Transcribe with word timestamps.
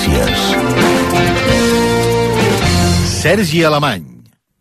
Notícies. 0.00 0.38
Sergi 3.20 3.64
Alemany. 3.64 4.04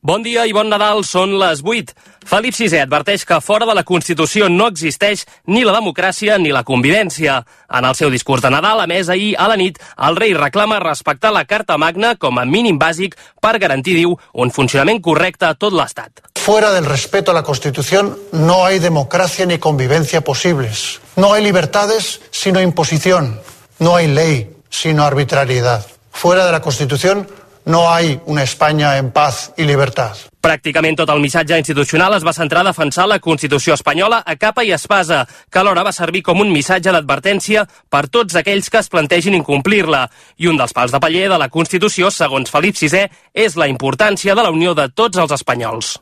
Bon 0.01 0.23
dia 0.23 0.45
i 0.47 0.53
bon 0.55 0.69
Nadal, 0.71 1.03
són 1.03 1.33
les 1.39 1.59
8. 1.63 1.93
Felip 2.29 2.55
VI 2.55 2.81
adverteix 2.83 3.25
que 3.27 3.39
fora 3.43 3.65
de 3.67 3.73
la 3.75 3.83
Constitució 3.83 4.47
no 4.51 4.67
existeix 4.71 5.25
ni 5.47 5.63
la 5.67 5.73
democràcia 5.75 6.37
ni 6.39 6.51
la 6.55 6.63
convivència. 6.67 7.43
En 7.71 7.87
el 7.87 7.95
seu 7.95 8.11
discurs 8.11 8.43
de 8.43 8.51
Nadal, 8.51 8.79
a 8.83 8.87
més 8.87 9.09
ahir 9.09 9.33
a 9.37 9.47
la 9.51 9.57
nit, 9.59 9.79
el 10.07 10.15
rei 10.19 10.33
reclama 10.35 10.79
respectar 10.83 11.31
la 11.35 11.45
Carta 11.45 11.77
Magna 11.77 12.15
com 12.15 12.39
a 12.39 12.45
mínim 12.45 12.79
bàsic 12.79 13.15
per 13.41 13.59
garantir, 13.59 13.95
diu, 13.95 14.15
un 14.33 14.51
funcionament 14.51 15.01
correcte 15.01 15.47
a 15.47 15.55
tot 15.55 15.75
l'Estat. 15.75 16.23
Fuera 16.39 16.71
del 16.71 16.85
respeto 16.85 17.31
a 17.31 17.33
la 17.33 17.43
Constitución 17.43 18.15
no 18.31 18.65
hay 18.65 18.79
democracia 18.79 19.45
ni 19.45 19.59
convivencia 19.59 20.21
posibles. 20.21 21.01
No 21.15 21.33
hay 21.33 21.43
libertades 21.43 22.21
sino 22.31 22.61
imposición. 22.61 23.39
No 23.79 23.95
hay 23.95 24.07
ley 24.07 24.58
sino 24.69 25.03
arbitrariedad. 25.03 25.85
Fuera 26.11 26.45
de 26.45 26.51
la 26.51 26.61
Constitución 26.61 27.27
no 27.65 27.91
hay 27.91 28.19
una 28.25 28.43
España 28.43 28.97
en 28.97 29.11
paz 29.11 29.53
y 29.55 29.63
libertad. 29.63 30.17
Pràcticament 30.41 30.95
tot 30.95 31.09
el 31.11 31.19
missatge 31.19 31.57
institucional 31.59 32.15
es 32.15 32.23
va 32.25 32.31
centrar 32.33 32.63
a 32.63 32.69
defensar 32.69 33.05
la 33.07 33.19
Constitució 33.19 33.75
espanyola 33.75 34.21
a 34.25 34.37
capa 34.39 34.63
i 34.63 34.71
espasa, 34.71 35.25
que 35.51 35.59
alhora 35.59 35.83
va 35.83 35.91
servir 35.91 36.23
com 36.23 36.39
un 36.39 36.53
missatge 36.53 36.93
d'advertència 36.95 37.65
per 37.91 38.07
tots 38.07 38.39
aquells 38.39 38.71
que 38.71 38.79
es 38.79 38.89
plantegin 38.89 39.35
incomplir-la. 39.35 40.05
I 40.39 40.47
un 40.47 40.57
dels 40.57 40.73
pals 40.73 40.95
de 40.95 41.03
paller 41.03 41.27
de 41.29 41.37
la 41.37 41.49
Constitució, 41.49 42.09
segons 42.09 42.49
Felip 42.49 42.79
VI, 42.79 43.09
és 43.33 43.59
la 43.59 43.67
importància 43.67 44.35
de 44.35 44.47
la 44.47 44.55
unió 44.55 44.73
de 44.73 44.87
tots 44.89 45.19
els 45.19 45.35
espanyols. 45.35 45.97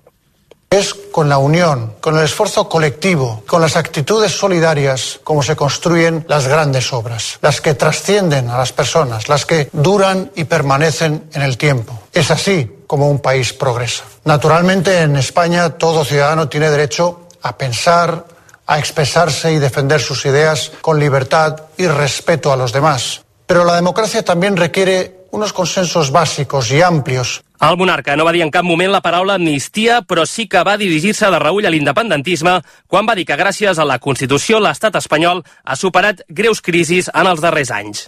Es 0.69 0.93
con 0.93 1.29
la 1.29 1.37
unión, 1.37 1.93
con 2.01 2.17
el 2.17 2.25
esfuerzo 2.25 2.67
colectivo, 2.67 3.43
con 3.47 3.61
las 3.61 3.77
actitudes 3.77 4.33
solidarias 4.33 5.19
como 5.23 5.41
se 5.41 5.55
construyen 5.55 6.25
las 6.27 6.47
grandes 6.47 6.91
obras, 6.91 7.39
las 7.41 7.61
que 7.61 7.73
trascienden 7.73 8.49
a 8.49 8.57
las 8.57 8.73
personas, 8.73 9.29
las 9.29 9.45
que 9.45 9.69
duran 9.71 10.29
y 10.35 10.43
permanecen 10.43 11.29
en 11.33 11.41
el 11.41 11.57
tiempo. 11.57 11.97
Es 12.11 12.31
así 12.31 12.69
como 12.85 13.09
un 13.09 13.19
país 13.19 13.53
progresa. 13.53 14.03
Naturalmente 14.25 14.99
en 14.99 15.15
España 15.15 15.69
todo 15.69 16.03
ciudadano 16.03 16.49
tiene 16.49 16.69
derecho 16.69 17.27
a 17.41 17.57
pensar, 17.57 18.25
a 18.65 18.77
expresarse 18.77 19.53
y 19.53 19.59
defender 19.59 20.01
sus 20.01 20.25
ideas 20.25 20.73
con 20.81 20.99
libertad 20.99 21.55
y 21.77 21.87
respeto 21.87 22.51
a 22.51 22.57
los 22.57 22.73
demás. 22.73 23.21
Pero 23.45 23.63
la 23.63 23.75
democracia 23.75 24.25
también 24.25 24.57
requiere 24.57 25.16
unos 25.31 25.53
consensos 25.53 26.11
básicos 26.11 26.71
y 26.71 26.81
amplios 26.81 27.43
el 27.59 27.77
monarca 27.77 28.15
no 28.15 28.25
va 28.25 28.31
dir 28.35 28.43
en 28.45 28.51
cap 28.53 28.61
moment 28.61 28.91
la 28.93 29.01
paraula 29.01 29.33
amnistia, 29.33 30.03
però 30.05 30.27
sí 30.29 30.45
que 30.45 30.61
va 30.61 30.75
dirigir-se 30.77 31.25
de 31.33 31.39
reull 31.41 31.65
a 31.65 31.71
l'independentisme 31.73 32.59
quan 32.85 33.07
va 33.09 33.15
dir 33.17 33.25
que 33.25 33.37
gràcies 33.39 33.79
a 33.81 33.85
la 33.85 33.97
Constitució 33.97 34.59
l'estat 34.61 34.99
espanyol 34.99 35.41
ha 35.41 35.75
superat 35.75 36.21
greus 36.29 36.61
crisis 36.61 37.09
en 37.13 37.25
els 37.25 37.41
darrers 37.41 37.71
anys. 37.73 38.03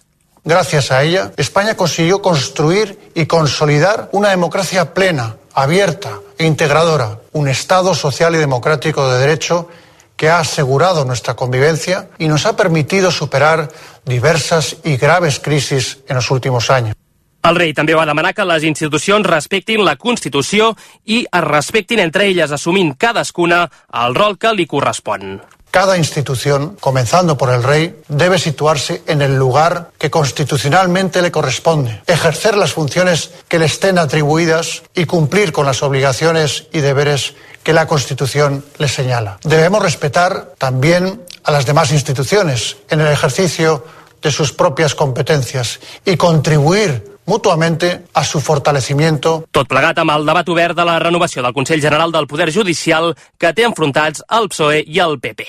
Gracias 0.46 0.92
a 0.92 1.02
ella, 1.02 1.32
España 1.36 1.76
consiguió 1.76 2.22
construir 2.22 3.12
y 3.16 3.26
consolidar 3.26 4.10
una 4.12 4.30
democracia 4.30 4.94
plena, 4.94 5.36
abierta 5.54 6.20
e 6.38 6.46
integradora, 6.46 7.18
un 7.34 7.48
Estado 7.48 7.96
social 7.96 8.36
y 8.36 8.38
democrático 8.38 9.10
de 9.10 9.20
derecho 9.20 9.68
que 10.16 10.30
ha 10.30 10.40
asegurado 10.40 11.06
nuestra 11.06 11.36
convivencia 11.36 12.10
y 12.20 12.28
nos 12.28 12.46
ha 12.46 12.56
permitido 12.56 13.10
superar 13.10 13.70
diversas 14.06 14.78
y 14.84 14.98
graves 14.98 15.40
crisis 15.40 16.00
en 16.08 16.18
los 16.18 16.30
últimos 16.30 16.70
años. 16.70 16.99
El 17.44 17.56
rei 17.56 17.72
també 17.74 17.96
va 17.96 18.08
demanar 18.08 18.34
que 18.36 18.48
les 18.48 18.66
institucions 18.68 19.26
respectin 19.26 19.86
la 19.88 19.96
Constitució 19.96 20.74
i 21.08 21.22
es 21.24 21.46
respectin 21.46 22.02
entre 22.04 22.28
elles, 22.28 22.52
assumint 22.52 22.98
cadascuna 23.00 23.64
el 24.04 24.16
rol 24.16 24.38
que 24.38 24.52
li 24.54 24.68
correspon. 24.68 25.40
Cada 25.72 25.98
institución, 25.98 26.78
comenzando 26.80 27.38
por 27.38 27.54
el 27.54 27.62
rey, 27.62 28.02
debe 28.08 28.40
situarse 28.40 29.04
en 29.06 29.22
el 29.22 29.36
lugar 29.38 29.92
que 30.00 30.10
constitucionalmente 30.10 31.22
le 31.22 31.32
corresponde, 31.32 32.02
ejercer 32.08 32.58
las 32.58 32.74
funciones 32.74 33.32
que 33.48 33.60
le 33.60 33.66
estén 33.66 34.00
atribuidas 34.00 34.82
y 34.96 35.06
cumplir 35.06 35.52
con 35.52 35.68
las 35.68 35.84
obligaciones 35.84 36.68
y 36.74 36.80
deberes 36.80 37.36
que 37.64 37.74
la 37.74 37.86
Constitución 37.86 38.66
le 38.80 38.88
señala. 38.88 39.38
Debemos 39.44 39.84
respetar 39.84 40.56
también 40.58 41.22
a 41.44 41.52
las 41.52 41.68
demás 41.68 41.92
instituciones 41.92 42.78
en 42.90 43.02
el 43.02 43.08
ejercicio 43.08 43.86
de 44.24 44.32
sus 44.32 44.52
propias 44.52 44.96
competencias 44.96 45.80
y 46.04 46.18
contribuir 46.18 47.09
mutuamente 47.30 48.06
a 48.14 48.24
su 48.26 48.42
fortalecimiento. 48.42 49.46
Tot 49.54 49.70
plegat 49.70 50.02
amb 50.02 50.16
el 50.16 50.26
debat 50.26 50.50
obert 50.50 50.76
de 50.76 50.86
la 50.88 50.98
renovació 51.00 51.46
del 51.46 51.54
Consell 51.54 51.84
General 51.84 52.12
del 52.12 52.28
Poder 52.28 52.50
Judicial 52.52 53.14
que 53.38 53.54
té 53.54 53.68
enfrontats 53.70 54.26
el 54.40 54.50
PSOE 54.50 54.82
i 54.82 54.98
el 55.06 55.20
PP. 55.22 55.46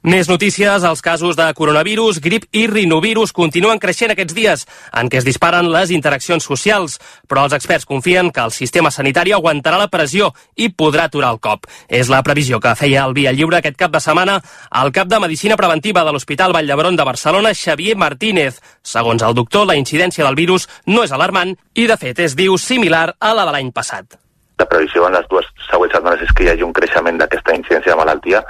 Més 0.00 0.30
notícies, 0.30 0.80
els 0.80 1.02
casos 1.04 1.36
de 1.36 1.44
coronavirus, 1.52 2.22
grip 2.24 2.46
i 2.56 2.62
rinovirus 2.70 3.34
continuen 3.36 3.76
creixent 3.76 4.14
aquests 4.14 4.32
dies, 4.32 4.62
en 4.96 5.10
què 5.12 5.18
es 5.20 5.26
disparen 5.26 5.66
les 5.68 5.90
interaccions 5.92 6.46
socials, 6.48 6.94
però 7.28 7.42
els 7.44 7.52
experts 7.52 7.84
confien 7.84 8.30
que 8.32 8.40
el 8.40 8.54
sistema 8.56 8.88
sanitari 8.88 9.34
aguantarà 9.36 9.76
la 9.76 9.90
pressió 9.92 10.30
i 10.56 10.70
podrà 10.72 11.04
aturar 11.10 11.34
el 11.34 11.40
cop. 11.44 11.68
És 11.86 12.08
la 12.08 12.22
previsió 12.24 12.62
que 12.64 12.72
feia 12.80 13.04
el 13.04 13.12
Via 13.12 13.34
Lliure 13.36 13.58
aquest 13.60 13.76
cap 13.76 13.92
de 13.92 14.00
setmana 14.00 14.38
el 14.80 14.94
cap 14.96 15.12
de 15.12 15.20
Medicina 15.20 15.60
Preventiva 15.60 16.06
de 16.08 16.16
l'Hospital 16.16 16.56
Vall 16.56 16.72
d'Hebron 16.72 16.96
de 16.96 17.04
Barcelona, 17.04 17.52
Xavier 17.52 17.98
Martínez. 18.00 18.56
Segons 18.80 19.20
el 19.20 19.36
doctor, 19.36 19.68
la 19.68 19.76
incidència 19.76 20.24
del 20.24 20.40
virus 20.40 20.64
no 20.86 21.04
és 21.04 21.12
alarmant 21.12 21.52
i, 21.74 21.84
de 21.84 22.00
fet, 22.00 22.24
és, 22.24 22.40
diu, 22.40 22.56
similar 22.56 23.18
a 23.20 23.36
la 23.36 23.44
de 23.44 23.52
l'any 23.52 23.68
passat. 23.68 24.16
La 24.60 24.68
previsió 24.68 25.06
en 25.08 25.14
les 25.16 25.28
dues 25.28 25.46
següents 25.68 25.92
setmanes 25.92 26.24
és 26.24 26.32
que 26.36 26.44
hi 26.44 26.54
hagi 26.54 26.64
un 26.64 26.72
creixement 26.76 27.20
d'aquesta 27.20 27.52
incidència 27.56 27.92
de 27.92 28.00
malaltia, 28.00 28.40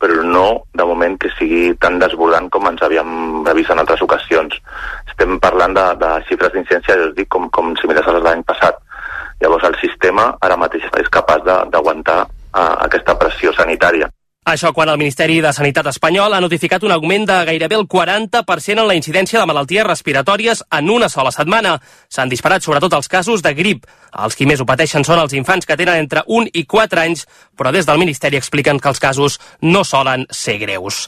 però 0.00 0.22
no 0.24 0.44
de 0.74 0.86
moment 0.88 1.16
que 1.20 1.30
sigui 1.36 1.74
tan 1.80 1.98
desbordant 2.00 2.48
com 2.52 2.68
ens 2.70 2.82
havíem 2.82 3.42
previst 3.44 3.74
en 3.74 3.82
altres 3.82 4.02
ocasions. 4.06 4.56
Estem 5.08 5.36
parlant 5.42 5.76
de, 5.76 5.86
de 6.00 6.12
xifres 6.28 6.54
d'incidència, 6.54 6.96
ja 6.96 7.10
us 7.10 7.16
dic, 7.18 7.28
com, 7.32 7.50
com 7.52 7.74
similars 7.80 8.08
a 8.08 8.16
les 8.16 8.24
l'any 8.24 8.44
passat. 8.48 8.80
Llavors 9.40 9.66
el 9.68 9.76
sistema 9.80 10.30
ara 10.40 10.56
mateix 10.60 10.88
és 11.00 11.12
capaç 11.12 11.44
d'aguantar 11.44 12.22
uh, 12.24 12.74
aquesta 12.86 13.16
pressió 13.20 13.52
sanitària. 13.56 14.08
Això 14.50 14.72
quan 14.74 14.88
el 14.90 14.98
Ministeri 14.98 15.36
de 15.38 15.52
Sanitat 15.54 15.86
espanyol 15.92 16.34
ha 16.34 16.40
notificat 16.42 16.82
un 16.82 16.90
augment 16.90 17.22
de 17.28 17.36
gairebé 17.46 17.76
el 17.78 17.84
40% 17.86 18.82
en 18.82 18.88
la 18.88 18.96
incidència 18.98 19.38
de 19.38 19.46
malalties 19.46 19.86
respiratòries 19.86 20.64
en 20.74 20.90
una 20.90 21.08
sola 21.08 21.30
setmana. 21.30 21.76
S'han 22.10 22.32
disparat 22.32 22.66
sobretot 22.66 22.96
els 22.98 23.06
casos 23.06 23.44
de 23.46 23.52
grip. 23.54 23.86
Els 24.10 24.34
qui 24.34 24.48
més 24.50 24.58
ho 24.58 24.66
pateixen 24.66 25.06
són 25.06 25.20
els 25.22 25.36
infants 25.38 25.68
que 25.68 25.76
tenen 25.78 26.00
entre 26.02 26.24
1 26.26 26.50
i 26.58 26.64
4 26.66 26.98
anys, 26.98 27.28
però 27.54 27.70
des 27.70 27.86
del 27.86 28.02
Ministeri 28.02 28.40
expliquen 28.40 28.80
que 28.82 28.90
els 28.90 28.98
casos 28.98 29.38
no 29.62 29.84
solen 29.86 30.26
ser 30.34 30.58
greus. 30.58 31.04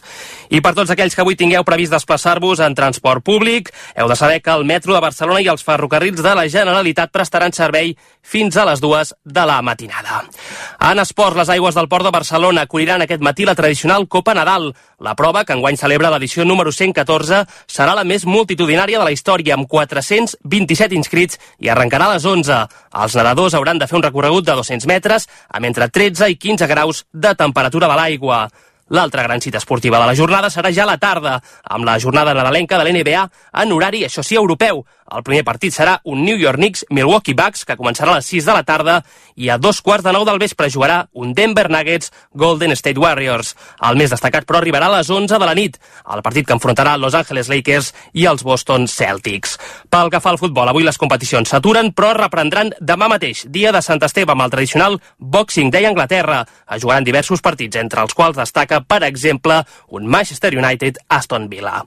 I 0.55 0.63
per 0.63 0.77
tots 0.79 0.95
aquells 0.95 1.19
que 1.19 1.27
avui 1.27 1.35
tingueu 1.35 1.67
previst 1.67 1.97
desplaçar-vos 1.97 2.63
en 2.63 2.79
transport 2.79 3.25
públic, 3.27 3.73
heu 3.97 4.07
de 4.07 4.17
saber 4.17 4.39
que 4.39 4.55
el 4.55 4.63
metro 4.65 4.95
de 4.95 5.03
Barcelona 5.03 5.43
i 5.43 5.51
els 5.51 5.67
ferrocarrils 5.67 6.23
de 6.23 6.37
la 6.39 6.47
Generalitat 6.47 7.11
prestaran 7.11 7.51
servei 7.51 7.97
fins 8.23 8.57
a 8.57 8.65
les 8.65 8.81
dues 8.81 9.13
de 9.25 9.45
la 9.47 9.61
matinada. 9.63 10.23
En 10.81 11.03
esports, 11.03 11.37
les 11.37 11.51
aigües 11.53 11.75
del 11.75 11.89
Port 11.91 12.07
de 12.07 12.15
Barcelona 12.15 12.65
acolliran 12.65 13.03
aquest 13.03 13.23
matí 13.23 13.45
la 13.45 13.55
tradicional 13.59 14.09
Copa 14.09 14.35
Nadal. 14.35 14.71
La 15.03 15.15
prova, 15.19 15.45
que 15.45 15.53
enguany 15.53 15.77
celebra 15.77 16.11
l'edició 16.15 16.47
número 16.47 16.73
114, 16.73 17.43
serà 17.67 17.95
la 17.99 18.07
més 18.09 18.25
multitudinària 18.27 19.03
de 19.03 19.05
la 19.05 19.13
història, 19.13 19.59
amb 19.59 19.69
427 19.69 20.97
inscrits 20.97 21.39
i 21.59 21.69
arrencarà 21.69 22.09
a 22.09 22.17
les 22.17 22.27
11. 22.27 22.59
Els 23.05 23.17
nedadors 23.19 23.55
hauran 23.59 23.83
de 23.83 23.91
fer 23.91 23.99
un 23.99 24.07
recorregut 24.07 24.47
de 24.47 24.59
200 24.59 24.87
metres 24.87 25.29
amb 25.51 25.67
entre 25.67 25.89
13 25.89 26.31
i 26.31 26.37
15 26.37 26.71
graus 26.71 27.07
de 27.13 27.35
temperatura 27.35 27.91
de 27.91 27.99
l'aigua. 27.99 28.47
L'altra 28.93 29.23
gran 29.23 29.41
cita 29.41 29.57
esportiva 29.57 29.99
de 29.99 30.07
la 30.07 30.15
jornada 30.15 30.51
serà 30.53 30.69
ja 30.75 30.83
a 30.85 30.91
la 30.91 30.99
tarda, 31.01 31.39
amb 31.65 31.87
la 31.89 31.95
jornada 31.99 32.35
nadalenca 32.37 32.77
de 32.77 32.85
l'NBA 32.85 33.23
en 33.63 33.73
horari, 33.73 34.03
això 34.05 34.21
sí, 34.21 34.37
europeu. 34.37 34.83
El 35.13 35.25
primer 35.27 35.45
partit 35.45 35.75
serà 35.75 35.99
un 36.09 36.23
New 36.25 36.39
York 36.41 36.57
Knicks 36.57 36.87
Milwaukee 36.91 37.37
Bucks, 37.37 37.67
que 37.69 37.77
començarà 37.77 38.15
a 38.15 38.21
les 38.21 38.29
6 38.33 38.47
de 38.49 38.55
la 38.57 38.65
tarda, 38.65 39.03
i 39.37 39.49
a 39.53 39.59
dos 39.61 39.81
quarts 39.85 40.05
de 40.07 40.13
nou 40.15 40.25
del 40.29 40.41
vespre 40.41 40.71
jugarà 40.73 41.07
un 41.13 41.35
Denver 41.37 41.69
Nuggets 41.71 42.13
Golden 42.33 42.73
State 42.77 43.01
Warriors. 43.01 43.55
El 43.85 43.99
més 44.01 44.13
destacat, 44.13 44.47
però, 44.49 44.61
arribarà 44.63 44.89
a 44.89 44.97
les 44.99 45.11
11 45.11 45.39
de 45.39 45.49
la 45.49 45.57
nit, 45.59 45.79
el 46.15 46.23
partit 46.25 46.47
que 46.49 46.57
enfrontarà 46.57 46.97
Los 46.97 47.15
Angeles 47.15 47.51
Lakers 47.53 47.93
i 48.15 48.27
els 48.31 48.45
Boston 48.45 48.89
Celtics. 48.89 49.59
Pel 49.93 50.11
que 50.13 50.21
fa 50.21 50.33
al 50.33 50.41
futbol, 50.41 50.69
avui 50.69 50.87
les 50.87 51.01
competicions 51.01 51.53
s'aturen, 51.53 51.93
però 51.93 52.13
reprendran 52.17 52.73
demà 52.81 53.11
mateix, 53.13 53.45
dia 53.53 53.73
de 53.73 53.83
Sant 53.85 54.03
Esteve, 54.03 54.33
amb 54.33 54.47
el 54.47 54.55
tradicional 54.55 54.99
Boxing 55.19 55.71
Day 55.73 55.89
Anglaterra. 55.89 56.43
Es 56.73 56.83
jugaran 56.83 57.05
diversos 57.05 57.45
partits, 57.45 57.77
entre 57.77 58.01
els 58.05 58.17
quals 58.17 58.39
destaca, 58.39 58.81
per 58.81 59.03
exemple, 59.05 59.61
un 59.93 60.09
Manchester 60.09 60.55
United-Aston 60.57 61.49
Villa. 61.53 61.83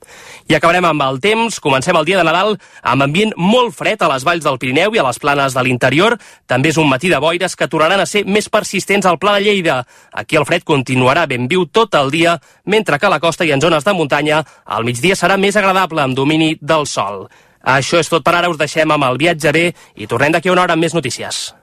I 0.49 0.57
acabarem 0.57 0.85
amb 0.85 1.05
el 1.07 1.19
temps. 1.23 1.59
Comencem 1.63 1.97
el 1.97 2.05
dia 2.05 2.21
de 2.21 2.27
Nadal 2.27 2.57
amb 2.83 3.05
ambient 3.15 3.31
molt 3.39 3.71
fred 3.71 4.01
a 4.03 4.09
les 4.11 4.25
valls 4.27 4.43
del 4.43 4.57
Pirineu 4.59 4.95
i 4.95 4.99
a 4.99 5.05
les 5.05 5.19
planes 5.23 5.53
de 5.55 5.63
l'interior. 5.63 6.17
També 6.51 6.73
és 6.73 6.77
un 6.81 6.89
matí 6.89 7.07
de 7.07 7.19
boires 7.23 7.55
que 7.55 7.69
tornaran 7.71 8.01
a 8.03 8.05
ser 8.05 8.25
més 8.27 8.49
persistents 8.51 9.07
al 9.07 9.19
Pla 9.21 9.37
de 9.37 9.45
Lleida. 9.45 9.85
Aquí 10.11 10.35
el 10.35 10.45
fred 10.45 10.65
continuarà 10.67 11.25
ben 11.25 11.47
viu 11.47 11.65
tot 11.65 11.95
el 11.95 12.11
dia, 12.11 12.35
mentre 12.65 12.99
que 12.99 13.07
a 13.07 13.13
la 13.13 13.21
costa 13.23 13.45
i 13.45 13.53
en 13.55 13.61
zones 13.61 13.87
de 13.87 13.93
muntanya 13.93 14.43
al 14.65 14.83
migdia 14.83 15.15
serà 15.15 15.39
més 15.39 15.55
agradable 15.55 16.03
amb 16.03 16.15
domini 16.15 16.57
del 16.59 16.85
sol. 16.85 17.29
Això 17.63 18.03
és 18.03 18.11
tot 18.11 18.23
per 18.23 18.35
ara, 18.35 18.49
us 18.51 18.59
deixem 18.59 18.91
amb 18.91 19.07
el 19.07 19.17
viatge 19.17 19.51
bé 19.55 19.69
i 19.95 20.07
tornem 20.07 20.35
d'aquí 20.35 20.51
una 20.51 20.67
hora 20.67 20.75
amb 20.75 20.83
més 20.83 20.93
notícies. 20.93 21.53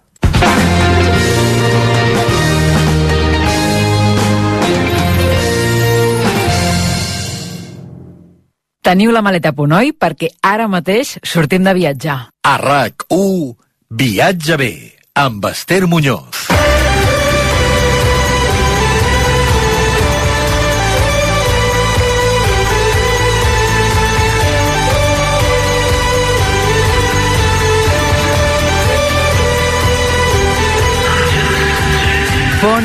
Teniu 8.83 9.13
la 9.15 9.21
maleta 9.23 9.53
a 9.53 9.55
punt, 9.55 9.71
oi? 9.79 9.93
Perquè 9.95 10.33
ara 10.43 10.67
mateix 10.67 11.15
sortim 11.23 11.63
de 11.63 11.75
viatjar. 11.79 12.17
A 12.43 12.55
RAC1, 12.59 13.55
Viatge 14.03 14.59
bé, 14.59 14.73
amb 15.15 15.47
Esther 15.53 15.87
Muñoz. 15.87 16.52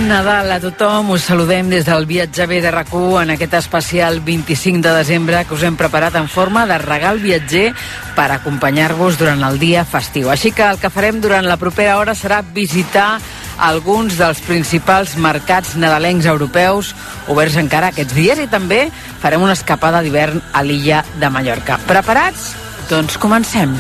Nadal 0.08 0.48
a 0.56 0.60
tothom, 0.64 1.10
us 1.12 1.26
saludem 1.28 1.68
des 1.68 1.84
del 1.84 2.06
viatge 2.08 2.46
bé 2.48 2.62
de 2.64 2.70
rac 2.72 2.94
en 2.94 3.34
aquest 3.34 3.54
especial 3.60 4.22
25 4.24 4.80
de 4.82 4.94
desembre 4.96 5.44
que 5.44 5.54
us 5.54 5.64
hem 5.64 5.76
preparat 5.76 6.16
en 6.16 6.30
forma 6.30 6.66
de 6.66 6.78
regal 6.78 7.20
viatger 7.20 7.74
per 8.16 8.32
acompanyar-vos 8.32 9.18
durant 9.20 9.44
el 9.44 9.60
dia 9.60 9.84
festiu. 9.84 10.30
Així 10.32 10.54
que 10.54 10.64
el 10.64 10.80
que 10.80 10.90
farem 10.90 11.20
durant 11.20 11.44
la 11.44 11.58
propera 11.58 11.98
hora 11.98 12.16
serà 12.16 12.40
visitar 12.42 13.20
alguns 13.60 14.16
dels 14.18 14.40
principals 14.48 15.18
mercats 15.18 15.76
nadalencs 15.76 16.26
europeus 16.26 16.96
oberts 17.28 17.60
encara 17.60 17.92
aquests 17.92 18.16
dies 18.16 18.40
i 18.40 18.48
també 18.48 18.86
farem 19.20 19.44
una 19.44 19.60
escapada 19.60 20.02
d'hivern 20.02 20.40
a 20.54 20.64
l'illa 20.64 21.04
de 21.20 21.30
Mallorca. 21.30 21.82
Preparats? 21.86 22.54
Doncs 22.88 23.18
comencem. 23.20 23.76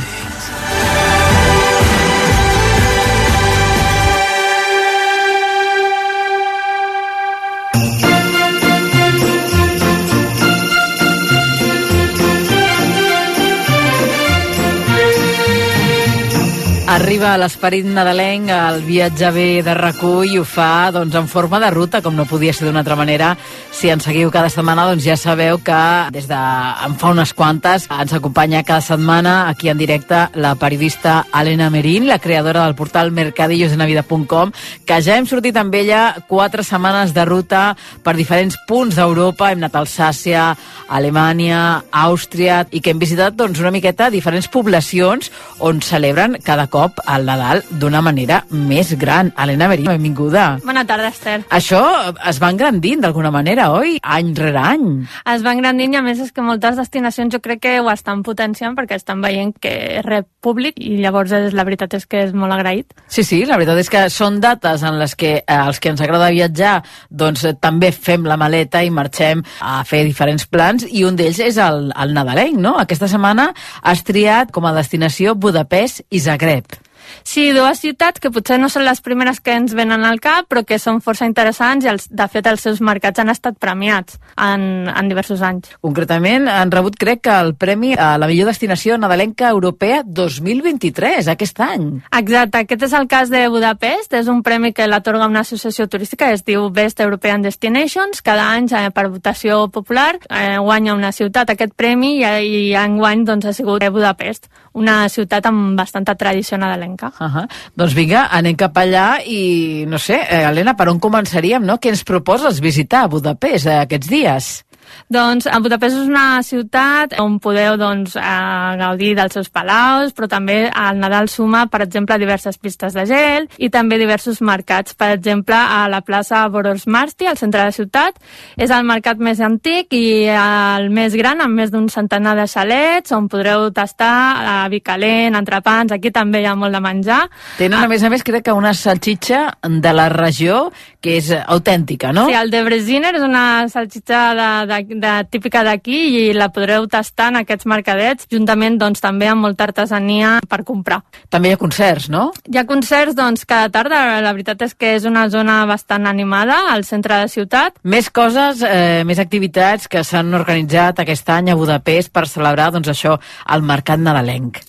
Arriba 17.07 17.30
a 17.31 17.38
l'esperit 17.39 17.86
nadalenc 17.88 18.50
el 18.51 18.81
viatge 18.83 19.30
bé 19.31 19.62
de 19.63 19.71
recull 19.77 20.27
i 20.27 20.42
ho 20.42 20.44
fa 20.44 20.89
doncs, 20.92 21.13
en 21.15 21.30
forma 21.31 21.56
de 21.63 21.69
ruta, 21.71 22.01
com 22.04 22.18
no 22.18 22.25
podia 22.27 22.51
ser 22.51 22.65
d'una 22.68 22.81
altra 22.83 22.98
manera. 23.00 23.30
Si 23.71 23.88
ens 23.88 24.04
seguiu 24.04 24.27
cada 24.27 24.50
setmana, 24.51 24.83
doncs 24.89 25.06
ja 25.06 25.15
sabeu 25.15 25.62
que 25.63 25.77
des 26.12 26.27
de 26.27 26.36
en 26.36 26.98
fa 27.00 27.13
unes 27.13 27.31
quantes 27.31 27.86
ens 27.88 28.12
acompanya 28.12 28.65
cada 28.68 28.83
setmana 28.83 29.48
aquí 29.48 29.69
en 29.71 29.80
directe 29.80 30.25
la 30.36 30.56
periodista 30.59 31.21
Helena 31.31 31.69
Merín, 31.69 32.09
la 32.09 32.19
creadora 32.19 32.65
del 32.65 32.75
portal 32.75 33.13
mercadillosdenavida.com, 33.15 34.51
que 34.83 35.00
ja 35.00 35.15
hem 35.15 35.31
sortit 35.31 35.56
amb 35.56 35.80
ella 35.80 36.25
quatre 36.27 36.68
setmanes 36.68 37.15
de 37.15 37.24
ruta 37.24 37.62
per 38.04 38.18
diferents 38.19 38.59
punts 38.68 39.00
d'Europa. 39.00 39.54
Hem 39.54 39.63
anat 39.63 39.80
a 39.80 39.86
Alsàcia, 39.86 40.50
Alemanya, 40.89 41.86
Àustria, 41.88 42.65
i 42.68 42.83
que 42.83 42.92
hem 42.92 43.00
visitat 43.00 43.39
doncs, 43.39 43.63
una 43.63 43.71
miqueta 43.71 44.12
diferents 44.12 44.51
poblacions 44.51 45.31
on 45.63 45.80
celebren 45.80 46.42
cada 46.44 46.68
cop 46.68 46.96
cop 46.97 47.05
al 47.05 47.25
Nadal 47.25 47.63
d'una 47.69 48.01
manera 48.01 48.44
més 48.49 48.94
gran. 48.97 49.31
Helena 49.38 49.67
Berí, 49.67 49.85
benvinguda. 49.88 50.59
Bona 50.65 50.85
tarda, 50.85 51.09
Esther. 51.09 51.41
Això 51.49 51.81
es 52.27 52.39
va 52.41 52.49
engrandint 52.51 53.01
d'alguna 53.01 53.31
manera, 53.31 53.71
oi? 53.71 53.97
Any 54.01 54.33
rere 54.35 54.59
any. 54.59 54.88
Es 55.25 55.44
va 55.45 55.53
engrandint 55.53 55.94
i 55.94 55.97
a 55.97 56.01
més 56.01 56.19
és 56.19 56.31
que 56.31 56.41
moltes 56.41 56.77
destinacions 56.77 57.33
jo 57.33 57.41
crec 57.41 57.61
que 57.61 57.75
ho 57.81 57.89
estan 57.91 58.23
potenciant 58.23 58.75
perquè 58.77 58.97
estan 58.97 59.21
veient 59.21 59.53
que 59.61 60.01
rep 60.05 60.27
públic 60.41 60.79
i 60.79 60.97
llavors 61.01 61.31
és, 61.31 61.53
la 61.53 61.65
veritat 61.67 61.94
és 61.97 62.05
que 62.05 62.23
és 62.27 62.33
molt 62.33 62.53
agraït. 62.53 62.94
Sí, 63.07 63.23
sí, 63.23 63.44
la 63.45 63.57
veritat 63.59 63.83
és 63.83 63.91
que 63.91 64.05
són 64.13 64.41
dates 64.41 64.83
en 64.88 64.99
les 64.99 65.15
que 65.15 65.38
eh, 65.41 65.57
els 65.57 65.79
que 65.79 65.91
ens 65.94 66.01
agrada 66.01 66.31
viatjar 66.33 66.79
doncs 67.09 67.45
eh, 67.45 67.53
també 67.59 67.91
fem 67.91 68.25
la 68.27 68.39
maleta 68.39 68.83
i 68.83 68.91
marxem 68.94 69.44
a 69.61 69.81
fer 69.88 70.03
diferents 70.07 70.47
plans 70.47 70.88
i 70.88 71.03
un 71.07 71.17
d'ells 71.17 71.41
és 71.44 71.61
el, 71.61 71.91
el 71.94 72.13
nadalenc, 72.15 72.59
no? 72.61 72.77
Aquesta 72.81 73.09
setmana 73.11 73.51
has 73.81 74.03
triat 74.07 74.51
com 74.55 74.65
a 74.65 74.75
destinació 74.75 75.35
Budapest 75.35 76.05
i 76.09 76.23
Zagreb. 76.23 76.86
Sí, 77.24 77.51
dues 77.56 77.81
ciutats 77.83 78.21
que 78.24 78.31
potser 78.33 78.57
no 78.59 78.69
són 78.69 78.86
les 78.88 79.01
primeres 79.04 79.39
que 79.44 79.56
ens 79.57 79.75
venen 79.77 80.06
al 80.07 80.21
cap, 80.24 80.48
però 80.50 80.63
que 80.68 80.80
són 80.81 81.01
força 81.04 81.27
interessants 81.27 81.86
i, 81.86 81.92
els, 81.92 82.07
de 82.09 82.27
fet, 82.31 82.48
els 82.48 82.63
seus 82.63 82.81
mercats 82.81 83.19
han 83.19 83.31
estat 83.33 83.57
premiats 83.59 84.18
en, 84.36 84.88
en 84.89 85.12
diversos 85.12 85.44
anys. 85.45 85.74
Concretament, 85.83 86.48
han 86.51 86.71
rebut, 86.74 86.98
crec, 87.00 87.24
que 87.27 87.33
el 87.33 87.54
Premi 87.59 87.94
a 87.98 88.15
la 88.21 88.30
millor 88.30 88.51
destinació 88.51 88.98
nadalenca 89.01 89.50
europea 89.54 90.04
2023, 90.06 91.30
aquest 91.33 91.62
any. 91.63 91.88
Exacte, 92.19 92.63
aquest 92.63 92.88
és 92.89 92.95
el 92.98 93.07
cas 93.12 93.31
de 93.33 93.45
Budapest, 93.51 94.13
és 94.18 94.30
un 94.31 94.44
premi 94.45 94.74
que 94.75 94.88
l'atorga 94.88 95.27
una 95.30 95.44
associació 95.45 95.88
turística, 95.92 96.31
es 96.33 96.45
diu 96.48 96.69
Best 96.74 97.01
European 97.04 97.45
Destinations, 97.45 98.21
cada 98.25 98.50
any, 98.56 98.69
eh, 98.74 98.89
per 98.92 99.07
votació 99.09 99.68
popular, 99.74 100.18
eh, 100.30 100.57
guanya 100.59 100.95
una 100.95 101.12
ciutat 101.12 101.50
aquest 101.54 101.75
premi 101.75 102.18
i, 102.21 102.25
i 102.25 102.75
enguany 102.75 103.25
doncs, 103.27 103.45
ha 103.45 103.54
sigut 103.54 103.83
Budapest, 103.92 104.50
una 104.74 105.07
ciutat 105.09 105.45
amb 105.45 105.77
bastanta 105.77 106.15
tradició 106.15 106.57
nadalenca. 106.57 106.96
Blanca. 106.97 107.13
Uh 107.19 107.35
-huh. 107.35 107.47
Doncs 107.75 107.94
vinga, 107.94 108.27
anem 108.31 108.55
cap 108.55 108.75
allà 108.77 109.21
i, 109.25 109.85
no 109.88 109.97
sé, 109.97 110.15
eh, 110.29 110.44
Helena, 110.45 110.73
per 110.75 110.89
on 110.89 110.99
començaríem, 110.99 111.63
no? 111.63 111.77
Què 111.77 111.89
ens 111.89 112.03
proposes 112.03 112.59
visitar 112.59 113.03
a 113.03 113.07
Budapest 113.07 113.65
eh, 113.67 113.79
aquests 113.79 114.07
dies? 114.07 114.66
Doncs 115.09 115.47
Budapest 115.63 115.97
és 115.97 116.07
una 116.09 116.41
ciutat 116.43 117.17
on 117.21 117.37
podeu 117.43 117.77
doncs, 117.79 118.15
eh, 118.15 118.75
gaudir 118.79 119.13
dels 119.17 119.33
seus 119.33 119.49
palaus, 119.49 120.13
però 120.15 120.27
també 120.31 120.69
al 120.73 120.99
Nadal 120.99 121.29
suma, 121.29 121.65
per 121.67 121.81
exemple, 121.85 122.17
diverses 122.19 122.57
pistes 122.57 122.93
de 122.93 123.05
gel 123.09 123.47
i 123.57 123.69
també 123.69 123.97
diversos 123.97 124.41
mercats. 124.41 124.93
Per 124.97 125.09
exemple, 125.15 125.55
a 125.55 125.87
la 125.91 126.01
plaça 126.01 126.47
Boros 126.49 126.87
Marsti, 126.87 127.27
al 127.27 127.37
centre 127.37 127.61
de 127.61 127.71
la 127.71 127.75
ciutat, 127.75 128.19
és 128.57 128.71
el 128.71 128.85
mercat 128.87 129.19
més 129.19 129.41
antic 129.43 129.93
i 129.93 130.27
el 130.31 130.89
més 130.93 131.15
gran, 131.15 131.41
amb 131.41 131.57
més 131.57 131.71
d'un 131.73 131.89
centenar 131.89 132.35
de 132.37 132.47
xalets, 132.47 133.11
on 133.15 133.27
podreu 133.31 133.69
tastar 133.75 134.15
eh, 134.41 134.69
vi 134.71 134.81
calent, 134.81 135.35
entrepans, 135.35 135.91
aquí 135.91 136.11
també 136.11 136.41
hi 136.41 136.49
ha 136.49 136.55
molt 136.55 136.75
de 136.75 136.83
menjar. 136.83 137.23
Tenen, 137.57 137.79
a 137.79 137.87
més 137.91 138.03
a 138.03 138.11
més, 138.13 138.23
crec 138.23 138.47
que 138.47 138.55
una 138.55 138.73
salxitxa 138.77 139.43
de 139.67 139.93
la 139.93 140.07
regió 140.13 140.67
que 141.01 141.17
és 141.19 141.31
autèntica, 141.35 142.11
no? 142.13 142.27
Sí, 142.29 142.35
el 142.37 142.51
de 142.51 142.63
Breziner 142.65 143.13
és 143.15 143.23
una 143.25 143.67
salxitxa 143.71 144.21
de, 144.37 144.49
de 144.71 144.76
de, 144.85 145.13
típica 145.31 145.63
d'aquí 145.65 145.97
i 146.19 146.33
la 146.35 146.50
podreu 146.53 146.88
tastar 146.91 147.31
en 147.31 147.41
aquests 147.41 147.68
mercadets, 147.69 148.27
juntament 148.31 148.77
doncs, 148.79 149.01
també 149.03 149.29
amb 149.31 149.45
molta 149.47 149.68
artesania 149.68 150.38
per 150.50 150.63
comprar. 150.68 151.01
També 151.33 151.50
hi 151.50 151.57
ha 151.57 151.62
concerts, 151.62 152.09
no? 152.13 152.29
Hi 152.47 152.59
ha 152.59 152.65
concerts 152.69 153.15
doncs, 153.18 153.45
cada 153.50 153.71
tarda, 153.74 154.01
la 154.24 154.33
veritat 154.35 154.62
és 154.68 154.75
que 154.75 154.94
és 154.97 155.07
una 155.09 155.27
zona 155.33 155.59
bastant 155.69 156.07
animada 156.09 156.59
al 156.74 156.85
centre 156.88 157.21
de 157.24 157.31
ciutat. 157.31 157.79
Més 157.83 158.09
coses, 158.09 158.62
eh, 158.62 159.04
més 159.07 159.19
activitats 159.19 159.87
que 159.87 160.04
s'han 160.04 160.33
organitzat 160.37 160.99
aquest 161.04 161.30
any 161.30 161.51
a 161.51 161.57
Budapest 161.59 162.13
per 162.13 162.28
celebrar 162.28 162.71
doncs, 162.71 162.92
això, 162.94 163.18
el 163.54 163.66
Mercat 163.66 163.99
Nadalenc. 163.99 164.61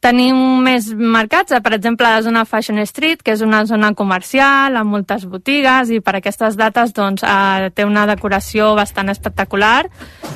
Tenim 0.00 0.62
més 0.64 0.86
mercats, 0.96 1.52
per 1.60 1.74
exemple, 1.76 2.08
la 2.08 2.22
zona 2.24 2.46
Fashion 2.48 2.80
Street, 2.88 3.20
que 3.20 3.34
és 3.34 3.42
una 3.44 3.66
zona 3.68 3.90
comercial 3.92 4.78
amb 4.80 4.94
moltes 4.96 5.26
botigues 5.28 5.90
i 5.92 6.00
per 6.00 6.14
aquestes 6.16 6.56
dates 6.56 6.94
doncs, 6.96 7.20
eh, 7.20 7.68
té 7.76 7.84
una 7.84 8.06
decoració 8.08 8.72
bastant 8.78 9.12
espectacular, 9.12 9.90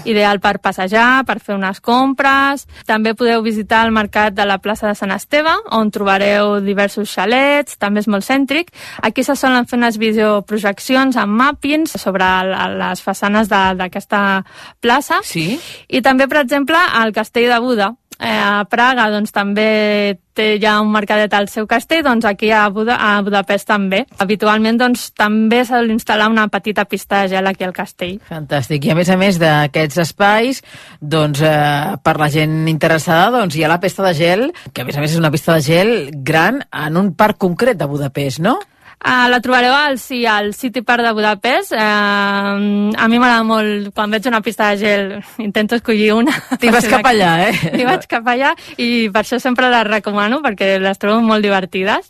ideal 0.04 0.42
per 0.44 0.59
passejar, 0.61 1.25
per 1.25 1.38
fer 1.40 1.56
unes 1.56 1.80
compres. 1.80 2.66
També 2.85 3.14
podeu 3.16 3.40
visitar 3.40 3.87
el 3.87 3.92
mercat 3.97 4.37
de 4.37 4.44
la 4.44 4.59
plaça 4.61 4.90
de 4.90 4.94
Sant 4.94 5.16
Esteve, 5.16 5.56
on 5.73 5.90
trobareu 5.90 6.61
diversos 6.61 7.09
xalets, 7.09 7.78
també 7.80 8.04
és 8.04 8.09
molt 8.09 8.28
cèntric. 8.28 8.68
Aquí 9.00 9.25
se 9.25 9.33
solen 9.33 9.64
fer 9.64 9.80
unes 9.80 9.97
videoprojeccions 9.97 11.16
amb 11.16 11.40
mappings 11.40 11.97
sobre 11.97 12.28
les 12.76 13.00
façanes 13.00 13.49
d'aquesta 13.49 14.44
plaça. 14.85 15.23
Sí. 15.25 15.56
I 15.88 16.04
també, 16.04 16.28
per 16.28 16.44
exemple, 16.44 16.76
al 16.76 17.16
castell 17.16 17.49
de 17.49 17.61
Buda, 17.64 17.94
eh, 17.94 18.03
a 18.24 18.64
Praga 18.70 19.10
doncs, 19.12 19.32
també 19.34 20.18
té 20.34 20.56
ja 20.58 20.78
un 20.82 20.90
mercadet 20.90 21.32
al 21.36 21.46
seu 21.52 21.68
castell, 21.70 22.02
doncs 22.06 22.26
aquí 22.26 22.50
a, 22.50 22.64
Buda, 22.74 22.96
a 22.98 23.20
Budapest 23.22 23.68
també. 23.68 24.02
Habitualment 24.18 24.80
doncs, 24.80 25.06
també 25.16 25.62
s'ha 25.64 25.82
d'instal·lar 25.86 26.30
una 26.32 26.48
petita 26.50 26.86
pista 26.90 27.22
de 27.22 27.34
gel 27.36 27.46
aquí 27.46 27.66
al 27.66 27.74
castell. 27.76 28.18
Fantàstic. 28.28 28.88
I 28.88 28.94
a 28.94 28.98
més 28.98 29.10
a 29.12 29.18
més 29.20 29.38
d'aquests 29.42 30.02
espais, 30.02 30.62
doncs, 31.00 31.44
eh, 31.44 31.94
per 32.02 32.16
la 32.18 32.30
gent 32.32 32.64
interessada, 32.70 33.38
doncs, 33.38 33.56
hi 33.56 33.64
ha 33.64 33.72
la 33.72 33.80
pista 33.82 34.06
de 34.06 34.14
gel, 34.18 34.48
que 34.72 34.82
a 34.82 34.88
més 34.88 34.98
a 34.98 35.04
més 35.04 35.14
és 35.14 35.22
una 35.22 35.32
pista 35.34 35.54
de 35.54 35.66
gel 35.66 35.94
gran 36.26 36.64
en 36.72 36.96
un 37.00 37.14
parc 37.14 37.38
concret 37.38 37.78
de 37.78 37.90
Budapest, 37.90 38.42
no? 38.42 38.58
Uh, 39.04 39.28
la 39.28 39.37
trobareu 39.44 39.75
al, 39.76 39.99
sí, 40.00 40.23
al 40.25 40.54
City 40.54 40.80
Park 40.80 41.04
de 41.04 41.12
Budapest. 41.12 41.75
Uh, 41.76 42.88
a 42.96 43.08
mi 43.12 43.18
m'agrada 43.20 43.42
molt, 43.44 43.90
quan 43.92 44.08
veig 44.08 44.25
una 44.30 44.40
pista 44.40 44.70
de 44.73 44.78
gel, 44.80 45.11
intento 45.44 45.76
escollir 45.76 46.14
una. 46.14 46.32
T'hi 46.61 46.73
vas 46.73 46.88
cap 46.88 47.04
allà, 47.11 47.34
eh? 47.50 47.52
T'hi 47.75 47.84
vaig 47.84 48.06
cap 48.08 48.30
allà 48.32 48.54
i 48.80 49.11
per 49.12 49.20
això 49.20 49.37
sempre 49.42 49.68
les 49.68 49.84
recomano, 49.84 50.38
perquè 50.44 50.78
les 50.80 51.00
trobo 51.02 51.20
molt 51.20 51.44
divertides. 51.44 52.08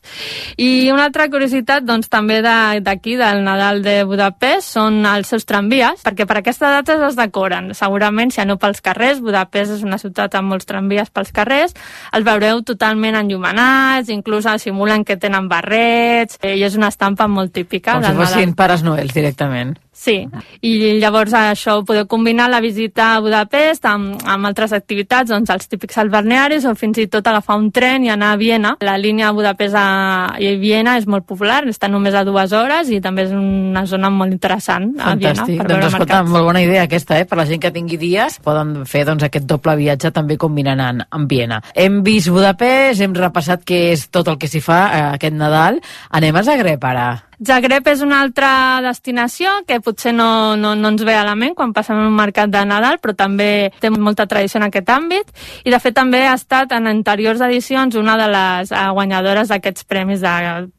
I 0.62 0.92
una 0.94 1.08
altra 1.08 1.26
curiositat, 1.32 1.82
doncs, 1.82 2.06
també 2.12 2.38
d'aquí, 2.44 3.16
de, 3.18 3.24
del 3.24 3.42
Nadal 3.42 3.82
de 3.82 3.96
Budapest, 4.06 4.76
són 4.76 5.02
els 5.10 5.34
seus 5.34 5.48
tramvies, 5.50 6.06
perquè 6.06 6.28
per 6.30 6.38
aquesta 6.44 6.70
data 6.76 7.00
es 7.08 7.18
decoren. 7.18 7.72
Segurament, 7.74 8.30
si 8.30 8.46
no 8.46 8.54
pels 8.62 8.78
carrers, 8.84 9.18
Budapest 9.24 9.80
és 9.80 9.82
una 9.82 9.98
ciutat 9.98 10.38
amb 10.38 10.54
molts 10.54 10.70
tramvies 10.70 11.10
pels 11.10 11.34
carrers, 11.34 11.74
els 12.14 12.30
veureu 12.30 12.62
totalment 12.62 13.18
enllumenats, 13.18 14.14
inclús 14.14 14.46
simulen 14.62 15.04
que 15.04 15.16
tenen 15.16 15.48
barrets, 15.48 16.38
eh, 16.42 16.54
i 16.54 16.62
és 16.62 16.76
una 16.76 16.83
estampa 16.90 17.28
molt 17.30 17.52
típica. 17.54 17.96
Com 17.96 18.04
si 18.06 18.14
fossin 18.18 18.54
Pares 18.58 18.84
Noel, 18.86 19.10
directament. 19.14 19.76
Sí, 19.94 20.16
i 20.66 20.72
llavors 20.98 21.32
això 21.38 21.78
ho 21.78 21.84
podeu 21.86 22.08
combinar 22.10 22.48
la 22.50 22.58
visita 22.60 23.12
a 23.14 23.20
Budapest 23.22 23.86
amb, 23.86 24.18
amb 24.26 24.48
altres 24.48 24.74
activitats, 24.74 25.30
doncs 25.30 25.52
els 25.54 25.68
típics 25.70 26.00
als 26.02 26.10
balnearis 26.10 26.66
o 26.66 26.74
fins 26.74 26.98
i 26.98 27.06
tot 27.08 27.26
agafar 27.30 27.56
un 27.60 27.70
tren 27.72 28.04
i 28.04 28.10
anar 28.10 28.32
a 28.34 28.40
Viena. 28.40 28.74
La 28.82 28.96
línia 28.98 29.30
Budapest 29.32 29.78
a 29.78 29.86
i 30.42 30.56
Viena 30.58 30.96
és 30.98 31.06
molt 31.06 31.28
popular, 31.28 31.62
està 31.70 31.88
només 31.88 32.14
a 32.18 32.24
dues 32.26 32.52
hores 32.52 32.90
i 32.90 33.00
també 33.04 33.28
és 33.28 33.34
una 33.38 33.84
zona 33.86 34.10
molt 34.10 34.34
interessant 34.34 34.90
a 34.98 35.14
Fantàstic. 35.14 35.54
Viena. 35.54 35.62
Per 35.62 35.70
doncs 35.70 35.86
escolta, 35.92 36.14
mercats. 36.18 36.32
molt 36.34 36.48
bona 36.50 36.64
idea 36.66 36.86
aquesta, 36.88 37.20
eh? 37.20 37.28
Per 37.30 37.38
la 37.38 37.46
gent 37.46 37.62
que 37.62 37.72
tingui 37.74 38.00
dies 38.00 38.40
poden 38.44 38.80
fer 38.90 39.04
doncs, 39.06 39.22
aquest 39.22 39.46
doble 39.46 39.76
viatge 39.78 40.10
també 40.10 40.36
combinant 40.40 40.82
en, 40.82 41.04
en 41.06 41.28
Viena. 41.30 41.60
Hem 41.74 42.02
vist 42.02 42.32
Budapest, 42.34 43.00
hem 43.00 43.14
repassat 43.14 43.62
què 43.62 43.84
és 43.92 44.08
tot 44.10 44.28
el 44.32 44.40
que 44.42 44.50
s'hi 44.50 44.62
fa 44.64 44.80
eh, 44.90 45.04
aquest 45.20 45.38
Nadal. 45.38 45.78
Anem 46.10 46.42
a 46.42 46.44
Zagreb 46.50 46.90
ara. 46.90 47.08
Zagreb 47.42 47.88
és 47.90 48.02
una 48.04 48.20
altra 48.22 48.80
destinació 48.84 49.50
que 49.66 49.80
potser 49.82 50.14
no, 50.14 50.56
no, 50.56 50.74
no 50.78 50.92
ens 50.92 51.02
ve 51.06 51.14
a 51.16 51.24
la 51.26 51.34
ment 51.38 51.54
quan 51.56 51.72
passem 51.74 51.98
un 51.98 52.14
mercat 52.14 52.52
de 52.52 52.62
Nadal, 52.68 53.00
però 53.02 53.14
també 53.16 53.72
té 53.80 53.90
molta 53.90 54.26
tradició 54.30 54.60
en 54.60 54.68
aquest 54.68 54.90
àmbit 54.92 55.32
i 55.64 55.72
de 55.72 55.80
fet 55.82 55.96
també 55.96 56.24
ha 56.28 56.34
estat 56.38 56.72
en 56.76 56.88
anteriors 56.90 57.42
edicions 57.44 57.96
una 57.98 58.16
de 58.20 58.28
les 58.30 58.72
eh, 58.72 58.84
guanyadores 58.94 59.50
d'aquests 59.50 59.86
premis 59.90 60.22
de 60.22 60.34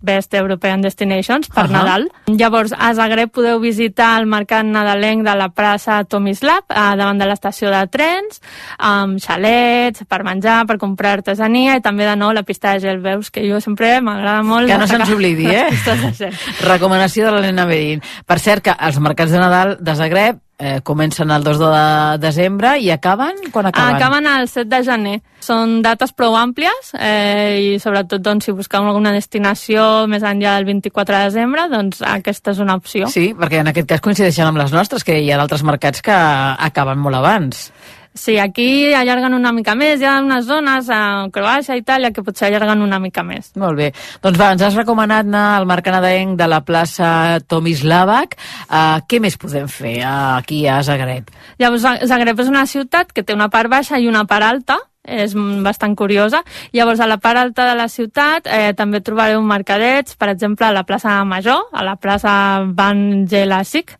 Best 0.05 0.33
European 0.33 0.83
Destinations 0.85 1.49
per 1.51 1.65
Ahà. 1.65 1.73
Nadal. 1.75 2.07
Llavors 2.31 2.73
a 2.77 2.93
Zagreb 2.95 3.33
podeu 3.35 3.59
visitar 3.63 4.15
el 4.19 4.29
mercat 4.31 4.65
nadalenc 4.65 5.25
de 5.27 5.35
la 5.35 5.49
plaça 5.49 6.01
Tomislav 6.07 6.63
eh, 6.69 6.87
davant 6.99 7.19
de 7.19 7.29
l'estació 7.29 7.71
de 7.73 7.83
trens 7.91 8.41
amb 8.77 9.19
xalets 9.23 10.05
per 10.07 10.23
menjar, 10.27 10.63
per 10.69 10.79
comprar 10.81 11.17
artesania 11.19 11.77
i 11.79 11.83
també 11.83 12.07
de 12.07 12.15
nou 12.19 12.33
la 12.35 12.45
pista 12.47 12.75
de 12.75 12.83
gel. 12.83 13.01
Veus 13.05 13.29
que 13.31 13.43
jo 13.45 13.59
sempre 13.61 13.99
m'agrada 14.01 14.43
molt 14.45 14.69
Que 14.69 14.79
no 14.79 14.87
se'ns 14.89 15.11
oblidi, 15.11 15.47
eh? 15.51 15.67
Recomanació 16.63 17.27
de 17.27 17.35
l'Helena 17.35 17.67
Medin. 17.69 18.03
Per 18.25 18.39
cert, 18.39 18.65
que 18.65 18.75
els 18.87 18.99
mercats 19.03 19.31
de 19.33 19.41
Nadal 19.41 19.77
de 19.79 19.95
Zagreb 19.95 20.41
eh, 20.57 20.81
comencen 20.83 21.31
el 21.31 21.43
2 21.43 21.59
de 21.59 22.17
desembre 22.19 22.77
i 22.79 22.89
acaben 22.91 23.35
quan 23.51 23.67
acaben? 23.67 23.95
Acaben 23.95 24.27
el 24.27 24.47
7 24.47 24.69
de 24.69 24.83
gener. 24.87 25.15
Són 25.43 25.81
dates 25.85 26.13
prou 26.15 26.37
àmplies 26.39 26.93
eh, 26.97 27.75
i 27.75 27.79
sobretot 27.79 28.23
doncs, 28.23 28.47
si 28.47 28.55
busqueu 28.55 28.85
alguna 28.87 29.13
destinació 29.15 30.05
més 30.11 30.23
enllà 30.23 30.55
del 30.57 30.69
24 30.71 31.17
de 31.17 31.27
desembre, 31.29 31.67
doncs 31.71 32.01
aquesta 32.05 32.55
és 32.55 32.63
una 32.63 32.77
opció. 32.79 33.09
Sí, 33.11 33.33
perquè 33.37 33.61
en 33.61 33.73
aquest 33.73 33.91
cas 33.91 34.03
coincideixen 34.05 34.47
amb 34.47 34.61
les 34.63 34.73
nostres, 34.73 35.03
que 35.03 35.19
hi 35.19 35.29
ha 35.31 35.37
d'altres 35.41 35.65
mercats 35.67 36.01
que 36.05 36.15
acaben 36.15 37.01
molt 37.03 37.21
abans. 37.21 37.69
Sí, 38.15 38.37
aquí 38.39 38.93
allarguen 38.95 39.33
una 39.35 39.51
mica 39.51 39.73
més, 39.75 39.99
hi 39.99 40.07
ha 40.07 40.21
unes 40.23 40.45
zones 40.47 40.87
a 40.87 40.99
Croàcia, 41.35 41.75
Itàlia, 41.75 42.13
que 42.15 42.23
potser 42.23 42.47
allarguen 42.47 42.85
una 42.85 42.99
mica 43.03 43.25
més. 43.27 43.51
Molt 43.59 43.75
bé. 43.75 43.89
Doncs 44.23 44.39
va, 44.39 44.53
ens 44.55 44.63
has 44.63 44.77
recomanat 44.79 45.27
anar 45.27 45.43
al 45.57 45.67
Marc 45.67 45.83
Canadenc 45.89 46.39
de 46.39 46.47
la 46.47 46.61
plaça 46.63 47.09
Tomislavac. 47.43 48.37
Uh, 48.69 49.03
què 49.03 49.19
més 49.19 49.35
podem 49.35 49.67
fer 49.67 49.97
uh, 49.99 50.39
aquí 50.39 50.63
a 50.63 50.79
Zagreb? 50.87 51.27
Llavors, 51.59 52.07
Zagreb 52.07 52.39
és 52.39 52.51
una 52.55 52.63
ciutat 52.71 53.11
que 53.11 53.27
té 53.27 53.35
una 53.35 53.51
part 53.51 53.69
baixa 53.75 53.99
i 53.99 54.07
una 54.07 54.23
part 54.31 54.47
alta, 54.47 54.79
és 55.07 55.33
bastant 55.63 55.95
curiosa. 55.95 56.41
Llavors, 56.73 56.99
a 56.99 57.07
la 57.07 57.17
part 57.21 57.39
alta 57.39 57.67
de 57.69 57.75
la 57.77 57.87
ciutat 57.91 58.49
eh, 58.49 58.73
també 58.77 59.01
trobareu 59.05 59.41
mercadets, 59.45 60.15
per 60.19 60.29
exemple, 60.33 60.67
a 60.67 60.73
la 60.75 60.85
plaça 60.87 61.17
Major, 61.25 61.67
a 61.73 61.85
la 61.85 61.95
plaça 61.95 62.65
Van 62.75 63.25
Gelasic, 63.29 63.95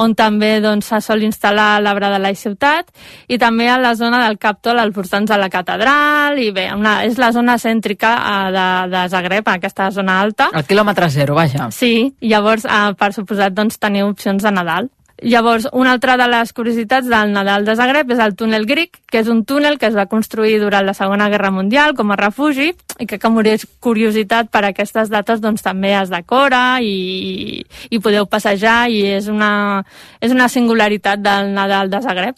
on 0.00 0.14
també 0.14 0.58
doncs, 0.64 0.88
se 0.92 1.00
sol 1.04 1.24
instal·lar 1.26 1.82
l'arbre 1.82 2.10
de 2.12 2.20
la 2.22 2.34
ciutat, 2.34 2.90
i 3.28 3.38
també 3.38 3.68
a 3.70 3.78
la 3.80 3.94
zona 3.98 4.22
del 4.26 4.38
Captol, 4.38 4.78
als 4.78 4.94
voltants 4.96 5.30
de 5.30 5.38
la 5.40 5.50
catedral, 5.52 6.38
i 6.38 6.50
bé, 6.54 6.68
una, 6.74 7.00
és 7.04 7.18
la 7.20 7.32
zona 7.34 7.58
cèntrica 7.58 8.14
eh, 8.18 8.50
de, 8.54 8.66
de 8.94 9.06
Zagreb, 9.12 9.48
aquesta 9.54 9.90
zona 9.94 10.20
alta. 10.22 10.50
El 10.54 10.66
quilòmetre 10.68 11.10
zero, 11.10 11.36
vaja. 11.38 11.70
Sí, 11.74 12.14
llavors, 12.20 12.66
eh, 12.66 12.92
per 12.98 13.12
suposat, 13.16 13.56
doncs, 13.56 13.80
teniu 13.82 14.10
opcions 14.12 14.42
de 14.44 14.54
Nadal. 14.54 14.90
Llavors, 15.24 15.64
una 15.72 15.94
altra 15.96 16.18
de 16.20 16.26
les 16.28 16.52
curiositats 16.52 17.08
del 17.08 17.30
Nadal 17.32 17.64
de 17.64 17.72
Zagreb 17.78 18.10
és 18.12 18.18
el 18.20 18.34
túnel 18.36 18.66
grec, 18.68 18.98
que 19.08 19.22
és 19.22 19.28
un 19.32 19.40
túnel 19.48 19.78
que 19.80 19.88
es 19.88 19.94
va 19.96 20.04
construir 20.04 20.58
durant 20.60 20.84
la 20.84 20.92
Segona 20.92 21.30
Guerra 21.32 21.48
Mundial 21.48 21.94
com 21.96 22.12
a 22.12 22.18
refugi 22.20 22.74
i 23.00 23.06
que, 23.08 23.16
com 23.18 23.38
és 23.48 23.64
curiositat 23.80 24.50
per 24.52 24.66
aquestes 24.68 25.08
dates, 25.08 25.40
doncs 25.40 25.64
també 25.64 25.94
es 25.96 26.12
decora 26.12 26.76
i, 26.84 27.64
i 27.88 28.00
podeu 28.04 28.28
passejar 28.28 28.90
i 28.92 29.00
és 29.16 29.30
una, 29.32 29.80
és 30.20 30.30
una 30.30 30.50
singularitat 30.52 31.24
del 31.24 31.54
Nadal 31.56 31.88
de 31.88 32.02
Zagreb. 32.04 32.36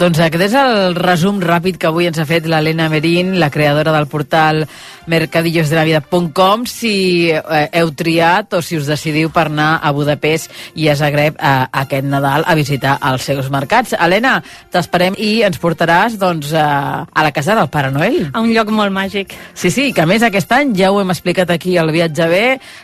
Doncs 0.00 0.24
aquest 0.24 0.46
és 0.48 0.56
el 0.56 0.96
resum 0.96 1.36
ràpid 1.44 1.76
que 1.76 1.90
avui 1.92 2.08
ens 2.08 2.18
ha 2.18 2.26
fet 2.26 2.48
l'Helena 2.48 2.88
Merín, 2.88 3.36
la 3.38 3.52
creadora 3.52 3.92
del 3.92 4.08
portal 4.08 4.64
mercadillosdelavida.com, 5.06 6.64
si 6.64 7.28
eh, 7.28 7.68
heu 7.76 7.92
triat 7.92 8.56
o 8.56 8.64
si 8.64 8.80
us 8.80 8.88
decidiu 8.88 9.28
per 9.30 9.50
anar 9.52 9.76
a 9.84 9.92
Budapest 9.92 10.50
i 10.80 10.88
a 10.88 10.96
Zagreb 10.96 11.36
a, 11.36 11.68
a 11.68 11.84
aquest 11.84 12.08
Nadal 12.08 12.21
a 12.24 12.54
visitar 12.58 12.96
els 13.10 13.24
seus 13.26 13.48
mercats. 13.52 13.94
Helena, 13.98 14.36
t'esperem 14.72 15.16
i 15.18 15.42
ens 15.46 15.58
portaràs 15.62 16.18
doncs, 16.20 16.52
a, 16.56 17.04
a 17.06 17.24
la 17.26 17.32
casa 17.34 17.56
del 17.58 17.70
Pare 17.72 17.90
Noel. 17.94 18.30
A 18.32 18.42
un 18.42 18.52
lloc 18.54 18.72
molt 18.74 18.94
màgic. 18.94 19.34
Sí, 19.54 19.70
sí, 19.70 19.90
que 19.92 20.04
a 20.04 20.08
més 20.08 20.24
aquest 20.26 20.52
any 20.56 20.74
ja 20.78 20.92
ho 20.92 21.00
hem 21.02 21.12
explicat 21.14 21.50
aquí 21.54 21.76
al 21.80 21.92
Viatge 21.94 22.28
B, 22.30 22.42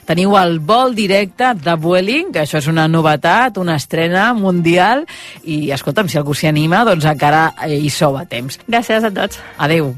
teniu 0.09 0.37
el 0.41 0.59
vol 0.61 0.95
directe 0.99 1.55
de 1.59 1.77
Vueling, 1.79 2.33
que 2.35 2.45
això 2.45 2.63
és 2.63 2.69
una 2.71 2.89
novetat, 2.91 3.59
una 3.63 3.79
estrena 3.79 4.33
mundial, 4.35 5.07
i 5.45 5.69
escolta'm, 5.75 6.11
si 6.11 6.21
algú 6.21 6.37
s'hi 6.37 6.51
anima, 6.51 6.85
doncs 6.89 7.09
encara 7.09 7.49
eh, 7.67 7.79
hi 7.79 7.91
sou 7.93 8.19
a 8.19 8.27
temps. 8.29 8.61
Gràcies 8.69 9.05
a 9.05 9.15
tots. 9.15 9.41
Adeu. 9.59 9.95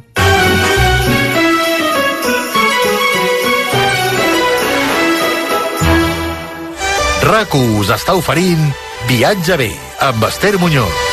RAC1 7.20 7.75
us 7.78 7.90
està 7.94 8.14
oferint 8.16 8.62
Viatge 9.10 9.56
bé 9.58 9.72
amb 10.06 10.22
Esther 10.28 10.56
Muñoz. 10.62 11.09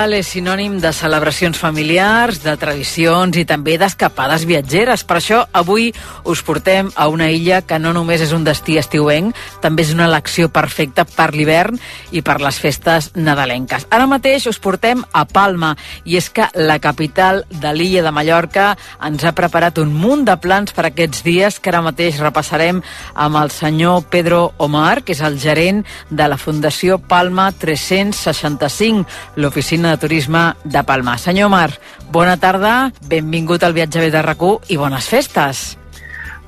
Nadal 0.00 0.16
és 0.16 0.30
sinònim 0.32 0.78
de 0.80 0.94
celebracions 0.96 1.58
familiars, 1.60 2.38
de 2.40 2.54
tradicions 2.56 3.36
i 3.36 3.42
també 3.44 3.74
d'escapades 3.76 4.46
viatgeres. 4.48 5.02
Per 5.04 5.18
això 5.18 5.42
avui 5.52 5.90
us 6.24 6.40
portem 6.40 6.88
a 6.96 7.10
una 7.12 7.26
illa 7.28 7.58
que 7.60 7.76
no 7.76 7.92
només 7.92 8.24
és 8.24 8.32
un 8.32 8.40
destí 8.46 8.78
estiuenc, 8.80 9.36
també 9.60 9.84
és 9.84 9.90
una 9.92 10.06
elecció 10.08 10.48
perfecta 10.48 11.04
per 11.04 11.34
l'hivern 11.34 11.76
i 12.16 12.22
per 12.24 12.38
les 12.40 12.56
festes 12.56 13.10
nadalenques. 13.12 13.84
Ara 13.92 14.06
mateix 14.08 14.46
us 14.48 14.56
portem 14.56 15.02
a 15.12 15.26
Palma 15.28 15.74
i 16.08 16.16
és 16.16 16.30
que 16.32 16.48
la 16.54 16.78
capital 16.80 17.44
de 17.50 17.74
l'illa 17.76 18.00
de 18.00 18.14
Mallorca 18.16 18.70
ens 19.04 19.28
ha 19.28 19.34
preparat 19.36 19.82
un 19.84 19.92
munt 19.92 20.24
de 20.24 20.38
plans 20.40 20.72
per 20.72 20.86
aquests 20.88 21.20
dies 21.28 21.60
que 21.60 21.74
ara 21.74 21.84
mateix 21.84 22.22
repassarem 22.24 22.80
amb 23.12 23.42
el 23.42 23.52
senyor 23.52 24.08
Pedro 24.08 24.54
Omar, 24.56 25.02
que 25.04 25.12
és 25.12 25.20
el 25.20 25.36
gerent 25.36 25.84
de 26.08 26.24
la 26.24 26.40
Fundació 26.40 26.96
Palma 27.04 27.50
365, 27.52 29.04
l'oficina 29.36 29.89
de 29.90 29.98
turisme 29.98 30.54
de 30.64 30.82
Palma. 30.86 31.18
Senyor 31.18 31.50
Omar, 31.50 31.70
bona 32.10 32.36
tarda, 32.40 32.90
benvingut 33.10 33.64
al 33.66 33.76
viatge 33.76 34.10
de 34.10 34.22
rac 34.22 34.42
i 34.68 34.76
bones 34.76 35.08
festes. 35.08 35.76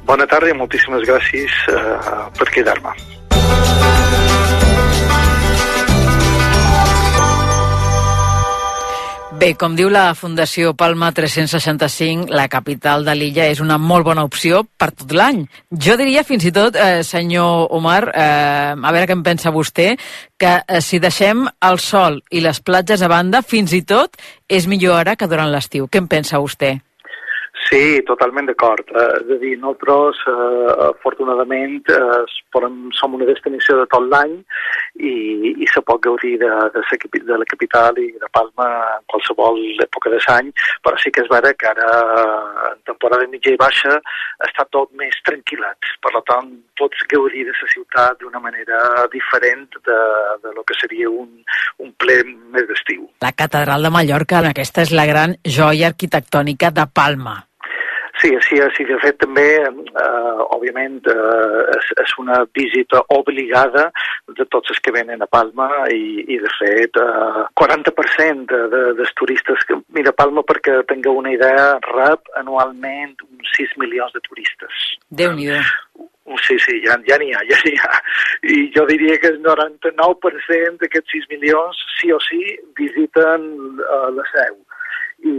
Bona 0.06 0.26
tarda 0.26 0.50
i 0.50 0.58
moltíssimes 0.58 1.04
gràcies 1.06 1.52
uh, 1.70 2.30
per 2.38 2.50
quedar-me. 2.50 3.11
Bé, 9.42 9.56
com 9.58 9.72
diu 9.74 9.88
la 9.90 10.12
Fundació 10.14 10.70
Palma 10.78 11.08
365, 11.10 12.28
la 12.30 12.44
capital 12.46 13.02
de 13.02 13.16
l'illa 13.16 13.48
és 13.50 13.58
una 13.58 13.74
molt 13.74 14.06
bona 14.06 14.22
opció 14.22 14.60
per 14.78 14.92
tot 14.94 15.10
l'any. 15.18 15.40
Jo 15.86 15.96
diria 15.98 16.22
fins 16.22 16.46
i 16.46 16.52
tot, 16.54 16.78
eh, 16.78 17.02
senyor 17.02 17.66
Omar, 17.74 18.12
eh, 18.14 18.76
a 18.78 18.92
veure 18.94 19.08
què 19.08 19.16
en 19.18 19.24
pensa 19.26 19.50
vostè, 19.50 19.98
que 20.38 20.52
eh, 20.62 20.80
si 20.80 21.00
deixem 21.02 21.48
el 21.60 21.80
sol 21.80 22.22
i 22.30 22.38
les 22.38 22.60
platges 22.60 23.02
a 23.02 23.08
banda, 23.08 23.42
fins 23.42 23.72
i 23.72 23.82
tot 23.82 24.14
és 24.48 24.68
millor 24.70 25.00
ara 25.00 25.16
que 25.16 25.26
durant 25.26 25.50
l'estiu. 25.50 25.88
Què 25.88 25.98
en 25.98 26.06
pensa 26.06 26.38
vostè? 26.38 26.76
Sí, 27.72 28.02
totalment 28.04 28.44
d'acord. 28.50 28.84
Eh, 28.92 29.04
és 29.22 29.30
a 29.32 29.36
dir, 29.40 29.52
nosaltres, 29.56 30.18
eh, 30.28 30.72
afortunadament, 30.90 31.78
eh, 31.88 32.24
podem, 32.52 32.90
som 32.92 33.14
una 33.16 33.24
destinació 33.24 33.78
de 33.78 33.86
tot 33.88 34.04
l'any 34.12 34.34
i, 35.00 35.12
i 35.56 35.68
se 35.72 35.80
pot 35.80 36.02
gaudir 36.04 36.34
de, 36.42 36.50
de, 36.74 36.82
capi- 37.00 37.22
de 37.24 37.38
la 37.40 37.46
capital 37.48 37.96
i 37.96 38.10
de 38.12 38.28
Palma 38.36 38.66
en 38.98 39.06
qualsevol 39.08 39.56
època 39.80 40.12
de 40.12 40.20
l'any, 40.20 40.50
però 40.84 41.00
sí 41.00 41.08
que 41.10 41.24
és 41.24 41.30
vera 41.32 41.54
que 41.56 41.70
ara, 41.70 41.86
en 42.74 42.82
temporada 42.90 43.24
mitja 43.32 43.54
i 43.54 43.60
baixa, 43.62 43.94
està 44.44 44.66
tot 44.68 44.92
més 45.00 45.16
tranquil·lat. 45.24 45.88
Per 46.04 46.12
tant, 46.28 46.50
pots 46.76 47.06
gaudir 47.08 47.46
de 47.48 47.54
la 47.56 47.70
ciutat 47.72 48.20
d'una 48.20 48.42
manera 48.44 49.06
diferent 49.14 49.64
de, 49.88 50.00
de 50.44 50.52
lo 50.52 50.66
que 50.68 50.76
seria 50.76 51.08
un, 51.08 51.40
un 51.80 51.94
ple 51.96 52.18
més 52.52 52.68
d'estiu. 52.68 53.08
La 53.24 53.32
catedral 53.32 53.88
de 53.88 53.94
Mallorca, 53.96 54.44
aquesta 54.52 54.84
és 54.84 54.92
la 54.92 55.08
gran 55.08 55.38
joia 55.48 55.88
arquitectònica 55.88 56.68
de 56.70 56.84
Palma. 56.92 57.38
Sí, 58.22 58.30
sí, 58.48 58.56
sí, 58.76 58.84
de 58.86 58.96
fet 59.02 59.16
també, 59.18 59.48
eh, 59.58 60.42
òbviament, 60.54 61.00
eh, 61.10 61.62
és, 61.74 61.88
és 62.04 62.12
una 62.22 62.36
visita 62.54 63.00
obligada 63.16 63.88
de 64.38 64.46
tots 64.46 64.70
els 64.70 64.78
que 64.78 64.94
venen 64.94 65.24
a 65.24 65.26
Palma 65.26 65.66
i, 65.90 66.22
i 66.30 66.38
de 66.38 66.52
fet, 66.54 67.00
eh, 67.02 67.42
40% 67.58 68.46
de, 68.52 68.60
de, 68.70 68.84
dels 69.00 69.12
turistes 69.18 69.66
que... 69.66 69.80
Mira, 69.98 70.14
Palma, 70.14 70.46
perquè 70.46 70.84
tingueu 70.92 71.18
una 71.18 71.34
idea, 71.34 71.66
rep 71.90 72.30
anualment 72.38 73.18
uns 73.26 73.56
6 73.58 73.74
milions 73.82 74.14
de 74.14 74.22
turistes. 74.28 74.86
Déu-n'hi-do. 75.10 75.58
Sí, 76.46 76.54
sí, 76.62 76.78
ja 76.86 76.94
ja 77.08 77.18
n'hi 77.18 77.34
ha, 77.34 77.42
ja 77.50 77.58
n'hi 77.66 77.74
ha. 77.82 77.96
I 78.54 78.68
jo 78.76 78.86
diria 78.86 79.18
que 79.18 79.34
el 79.34 79.42
99% 79.42 80.78
d'aquests 80.78 81.18
6 81.18 81.32
milions, 81.34 81.82
sí 81.98 82.14
o 82.14 82.22
sí, 82.22 82.38
visiten 82.78 83.50
uh, 83.82 84.12
la 84.14 84.30
seu 84.30 84.62
i, 85.22 85.34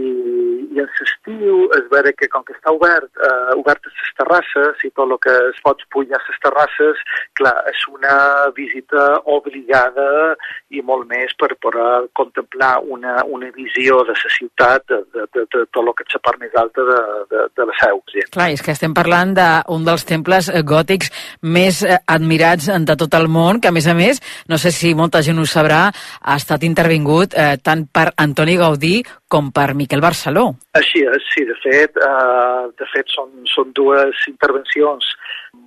i 0.74 0.80
en 0.82 0.88
l'estiu 0.98 1.64
es 1.76 1.86
veure 1.92 2.12
que 2.16 2.28
com 2.32 2.44
que 2.46 2.54
està 2.56 2.72
obert, 2.74 3.10
eh, 3.20 3.54
obert 3.58 3.84
a 3.84 3.92
les 3.92 4.12
terrasses 4.18 4.84
i 4.86 4.90
tot 4.96 5.10
el 5.10 5.18
que 5.22 5.34
es 5.50 5.60
pot 5.64 5.82
pujar 5.94 6.18
a 6.18 6.24
les 6.28 6.40
terrasses, 6.44 7.02
clar, 7.38 7.54
és 7.70 7.84
una 7.92 8.16
visita 8.56 9.04
obligada 9.36 10.34
i 10.70 10.82
molt 10.82 11.08
més 11.10 11.34
per 11.38 11.52
poder 11.62 12.08
contemplar 12.16 12.78
una, 12.96 13.16
una 13.24 13.50
visió 13.54 14.00
de 14.08 14.16
la 14.16 14.32
ciutat 14.36 14.86
de, 14.88 15.00
de, 15.14 15.26
de, 15.34 15.46
de 15.54 15.64
tot 15.70 15.82
el 15.84 15.92
que 15.98 16.06
és 16.08 16.16
la 16.18 16.22
part 16.28 16.40
més 16.42 16.56
alta 16.60 16.86
de, 16.90 17.00
de, 17.32 17.46
de 17.54 17.68
la 17.68 17.78
seu. 17.80 18.00
Sí. 18.12 18.24
Clar, 18.34 18.50
és 18.54 18.64
que 18.64 18.74
estem 18.74 18.94
parlant 18.96 19.34
d'un 19.36 19.86
dels 19.86 20.06
temples 20.08 20.50
eh, 20.50 20.62
gòtics 20.66 21.12
més 21.42 21.82
eh, 21.84 21.98
admirats 22.06 22.70
de 22.70 22.98
tot 22.98 23.18
el 23.18 23.28
món, 23.28 23.60
que 23.60 23.70
a 23.70 23.74
més 23.74 23.88
a 23.90 23.96
més, 23.96 24.22
no 24.50 24.58
sé 24.60 24.72
si 24.74 24.94
molta 24.96 25.22
gent 25.24 25.38
ho 25.40 25.46
sabrà, 25.48 25.86
ha 25.90 26.38
estat 26.40 26.64
intervingut 26.66 27.36
eh, 27.36 27.54
tant 27.62 27.86
per 27.92 28.10
Antoni 28.24 28.56
Gaudí 28.60 28.96
com 29.34 29.50
per 29.50 29.72
Miquel 29.74 30.02
Barceló. 30.04 30.44
Així 30.78 31.02
és, 31.10 31.24
sí, 31.32 31.42
de 31.48 31.56
fet, 31.58 31.98
eh, 31.98 32.66
de 32.78 32.86
fet 32.92 33.10
són, 33.10 33.32
són 33.50 33.72
dues 33.74 34.20
intervencions 34.30 35.08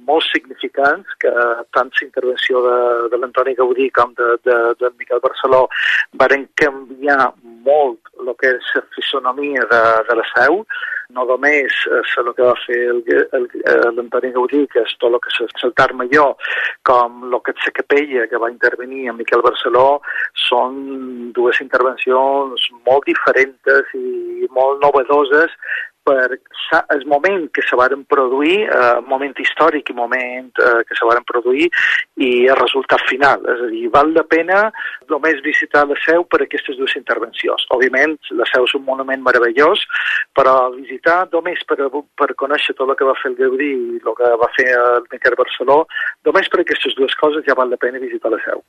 molt 0.07 0.23
significants 0.31 1.17
que 1.19 1.31
tant 1.75 1.91
la 1.91 2.05
intervenció 2.05 2.61
de, 2.63 2.77
de 3.11 3.19
l'Antoni 3.19 3.55
Gaudí 3.59 3.89
com 3.97 4.13
de, 4.19 4.29
de, 4.47 4.57
de 4.79 4.91
Miquel 4.99 5.19
Barceló 5.23 5.65
varen 6.21 6.47
canviar 6.61 7.33
molt 7.67 7.99
el 8.23 8.31
que 8.39 8.53
és 8.55 8.69
la 8.77 8.85
fisonomia 8.95 9.67
de, 9.73 9.81
de 10.07 10.17
la 10.21 10.27
seu, 10.31 10.61
no 11.15 11.23
només 11.29 11.75
és 11.99 12.13
el 12.21 12.31
que 12.35 12.45
va 12.45 12.55
fer 12.65 12.79
l'Antoni 13.95 14.31
Gaudí, 14.35 14.63
que 14.73 14.83
és 14.83 14.95
tot 14.99 15.13
el 15.13 15.19
que 15.23 15.31
és 15.31 15.65
el 15.67 15.73
Tar 15.79 15.89
Major, 15.99 16.35
com 16.89 17.27
el 17.29 17.39
que 17.45 17.55
és 17.55 17.67
la 17.69 17.75
capella 17.79 18.27
que 18.31 18.41
va 18.43 18.51
intervenir 18.51 19.07
en 19.11 19.19
Miquel 19.19 19.43
Barceló, 19.45 20.01
són 20.47 21.31
dues 21.37 21.61
intervencions 21.63 22.67
molt 22.87 23.07
diferents 23.07 23.95
i 23.97 24.49
molt 24.51 24.83
novedoses 24.83 25.55
per 26.07 26.39
el 26.95 27.05
moment 27.11 27.47
que 27.53 27.63
se 27.67 27.75
varen 27.75 28.05
produir, 28.05 28.61
eh, 28.63 28.99
moment 29.07 29.35
històric 29.43 29.91
i 29.91 29.95
moment 29.97 30.51
eh, 30.63 30.81
que 30.87 30.95
se 30.95 31.07
varen 31.07 31.25
produir 31.27 31.67
i 32.23 32.29
el 32.47 32.57
resultat 32.59 33.03
final. 33.09 33.43
És 33.53 33.63
a 33.67 33.69
dir, 33.71 33.83
val 33.93 34.13
la 34.15 34.23
pena 34.23 34.67
només 35.11 35.43
visitar 35.45 35.85
la 35.87 35.97
seu 36.05 36.23
per 36.31 36.41
aquestes 36.43 36.79
dues 36.79 36.95
intervencions. 36.99 37.67
Òbviament, 37.75 38.17
la 38.39 38.47
seu 38.51 38.67
és 38.67 38.75
un 38.79 38.85
monument 38.87 39.23
meravellós, 39.25 39.83
però 40.37 40.55
visitar 40.75 41.19
només 41.33 41.63
per, 41.67 41.79
per 42.19 42.29
conèixer 42.39 42.75
tot 42.77 42.89
el 42.89 42.99
que 42.99 43.07
va 43.07 43.17
fer 43.21 43.33
el 43.33 43.39
Gaudí 43.41 43.71
i 43.73 44.01
el 44.01 44.17
que 44.17 44.31
va 44.43 44.51
fer 44.55 44.67
el 44.77 45.07
Miquel 45.11 45.37
Barceló, 45.39 45.79
només 46.27 46.49
per 46.51 46.63
aquestes 46.63 46.95
dues 46.97 47.15
coses 47.19 47.45
ja 47.47 47.57
val 47.57 47.71
la 47.73 47.79
pena 47.81 48.01
visitar 48.03 48.31
la 48.33 48.41
seu. 48.45 48.63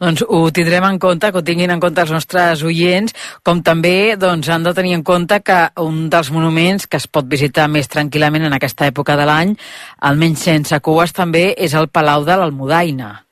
Doncs 0.00 0.24
ho 0.26 0.42
tindrem 0.54 0.86
en 0.88 0.98
compte, 1.02 1.30
que 1.30 1.40
ho 1.40 1.46
tinguin 1.46 1.74
en 1.74 1.82
compte 1.82 2.04
els 2.04 2.14
nostres 2.14 2.64
oients, 2.66 3.14
com 3.46 3.62
també 3.64 4.16
doncs, 4.20 4.48
han 4.50 4.64
de 4.66 4.74
tenir 4.76 4.96
en 4.98 5.04
compte 5.06 5.40
que 5.44 5.60
un 5.82 6.06
dels 6.12 6.30
monuments 6.34 6.79
monuments 6.80 6.86
que 6.86 6.96
es 6.98 7.06
pot 7.06 7.26
visitar 7.26 7.68
més 7.68 7.88
tranquil·lament 7.88 8.46
en 8.46 8.54
aquesta 8.54 8.86
època 8.86 9.16
de 9.16 9.26
l'any, 9.26 9.56
almenys 10.02 10.44
sense 10.44 10.80
cues 10.80 11.12
també, 11.12 11.54
és 11.56 11.74
el 11.74 11.88
Palau 11.88 12.24
de 12.24 12.36
l'Almudaina. 12.36 13.24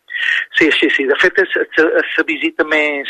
Sí, 0.59 0.71
sí, 0.73 0.89
sí. 0.91 1.07
De 1.07 1.15
fet, 1.21 1.39
és, 1.39 1.51
és 1.79 2.17
la 2.19 2.25
visita 2.27 2.65
més, 2.65 3.09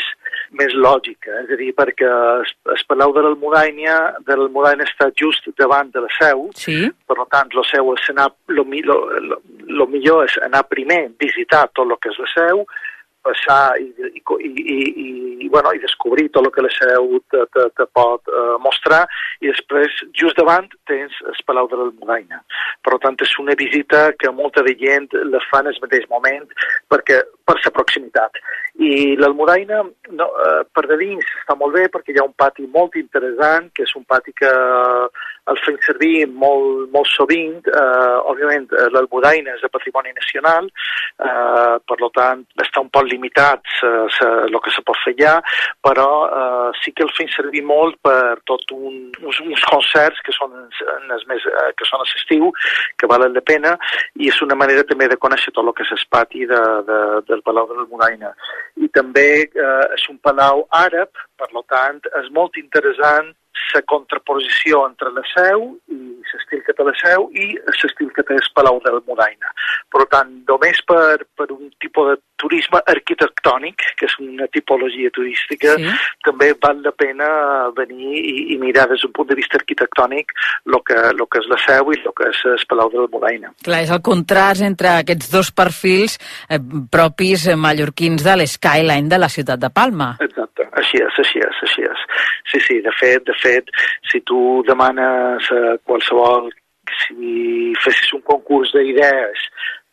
més 0.51 0.73
lògica, 0.73 1.31
és 1.43 1.51
a 1.51 1.57
dir, 1.57 1.73
perquè 1.73 2.05
el, 2.05 2.45
el 2.69 2.83
Palau 2.87 3.13
de 3.13 3.23
l'Almudaina 3.25 4.15
de 4.25 4.35
l'Almudaina 4.35 4.85
està 4.85 5.09
just 5.17 5.49
davant 5.57 5.89
de 5.91 6.01
la 6.01 6.11
seu, 6.19 6.49
sí. 6.55 6.91
per 7.07 7.25
tant, 7.31 7.49
la 7.53 7.65
seu 7.65 7.93
és 7.95 8.09
anar, 8.13 8.29
lo, 8.47 8.63
lo, 8.63 8.99
lo, 9.19 9.41
lo 9.67 9.87
millor 9.87 10.27
és 10.27 10.37
anar 10.45 10.67
primer, 10.69 11.09
visitar 11.19 11.67
tot 11.73 11.87
el 11.87 11.97
que 11.97 12.13
és 12.13 12.21
la 12.21 12.31
seu, 12.35 12.63
passar 13.25 13.77
i, 13.81 13.89
i, 14.09 14.21
i, 14.21 14.49
i, 14.49 14.77
i, 15.45 15.49
bueno, 15.51 15.73
i 15.75 15.81
descobrir 15.83 16.29
tot 16.33 16.47
el 16.47 16.53
que 16.55 16.65
la 16.65 16.71
seu 16.75 17.19
te, 17.31 17.43
te, 17.55 17.65
te 17.77 17.87
pot 17.95 18.31
uh, 18.31 18.55
mostrar 18.63 19.01
i 19.43 19.51
després, 19.51 19.95
just 20.19 20.39
davant, 20.39 20.69
tens 20.89 21.15
el 21.25 21.37
Palau 21.47 21.69
de 21.71 21.79
l'Almudaina. 21.79 22.41
Per 22.85 22.97
tant, 23.03 23.17
és 23.25 23.35
una 23.41 23.55
visita 23.59 24.09
que 24.19 24.31
molta 24.35 24.63
de 24.65 24.75
gent 24.79 25.09
la 25.31 25.41
fa 25.49 25.63
en 25.63 25.71
el 25.71 25.79
mateix 25.83 26.05
moment 26.11 26.47
perquè 26.91 27.21
per 27.49 27.57
la 27.65 27.73
proximitat. 27.75 28.39
I 28.79 29.17
l'Almudaina, 29.19 29.81
no, 30.19 30.29
uh, 30.29 30.61
per 30.75 30.85
de 30.91 30.99
dins, 31.01 31.33
està 31.41 31.57
molt 31.59 31.75
bé 31.75 31.87
perquè 31.91 32.13
hi 32.13 32.21
ha 32.21 32.27
un 32.27 32.37
pati 32.37 32.67
molt 32.71 32.95
interessant, 33.01 33.71
que 33.75 33.83
és 33.87 33.95
un 33.97 34.05
pati 34.07 34.35
que 34.37 34.53
el 35.49 35.59
fem 35.65 35.77
servir 35.85 36.27
molt, 36.29 36.89
molt 36.93 37.09
sovint. 37.09 37.57
Eh, 37.65 38.17
òbviament, 38.31 38.67
l'Almudaina 38.93 39.55
és 39.55 39.63
de 39.63 39.69
patrimoni 39.73 40.13
nacional, 40.15 40.69
eh, 40.69 41.75
per 41.89 41.97
tant, 42.15 42.43
està 42.63 42.83
un 42.83 42.89
poc 42.93 43.07
limitat 43.09 43.65
el 43.83 44.57
que 44.63 44.73
se 44.73 44.83
pot 44.85 44.97
fer 45.03 45.13
allà, 45.15 45.35
però 45.85 46.09
eh, 46.27 46.69
sí 46.81 46.93
que 46.95 47.05
el 47.05 47.13
fem 47.17 47.29
servir 47.33 47.63
molt 47.65 47.97
per 48.05 48.39
tot 48.49 48.63
un, 48.75 49.09
uns, 49.23 49.41
uns 49.45 49.65
concerts 49.71 50.21
que 50.25 50.35
són, 50.35 50.55
en 50.97 51.15
els 51.15 51.25
més, 51.31 51.45
eh, 51.49 51.69
que 51.77 51.87
són 51.87 52.03
a 52.03 52.07
l'estiu, 52.07 52.51
que 52.99 53.09
valen 53.09 53.35
la 53.35 53.45
pena, 53.45 53.75
i 54.19 54.29
és 54.29 54.41
una 54.45 54.57
manera 54.59 54.85
també 54.89 55.09
de 55.09 55.19
conèixer 55.21 55.53
tot 55.55 55.65
el 55.65 55.73
que 55.77 55.87
és 55.87 55.95
el 55.95 56.05
pati 56.13 56.45
de, 56.49 56.61
de, 56.89 56.99
del 57.39 57.47
Palau 57.47 57.67
de 57.71 57.79
l'Almudaina. 57.79 58.33
I 58.77 58.91
també 58.95 59.27
eh, 59.47 59.85
és 59.95 60.05
un 60.11 60.19
palau 60.23 60.65
àrab, 60.75 61.25
per 61.39 61.49
tant, 61.71 62.01
és 62.21 62.31
molt 62.35 62.57
interessant 62.61 63.33
la 63.73 63.81
contraposició 63.85 64.81
entre 64.87 65.11
la 65.13 65.23
seu 65.33 65.65
i 65.93 65.97
l'estil 66.29 66.61
que 66.65 66.73
té 66.73 66.85
la 66.85 66.93
seu 66.99 67.27
i 67.33 67.51
l'estil 67.57 68.09
que 68.15 68.23
té 68.25 68.37
el 68.37 68.47
Palau 68.55 68.79
del 68.85 68.99
Mudaina. 69.07 69.51
Per 69.93 70.05
tant, 70.11 70.31
només 70.49 70.79
per, 70.87 71.25
per 71.37 71.47
un 71.53 71.69
tipus 71.81 72.11
de 72.11 72.15
turisme 72.39 72.79
arquitectònic, 72.93 73.83
que 73.99 74.07
és 74.07 74.15
una 74.23 74.47
tipologia 74.53 75.11
turística, 75.13 75.75
sí. 75.77 75.93
també 76.25 76.51
val 76.61 76.81
la 76.85 76.93
pena 76.95 77.27
venir 77.77 78.21
i, 78.21 78.35
i 78.55 78.57
mirar 78.61 78.87
des 78.89 79.03
d'un 79.03 79.13
punt 79.15 79.29
de 79.29 79.37
vista 79.37 79.59
arquitectònic 79.59 80.33
el 80.65 80.79
que, 80.87 80.97
lo 81.17 81.27
que 81.27 81.41
és 81.43 81.49
la 81.51 81.59
seu 81.65 81.93
i 81.93 81.99
el 81.99 82.15
que 82.17 82.29
és 82.31 82.41
el 82.53 82.65
Palau 82.69 82.89
del 82.93 83.09
Mudaina. 83.13 83.53
Clar, 83.65 83.83
és 83.85 83.93
el 83.93 84.01
contrast 84.05 84.65
entre 84.65 84.95
aquests 85.03 85.29
dos 85.33 85.53
perfils 85.53 86.17
eh, 86.49 86.61
propis 86.91 87.45
mallorquins 87.53 88.25
de 88.25 88.37
l'skyline 88.39 89.11
de 89.11 89.21
la 89.21 89.29
ciutat 89.29 89.61
de 89.61 89.69
Palma. 89.73 90.15
Exacte, 90.25 90.69
així 90.79 91.03
és, 91.05 91.21
així 91.21 91.28
és, 91.37 91.59
així 91.67 91.85
és. 91.85 92.01
Sí, 92.49 92.59
sí, 92.65 92.79
de 92.81 92.93
fet, 92.97 93.23
de 93.29 93.35
fet, 93.37 93.69
si 94.09 94.21
tu 94.25 94.63
demanes 94.65 95.51
a 95.53 95.77
qualsevol, 95.85 96.49
si 97.05 97.75
fessis 97.83 98.15
un 98.17 98.25
concurs 98.25 98.73
d'idees 98.73 99.45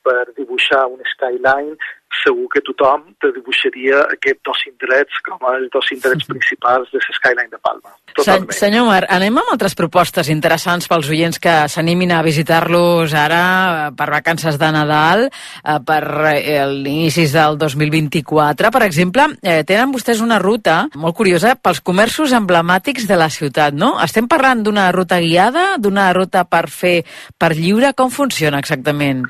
per 0.06 0.22
dibuixar 0.38 0.86
un 0.92 1.02
skyline, 1.12 1.74
segur 2.22 2.46
que 2.52 2.62
tothom 2.64 3.02
te 3.20 3.30
dibuixaria 3.34 4.00
aquests 4.14 4.42
dos 4.46 4.60
indrets 4.70 5.20
com 5.26 5.42
els 5.50 5.68
dos 5.74 5.88
indrets 5.94 6.26
principals 6.28 6.90
de 6.92 7.00
l'Skyline 7.02 7.50
de 7.52 7.58
Palma. 7.62 7.92
Totalment. 8.16 8.54
Senyor 8.56 8.86
Mar, 8.88 9.02
anem 9.12 9.40
amb 9.42 9.52
altres 9.52 9.76
propostes 9.76 10.30
interessants 10.32 10.88
pels 10.88 11.10
oients 11.12 11.40
que 11.42 11.54
s'animin 11.68 12.14
a 12.16 12.22
visitar-los 12.24 13.12
ara 13.18 13.42
eh, 13.42 13.88
per 13.98 14.08
vacances 14.14 14.56
de 14.60 14.70
Nadal, 14.72 15.26
eh, 15.28 15.78
per 15.86 16.02
eh, 16.32 16.62
l'inicis 16.70 17.34
del 17.36 17.58
2024. 17.60 18.72
Per 18.72 18.84
exemple, 18.86 19.28
tenen 19.68 19.92
vostès 19.92 20.22
una 20.24 20.38
ruta 20.42 20.78
molt 20.96 21.16
curiosa 21.18 21.56
pels 21.60 21.82
comerços 21.84 22.32
emblemàtics 22.36 23.08
de 23.10 23.18
la 23.18 23.28
ciutat, 23.32 23.76
no? 23.76 23.96
Estem 24.04 24.30
parlant 24.30 24.64
d'una 24.64 24.88
ruta 24.94 25.20
guiada, 25.20 25.74
d'una 25.82 26.08
ruta 26.16 26.46
per 26.48 26.66
fer 26.72 26.96
per 27.36 27.52
lliure? 27.58 27.92
Com 27.96 28.10
funciona 28.14 28.62
exactament? 28.62 29.26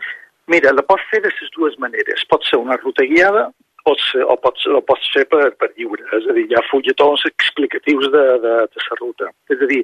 Mira, 0.53 0.73
la 0.73 0.85
pots 0.87 1.07
fer 1.11 1.23
de 1.25 1.33
les 1.33 1.55
dues 1.57 1.79
maneres. 1.83 2.25
Pot 2.31 2.45
ser 2.47 2.61
una 2.63 2.79
ruta 2.83 3.07
guiada 3.07 3.49
pot 3.87 4.03
ser, 4.11 4.25
o 4.27 4.35
pots, 4.43 4.67
o 4.67 4.81
pots 4.83 5.11
fer 5.15 5.25
per, 5.31 5.51
per 5.61 5.71
lliure. 5.77 6.03
És 6.19 6.27
a 6.27 6.35
dir, 6.37 6.47
hi 6.51 6.57
ha 6.59 6.65
fulletons 6.71 7.23
explicatius 7.31 8.09
de, 8.15 8.25
de, 8.43 8.55
de 8.73 8.87
la 8.89 8.99
ruta. 9.01 9.31
És 9.55 9.63
a 9.63 9.69
dir, 9.71 9.83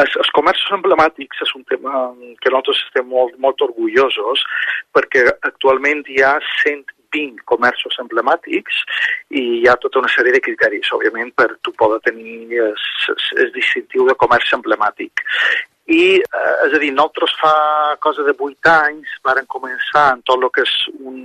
els, 0.00 0.16
els 0.24 0.32
comerços 0.38 0.74
emblemàtics 0.78 1.44
és 1.46 1.54
un 1.58 1.62
tema 1.70 2.02
que 2.42 2.50
nosaltres 2.50 2.82
estem 2.88 3.08
molt, 3.12 3.38
molt 3.44 3.62
orgullosos 3.68 4.42
perquè 4.96 5.26
actualment 5.50 6.02
hi 6.10 6.20
ha 6.26 6.34
120 6.64 7.46
comerços 7.50 8.00
emblemàtics 8.02 8.82
i 9.38 9.44
hi 9.60 9.68
ha 9.70 9.78
tota 9.82 10.02
una 10.02 10.10
sèrie 10.10 10.34
de 10.34 10.42
criteris, 10.42 10.90
òbviament, 10.96 11.30
per 11.38 11.52
tu 11.62 11.74
poder 11.78 12.00
tenir 12.08 12.58
el 12.58 13.54
distintiu 13.54 14.10
de 14.10 14.18
comerç 14.18 14.50
emblemàtic. 14.58 15.22
I, 15.86 16.04
eh, 16.16 16.54
és 16.66 16.74
a 16.74 16.80
dir, 16.80 16.92
nosaltres 16.92 17.34
fa 17.40 17.56
cosa 18.00 18.24
de 18.24 18.32
vuit 18.38 18.70
anys 18.70 19.10
varen 19.24 19.48
començar 19.52 20.14
en 20.14 20.22
tot 20.24 20.40
el 20.40 20.48
que 20.54 20.64
és 20.64 20.76
un, 20.96 21.18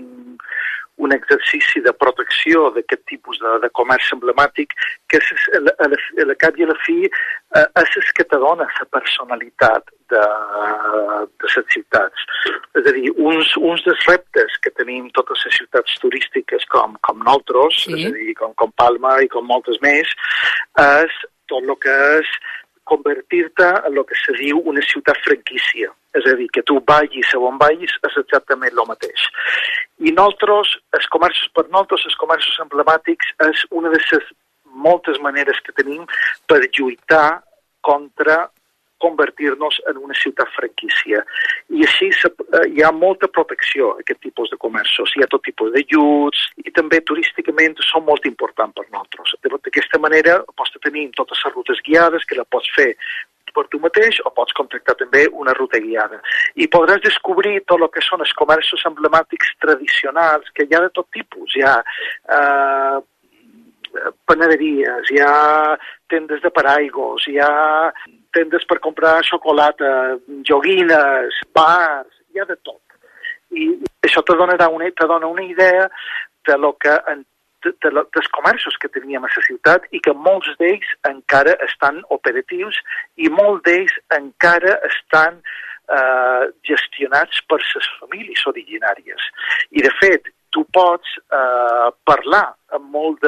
un 1.00 1.14
exercici 1.16 1.80
de 1.80 1.94
protecció 1.96 2.66
d'aquest 2.76 3.06
tipus 3.08 3.40
de, 3.40 3.54
de 3.64 3.70
comerç 3.80 4.10
emblemàtic 4.18 4.76
que 5.08 5.22
és, 5.22 5.30
a, 5.56 5.62
la, 5.64 5.74
a, 5.86 6.26
la, 6.28 6.36
cap 6.44 6.60
i 6.60 6.68
a 6.68 6.70
la 6.74 6.76
fi 6.84 6.98
eh, 7.08 7.64
és 7.64 7.96
el 8.02 8.12
que 8.20 8.28
te 8.28 8.42
dona 8.44 8.68
la 8.68 8.88
personalitat 8.98 9.88
de, 10.12 10.26
de 11.40 11.54
les 11.56 11.72
ciutats. 11.72 12.28
És 12.76 12.84
a 12.84 12.96
dir, 13.00 13.14
uns, 13.16 13.56
uns 13.64 13.88
dels 13.88 14.06
reptes 14.12 14.60
que 14.60 14.76
tenim 14.76 15.08
totes 15.16 15.48
les 15.48 15.60
ciutats 15.62 15.96
turístiques 16.04 16.68
com, 16.76 17.00
com 17.08 17.24
nosaltres, 17.24 17.84
sí. 17.86 17.96
és 17.96 18.12
a 18.12 18.16
dir, 18.20 18.36
com, 18.44 18.56
com 18.60 18.76
Palma 18.76 19.22
i 19.24 19.32
com 19.32 19.48
moltes 19.48 19.80
més, 19.86 20.12
és 20.84 21.20
tot 21.50 21.64
el 21.64 21.78
que 21.82 21.96
és 22.20 22.40
convertir-te 22.92 23.70
en 23.88 23.98
el 23.98 24.06
que 24.10 24.18
se 24.20 24.36
diu 24.40 24.62
una 24.72 24.84
ciutat 24.86 25.18
franquícia. 25.26 25.92
És 26.18 26.26
a 26.26 26.36
dir, 26.40 26.48
que 26.54 26.66
tu 26.66 26.80
vagis 26.90 27.34
a 27.38 27.42
on 27.46 27.60
vagis 27.62 27.94
és 28.10 28.20
exactament 28.24 28.74
el 28.74 28.88
mateix. 28.90 29.26
I 30.02 30.14
nosaltres, 30.16 30.76
els 30.98 31.10
comerços, 31.14 31.52
per 31.54 31.68
nosaltres, 31.68 32.08
els 32.10 32.18
comerços 32.22 32.62
emblemàtics 32.66 33.34
és 33.50 33.66
una 33.70 33.94
de 33.94 34.02
les 34.02 34.32
moltes 34.88 35.20
maneres 35.22 35.60
que 35.66 35.76
tenim 35.76 36.06
per 36.48 36.62
lluitar 36.66 37.42
contra 37.86 38.48
convertir-nos 39.04 39.80
en 39.90 39.98
una 39.98 40.16
ciutat 40.18 40.52
franquícia. 40.56 41.24
I 41.76 41.86
així 41.88 42.12
eh, 42.12 42.66
hi 42.76 42.84
ha 42.84 42.92
molta 42.92 43.30
protecció 43.32 43.94
a 43.94 44.04
aquest 44.04 44.22
tipus 44.28 44.52
de 44.54 44.60
comerços. 44.62 45.16
Hi 45.16 45.26
ha 45.26 45.32
tot 45.32 45.46
tipus 45.48 45.74
llums 45.92 46.46
i 46.64 46.72
també 46.76 47.02
turísticament 47.02 47.80
són 47.88 48.06
molt 48.08 48.28
importants 48.30 48.76
per 48.76 48.88
nosaltres. 48.90 49.36
D'aquesta 49.44 50.00
manera 50.00 50.40
pots 50.56 50.76
tenir 50.84 51.10
totes 51.18 51.42
les 51.46 51.56
rutes 51.56 51.84
guiades 51.88 52.26
que 52.26 52.38
la 52.40 52.48
pots 52.48 52.70
fer 52.76 52.94
per 53.54 53.66
tu 53.72 53.80
mateix 53.82 54.20
o 54.26 54.32
pots 54.36 54.54
contractar 54.58 54.96
també 55.00 55.26
una 55.44 55.56
ruta 55.58 55.80
guiada. 55.82 56.20
I 56.56 56.68
podràs 56.72 57.02
descobrir 57.06 57.60
tot 57.68 57.82
el 57.82 57.90
que 57.94 58.04
són 58.06 58.22
els 58.26 58.34
comerços 58.38 58.86
emblemàtics 58.90 59.56
tradicionals, 59.64 60.52
que 60.54 60.68
hi 60.68 60.76
ha 60.76 60.84
de 60.86 60.92
tot 60.96 61.10
tipus. 61.16 61.56
Hi 61.58 61.66
ha 61.66 61.76
eh, 62.38 63.00
panaderies, 64.30 65.12
hi 65.12 65.22
ha 65.26 65.34
tendes 66.14 66.42
de 66.46 66.54
paraigos, 66.54 67.26
hi 67.28 67.40
ha 67.42 67.52
tendes 68.36 68.66
per 68.70 68.80
comprar 68.84 69.20
xocolata, 69.26 70.18
joguines, 70.48 71.42
bars, 71.56 72.12
hi 72.30 72.42
ha 72.42 72.48
de 72.50 72.58
tot. 72.64 72.82
I 73.50 73.72
això 74.06 74.22
te 74.26 74.38
donarà 74.38 74.70
una, 74.70 74.90
te 74.92 75.08
dona 75.10 75.28
una 75.28 75.44
idea 75.44 75.90
de 76.48 76.58
lo 76.58 76.74
que 76.78 76.94
en, 77.12 77.26
de, 77.64 77.72
de, 77.72 77.90
de, 77.90 78.04
dels 78.16 78.30
comerços 78.36 78.78
que 78.82 78.90
teníem 78.94 79.26
a 79.26 79.32
la 79.32 79.46
ciutat 79.48 79.88
i 79.92 80.02
que 80.06 80.14
molts 80.28 80.52
d'ells 80.60 80.92
encara 81.10 81.56
estan 81.66 82.02
operatius 82.16 82.78
i 83.18 83.32
molts 83.34 83.66
d'ells 83.68 83.96
encara 84.16 84.78
estan 84.90 85.42
eh, 85.42 86.46
gestionats 86.70 87.42
per 87.50 87.60
les 87.64 87.90
famílies 88.00 88.46
originàries. 88.54 89.30
I, 89.72 89.84
de 89.86 89.92
fet, 90.00 90.32
tu 90.56 90.64
pots 90.74 91.18
eh, 91.20 91.90
parlar 92.10 92.48
amb 92.78 92.90
molt 92.96 93.22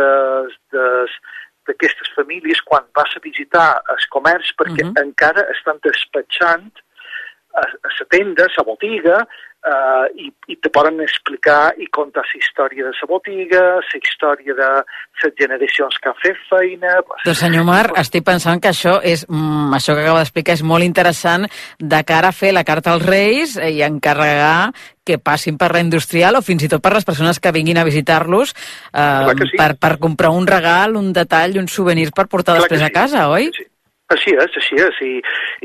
d'aquestes 1.68 2.10
famílies 2.16 2.62
quan 2.68 2.86
vas 2.98 3.12
a 3.16 3.24
visitar 3.24 3.68
el 3.94 4.08
comerç 4.16 4.54
perquè 4.58 4.84
uh 4.84 4.90
mhm. 4.90 4.96
-huh. 4.96 5.04
encara 5.06 5.46
estan 5.56 5.78
despatxant 5.84 6.72
a, 7.54 7.62
a 7.62 7.90
la 8.00 8.06
tenda, 8.10 8.46
a 8.46 8.54
la 8.58 8.64
botiga, 8.64 9.28
uh, 9.68 10.06
i, 10.18 10.30
i 10.52 10.58
te 10.62 10.72
poden 10.74 11.00
explicar 11.04 11.74
i 11.82 11.88
contar 11.94 12.24
la 12.26 12.40
història 12.40 12.88
de 12.88 12.94
la 12.96 13.10
botiga, 13.10 13.64
la 13.80 14.00
història 14.02 14.56
de 14.58 14.70
les 15.24 15.36
generacions 15.40 15.98
que 16.02 16.10
han 16.12 16.20
fet 16.22 16.40
feina... 16.50 16.96
Doncs 17.26 17.44
senyor 17.44 17.66
Mar, 17.68 17.84
estic 18.02 18.26
pensant 18.28 18.62
que 18.62 18.72
això 18.72 18.98
és 19.04 19.26
mm, 19.28 19.74
això 19.78 19.96
que 19.96 20.06
acaba 20.06 20.24
d'explicar 20.24 20.58
és 20.58 20.66
molt 20.66 20.88
interessant 20.88 21.48
de 21.80 22.02
cara 22.08 22.32
a 22.32 22.36
fer 22.36 22.54
la 22.56 22.66
carta 22.68 22.96
als 22.96 23.06
Reis 23.06 23.58
i 23.58 23.84
encarregar 23.86 24.72
que 25.06 25.18
passin 25.18 25.58
per 25.58 25.72
la 25.74 25.82
industrial 25.82 26.38
o 26.38 26.44
fins 26.46 26.64
i 26.66 26.70
tot 26.70 26.82
per 26.84 26.94
les 26.94 27.06
persones 27.06 27.40
que 27.42 27.54
vinguin 27.54 27.80
a 27.82 27.86
visitar-los 27.88 28.54
eh, 28.54 29.34
sí. 29.34 29.58
per, 29.58 29.74
per 29.82 29.96
comprar 30.02 30.30
un 30.36 30.46
regal, 30.48 30.96
un 31.00 31.10
detall, 31.14 31.58
un 31.62 31.68
souvenir 31.68 32.12
per 32.14 32.28
portar 32.30 32.58
Clar 32.58 32.68
després 32.68 32.84
sí. 32.84 32.88
a 32.90 32.94
casa, 32.94 33.28
oi? 33.34 33.50
Sí. 33.56 33.71
Així 34.16 34.34
és, 34.36 34.56
així 34.60 34.80
és, 34.84 34.98
i, 35.06 35.12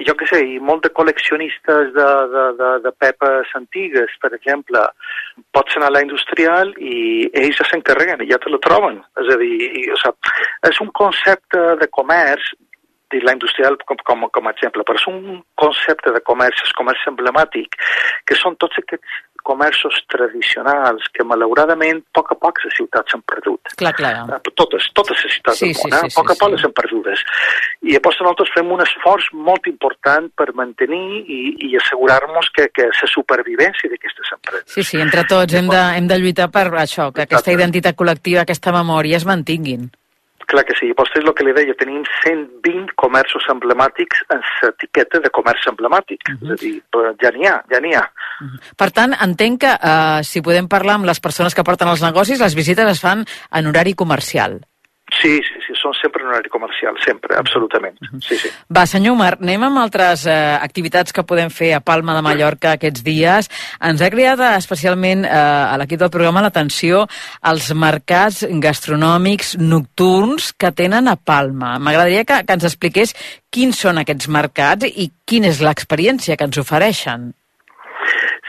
i 0.00 0.06
jo 0.08 0.14
què 0.18 0.28
sé, 0.30 0.42
i 0.54 0.58
molt 0.62 0.84
de 0.86 0.92
col·leccionistes 0.96 1.92
de, 1.96 2.10
de, 2.34 2.44
de, 2.60 2.70
de 2.84 2.92
pepes 3.02 3.54
antigues, 3.58 4.12
per 4.22 4.32
exemple, 4.36 4.84
pots 5.56 5.78
anar 5.78 5.90
a 5.90 5.96
la 5.96 6.04
industrial 6.06 6.74
i 6.78 7.26
ells 7.42 7.62
s'encarreguen 7.70 8.22
i 8.22 8.30
ja 8.30 8.38
te 8.42 8.52
la 8.52 8.62
troben. 8.66 9.00
És 9.22 9.32
a 9.34 9.40
dir, 9.42 9.56
i, 9.66 9.88
o 9.90 9.98
sigui, 10.02 10.36
és 10.70 10.80
un 10.84 10.94
concepte 11.02 11.66
de 11.82 11.90
comerç 11.98 12.54
dir 13.12 13.22
la 13.22 13.36
industrial 13.36 13.76
com, 13.86 13.98
com, 14.02 14.24
com 14.34 14.48
a 14.48 14.52
exemple, 14.54 14.82
però 14.86 14.98
és 14.98 15.06
un 15.10 15.40
concepte 15.60 16.12
de 16.14 16.22
comerç, 16.26 16.62
és 16.66 16.74
comerç 16.78 17.04
emblemàtic, 17.10 17.78
que 18.26 18.38
són 18.38 18.58
tots 18.62 18.80
aquests 18.82 19.20
comerços 19.46 19.98
tradicionals 20.10 21.06
que 21.14 21.24
malauradament 21.24 22.02
a 22.02 22.18
poc 22.18 22.32
a 22.34 22.38
poc 22.42 22.60
les 22.64 22.74
ciutats 22.78 23.14
s'han 23.14 23.22
perdut. 23.28 23.72
Clar, 23.78 23.92
clar. 23.96 24.12
Eh, 24.36 24.52
totes, 24.58 24.88
totes 24.96 25.22
les 25.24 25.36
ciutats 25.38 25.60
sí, 25.62 25.70
del 25.70 25.78
món, 25.78 25.92
sí, 25.92 25.92
eh? 25.94 26.10
sí, 26.10 26.14
a 26.14 26.18
poc 26.18 26.32
a 26.32 26.38
poc 26.40 26.50
sí. 26.50 26.56
les 26.56 26.66
han 26.66 26.74
perdudes. 26.80 27.24
I 27.86 27.94
llavors 27.94 28.22
nosaltres 28.22 28.54
fem 28.56 28.72
un 28.76 28.82
esforç 28.84 29.28
molt 29.48 29.68
important 29.70 30.30
per 30.38 30.48
mantenir 30.58 31.04
i, 31.22 31.40
i 31.68 31.74
assegurar-nos 31.80 32.50
que, 32.56 32.68
que 32.74 32.88
la 32.90 33.10
supervivència 33.12 33.92
d'aquestes 33.92 34.32
empreses. 34.38 34.72
Sí, 34.74 34.86
sí, 34.86 35.02
entre 35.02 35.26
tots 35.30 35.54
hem 35.54 35.70
de, 35.70 35.84
hem 36.00 36.10
de 36.10 36.18
lluitar 36.22 36.50
per 36.54 36.66
això, 36.82 37.12
que 37.14 37.26
aquesta 37.26 37.54
identitat 37.54 37.98
col·lectiva, 37.98 38.42
aquesta 38.42 38.74
memòria 38.74 39.20
es 39.20 39.28
mantinguin. 39.28 39.88
Clar 40.46 40.62
que 40.66 40.76
sí. 40.78 40.92
Vostè 40.98 41.20
és 41.20 41.26
el 41.26 41.34
que 41.34 41.46
li 41.46 41.54
deia, 41.56 41.74
tenim 41.78 42.04
120 42.22 42.94
comerços 43.02 43.46
emblemàtics 43.50 44.22
en 44.34 44.44
l'etiqueta 44.62 45.20
de 45.24 45.32
comerç 45.34 45.66
emblemàtic. 45.72 46.22
Uh 46.28 46.34
-huh. 46.34 46.44
És 46.44 46.50
a 46.52 46.56
dir, 46.62 46.82
ja 47.22 47.30
n'hi 47.30 47.46
ha, 47.46 47.56
ja 47.72 47.80
n'hi 47.80 47.94
ha. 47.94 48.04
Uh 48.40 48.46
-huh. 48.46 48.60
Per 48.76 48.90
tant, 48.90 49.12
entenc 49.20 49.60
que 49.60 49.72
uh, 49.72 50.22
si 50.22 50.42
podem 50.42 50.68
parlar 50.68 50.94
amb 50.94 51.06
les 51.06 51.20
persones 51.20 51.54
que 51.54 51.64
porten 51.64 51.88
els 51.88 52.02
negocis, 52.02 52.40
les 52.40 52.54
visites 52.54 52.90
es 52.90 53.00
fan 53.00 53.24
en 53.50 53.66
horari 53.66 53.94
comercial. 53.94 54.60
Sí, 55.16 55.36
sí, 55.46 55.60
sí, 55.64 55.74
són 55.78 55.94
sempre 55.96 56.22
en 56.22 56.30
horari 56.30 56.50
comercial, 56.52 56.96
sempre, 57.04 57.36
absolutament. 57.38 57.96
Sí, 58.24 58.38
sí. 58.40 58.50
Va, 58.72 58.84
senyor 58.88 59.16
Omar, 59.16 59.36
anem 59.40 59.66
amb 59.68 59.80
altres 59.80 60.26
eh, 60.28 60.34
activitats 60.60 61.14
que 61.14 61.24
podem 61.26 61.50
fer 61.52 61.72
a 61.76 61.80
Palma 61.84 62.16
de 62.16 62.24
Mallorca 62.26 62.74
aquests 62.76 63.04
dies. 63.06 63.50
Ens 63.88 64.02
ha 64.02 64.10
criat 64.12 64.42
especialment 64.50 65.24
eh, 65.28 65.32
a 65.32 65.78
l'equip 65.80 66.02
del 66.02 66.12
programa 66.12 66.44
l'atenció 66.44 67.04
als 67.40 67.70
mercats 67.72 68.44
gastronòmics 68.66 69.56
nocturns 69.62 70.52
que 70.58 70.72
tenen 70.76 71.08
a 71.08 71.16
Palma. 71.16 71.76
M'agradaria 71.78 72.26
que, 72.28 72.42
que 72.44 72.58
ens 72.58 72.68
expliqués 72.68 73.16
quins 73.52 73.78
són 73.86 74.02
aquests 74.02 74.28
mercats 74.28 74.88
i 74.90 75.10
quina 75.24 75.52
és 75.52 75.64
l'experiència 75.64 76.36
que 76.36 76.50
ens 76.50 76.60
ofereixen. 76.60 77.30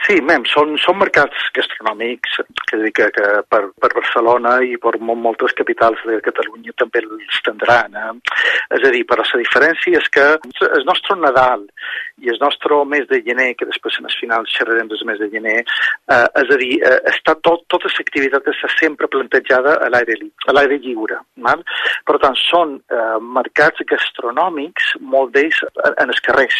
Sí, 0.06 0.20
mem, 0.24 0.44
són, 0.46 0.76
són 0.78 0.98
mercats 1.00 1.48
gastronòmics 1.56 2.38
que, 2.70 2.78
que, 2.94 3.08
que 3.14 3.30
per, 3.50 3.60
per 3.82 3.90
Barcelona 3.96 4.54
i 4.62 4.76
per 4.80 4.94
moltes 5.02 5.54
capitals 5.58 6.00
de 6.06 6.20
Catalunya 6.24 6.74
també 6.78 7.02
els 7.02 7.40
tindran. 7.44 7.96
Eh? 7.98 8.36
És 8.78 8.86
a 8.86 8.92
dir, 8.94 9.02
però 9.10 9.26
la 9.26 9.40
diferència 9.42 9.98
és 9.98 10.08
que 10.14 10.26
el 10.68 10.86
nostre 10.88 11.18
Nadal 11.18 11.66
i 12.22 12.30
el 12.30 12.38
nostre 12.40 12.78
mes 12.86 13.08
de 13.10 13.20
gener, 13.26 13.50
que 13.58 13.66
després 13.68 13.98
en 13.98 14.08
el 14.08 14.16
final 14.20 14.46
xerrarem 14.54 14.88
del 14.92 15.04
mes 15.10 15.18
de 15.18 15.30
gener, 15.34 15.58
eh, 15.66 16.24
és 16.42 16.54
a 16.54 16.60
dir, 16.62 16.72
eh, 16.78 16.98
està 17.12 17.34
tot, 17.42 17.66
tota 17.72 17.90
l'activitat 17.98 18.48
està 18.54 18.70
sempre 18.78 19.10
plantejada 19.10 19.78
a 19.82 19.90
l'aire 19.92 20.18
a 20.46 20.54
l'aire 20.54 20.78
lliure. 20.84 21.20
Val? 21.42 21.64
Per 22.06 22.18
tant, 22.22 22.38
són 22.46 22.78
eh, 22.78 23.18
mercats 23.38 23.82
gastronòmics, 23.90 24.94
molt 25.00 25.34
d'ells 25.34 25.64
en 25.90 26.08
els 26.08 26.22
carrers, 26.24 26.58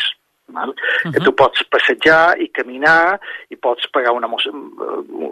Val? 0.53 0.71
Uh 0.71 0.75
-huh. 0.75 1.13
que 1.13 1.21
tu 1.21 1.33
pots 1.33 1.63
passejar 1.71 2.39
i 2.41 2.49
caminar 2.49 3.21
i 3.49 3.57
pots 3.57 3.87
pegar 3.93 4.13
una, 4.13 4.27
mosse, 4.27 4.51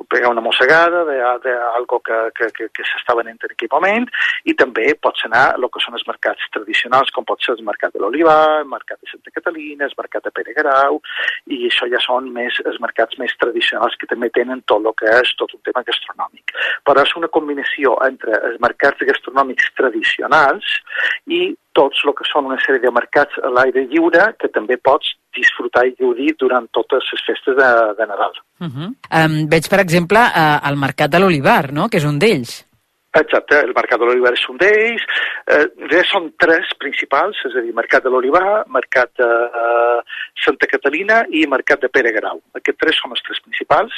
pegar 0.08 0.30
una 0.30 0.40
mossegada 0.40 1.04
d'algo 1.44 2.00
que, 2.00 2.18
que, 2.36 2.46
que, 2.56 2.68
que 2.74 2.82
s'està 2.82 3.16
venent 3.16 3.38
en 3.42 3.50
aquell 3.50 3.72
moment 3.72 4.06
i 4.44 4.54
també 4.54 4.94
pots 4.94 5.24
anar 5.24 5.46
a 5.50 5.56
el 5.56 5.68
que 5.72 5.82
són 5.84 5.94
els 5.94 6.06
mercats 6.06 6.42
tradicionals 6.52 7.10
com 7.10 7.24
pot 7.24 7.42
ser 7.42 7.54
el 7.56 7.64
mercat 7.64 7.92
de 7.92 8.00
l'Olivar, 8.00 8.60
el 8.60 8.70
mercat 8.70 9.00
de 9.00 9.10
Santa 9.10 9.30
Catalina, 9.30 9.84
el 9.84 9.98
mercat 9.98 10.24
de 10.24 10.30
Pere 10.30 10.54
Grau 10.54 11.00
i 11.46 11.66
això 11.66 11.88
ja 11.90 12.00
són 12.04 12.30
més 12.32 12.60
els 12.64 12.78
mercats 12.80 13.18
més 13.18 13.34
tradicionals 13.40 13.96
que 13.96 14.06
també 14.06 14.30
tenen 14.30 14.62
tot 14.66 14.84
el 14.84 14.94
que 15.00 15.10
és 15.20 15.34
tot 15.40 15.52
un 15.54 15.62
tema 15.66 15.84
gastronòmic. 15.86 16.54
Però 16.86 17.02
és 17.02 17.14
una 17.16 17.28
combinació 17.28 17.96
entre 18.06 18.38
els 18.48 18.60
mercats 18.60 19.02
gastronòmics 19.10 19.72
tradicionals 19.76 20.80
i 21.26 21.54
tots 21.78 22.02
el 22.04 22.14
que 22.18 22.26
són 22.28 22.48
una 22.50 22.58
sèrie 22.64 22.82
de 22.82 22.92
mercats 22.98 23.36
a 23.44 23.52
l'aire 23.52 23.84
lliure 23.90 24.30
que 24.40 24.48
també 24.54 24.78
pots 24.88 25.12
disfrutar 25.36 25.84
i 25.88 25.96
gaudir 26.00 26.32
durant 26.40 26.68
totes 26.78 27.10
les 27.12 27.26
festes 27.28 27.58
de, 27.58 27.72
de 27.98 28.06
Nadal. 28.12 28.32
Uh 28.60 28.68
-huh. 28.68 28.88
um, 29.20 29.36
veig, 29.52 29.68
per 29.68 29.80
exemple, 29.80 30.18
uh, 30.18 30.58
el 30.68 30.76
Mercat 30.86 31.10
de 31.10 31.20
l'Olivar, 31.20 31.72
no?, 31.72 31.88
que 31.88 31.98
és 31.98 32.08
un 32.12 32.18
d'ells. 32.18 32.64
Exacte, 33.20 33.60
el 33.64 33.72
Mercat 33.76 34.00
de 34.00 34.08
l'Olivar 34.08 34.32
és 34.36 34.44
un 34.52 34.58
d'ells. 34.60 35.04
Eh, 35.54 36.02
són 36.10 36.28
tres 36.42 36.72
principals, 36.82 37.38
és 37.48 37.54
a 37.56 37.62
dir, 37.64 37.72
Mercat 37.76 38.04
de 38.04 38.12
l'Olivar, 38.12 38.64
Mercat 38.78 39.12
de 39.20 39.28
eh, 39.28 39.85
Santa 40.44 40.68
Catalina 40.70 41.22
i 41.30 41.46
Mercat 41.50 41.82
de 41.84 41.90
Pere 41.92 42.12
Grau. 42.16 42.40
Aquests 42.58 42.80
tres 42.82 43.00
són 43.00 43.16
els 43.16 43.24
tres 43.26 43.40
principals. 43.44 43.96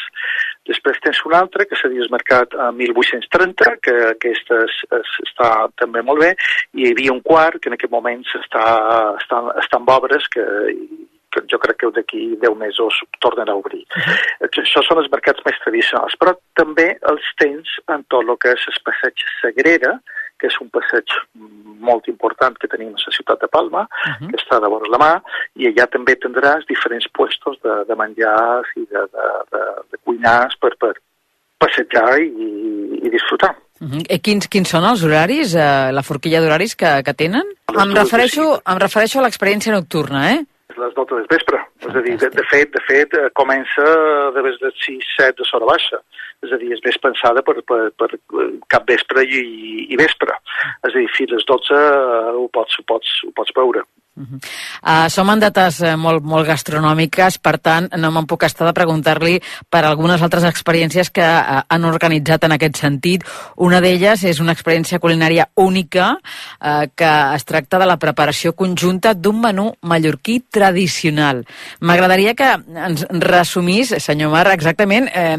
Després 0.68 1.02
tens 1.04 1.20
un 1.28 1.36
altre, 1.38 1.66
que 1.68 1.78
seria 1.80 2.04
el 2.04 2.12
Mercat 2.14 2.54
a 2.54 2.70
1830, 2.76 3.76
que 3.84 3.96
aquest 4.12 4.54
es, 4.58 4.80
es, 5.00 5.12
està 5.26 5.52
també 5.80 6.02
molt 6.02 6.24
bé, 6.24 6.32
i 6.74 6.86
hi 6.86 6.92
havia 6.92 7.14
un 7.14 7.22
quart, 7.24 7.60
que 7.62 7.72
en 7.72 7.78
aquest 7.78 7.92
moment 7.92 8.24
està, 8.40 8.64
està, 9.20 9.44
està 9.62 9.80
en 9.80 9.94
obres, 9.98 10.26
que 10.32 10.44
que 11.32 11.42
jo 11.50 11.58
crec 11.60 11.78
que 11.80 11.90
d'aquí 11.92 12.22
10 12.40 12.56
mesos 12.56 13.00
tornarà 13.20 13.52
a 13.52 13.60
obrir. 13.60 13.84
Uh 13.84 14.02
-huh. 14.02 14.48
Això 14.48 14.82
són 14.84 14.98
els 14.98 15.10
mercats 15.10 15.44
més 15.44 15.58
tradicionals, 15.64 16.16
però 16.20 16.36
també 16.54 16.96
els 17.10 17.24
tens 17.36 17.68
en 17.88 18.04
tot 18.08 18.22
el 18.22 18.36
que 18.38 18.52
és 18.52 18.64
el 18.68 18.78
passeig 18.84 19.16
Sagrera, 19.40 20.00
que 20.38 20.48
és 20.50 20.56
un 20.62 20.70
passeig 20.74 21.14
molt 21.88 22.08
important 22.08 22.56
que 22.58 22.70
tenim 22.70 22.94
a 22.94 23.02
la 23.04 23.14
ciutat 23.14 23.40
de 23.40 23.48
Palma, 23.48 23.82
uh 23.82 24.14
-huh. 24.14 24.30
que 24.30 24.36
està 24.36 24.60
de 24.60 24.68
vora 24.68 24.90
la 24.90 24.98
mà, 25.04 25.12
i 25.56 25.68
allà 25.68 25.86
també 25.90 26.16
tindràs 26.16 26.66
diferents 26.68 27.08
puestos 27.12 27.56
de, 27.62 27.74
de 27.88 27.94
menjars 27.94 28.68
i 28.76 28.84
de, 28.92 29.02
de, 29.14 29.26
de, 29.52 29.62
de 29.90 29.96
cuinars 30.04 30.54
per, 30.60 30.72
per 30.76 30.94
passejar 31.58 32.20
i, 32.20 32.28
i 33.06 33.10
disfrutar. 33.10 33.54
Uh 33.80 33.88
-huh. 33.88 34.20
quins, 34.20 34.48
quins 34.48 34.68
són 34.68 34.84
els 34.84 35.02
horaris, 35.04 35.54
eh, 35.54 35.92
la 35.92 36.02
forquilla 36.02 36.40
d'horaris 36.40 36.74
que, 36.74 37.02
que 37.04 37.14
tenen? 37.14 37.46
Em 37.68 37.94
refereixo, 37.94 38.60
em 38.66 38.78
refereixo 38.78 39.18
a 39.18 39.22
l'experiència 39.22 39.72
nocturna, 39.72 40.32
eh? 40.34 40.40
Les 40.80 40.94
12 40.96 41.16
del 41.16 41.28
vespre. 41.30 41.60
És 41.84 41.94
a 41.94 42.02
dir, 42.04 42.16
de, 42.20 42.30
de 42.34 42.44
fet, 42.50 42.72
de 42.74 42.82
fet 42.86 43.14
eh, 43.18 43.28
comença 43.38 43.84
de 44.34 44.44
les 44.46 44.58
6, 44.84 45.12
7 45.16 45.38
de 45.40 45.46
sora 45.48 45.68
baixa. 45.68 46.00
És 46.46 46.54
a 46.54 46.58
dir, 46.60 46.72
és 46.76 46.82
més 46.84 46.98
pensada 47.02 47.42
per, 47.46 47.58
per, 47.68 47.80
per 47.98 48.10
cap 48.72 48.86
vespre 48.90 49.24
i, 49.26 49.42
i 49.90 50.00
vespre. 50.00 50.34
És 50.86 50.92
a 50.92 50.96
dir, 50.96 51.08
fins 51.16 51.34
les 51.34 51.46
12 51.48 51.78
eh, 51.78 52.34
ho 52.38 52.46
pots, 52.54 52.78
ho 52.78 52.86
pots, 52.94 53.14
ho 53.26 53.34
pots 53.36 53.54
veure. 53.58 53.84
Uh 54.18 54.24
-huh. 54.24 55.04
uh, 55.04 55.08
som 55.08 55.30
en 55.30 55.38
dates 55.38 55.80
uh, 55.80 55.96
molt, 55.96 56.24
molt 56.24 56.46
gastronòmiques, 56.46 57.38
per 57.38 57.58
tant, 57.58 57.88
no 57.96 58.10
me'n 58.10 58.26
puc 58.26 58.42
estar 58.42 58.66
de 58.66 58.72
preguntar-li 58.72 59.40
per 59.70 59.84
algunes 59.84 60.22
altres 60.22 60.44
experiències 60.44 61.10
que 61.10 61.22
uh, 61.22 61.62
han 61.68 61.84
organitzat 61.84 62.44
en 62.44 62.52
aquest 62.52 62.76
sentit. 62.76 63.24
Una 63.56 63.80
d'elles 63.80 64.24
és 64.24 64.40
una 64.40 64.52
experiència 64.52 64.98
culinària 64.98 65.48
única 65.54 66.18
uh, 66.18 66.86
que 66.94 67.34
es 67.34 67.44
tracta 67.44 67.78
de 67.78 67.86
la 67.86 67.96
preparació 67.96 68.52
conjunta 68.52 69.14
d'un 69.14 69.40
menú 69.40 69.72
mallorquí 69.82 70.40
tradicional. 70.50 71.44
M'agradaria 71.80 72.34
que 72.34 72.56
ens 72.86 73.06
resumís, 73.10 73.94
senyor 74.02 74.30
Mar, 74.30 74.48
exactament 74.52 75.08
eh, 75.14 75.38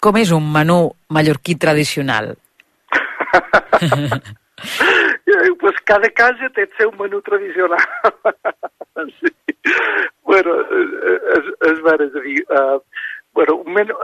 com 0.00 0.16
és 0.16 0.30
un 0.30 0.52
menú 0.52 0.92
mallorquí 1.08 1.54
tradicional. 1.56 2.36
pues 5.60 5.71
cada 5.88 6.10
casa 6.10 6.50
té 6.56 6.66
el 6.66 6.74
seu 6.78 6.92
menú 6.98 7.22
tradicional. 7.26 7.86
sí. 9.20 9.32
bueno, 10.26 10.58
és, 11.36 11.48
és 11.70 11.80
vera, 11.86 12.08
és 12.08 12.18
a 12.18 12.26
dir, 12.26 12.38
uh, 12.50 12.78
bueno, 13.34 13.62
un 13.64 13.74
menú, 13.78 13.96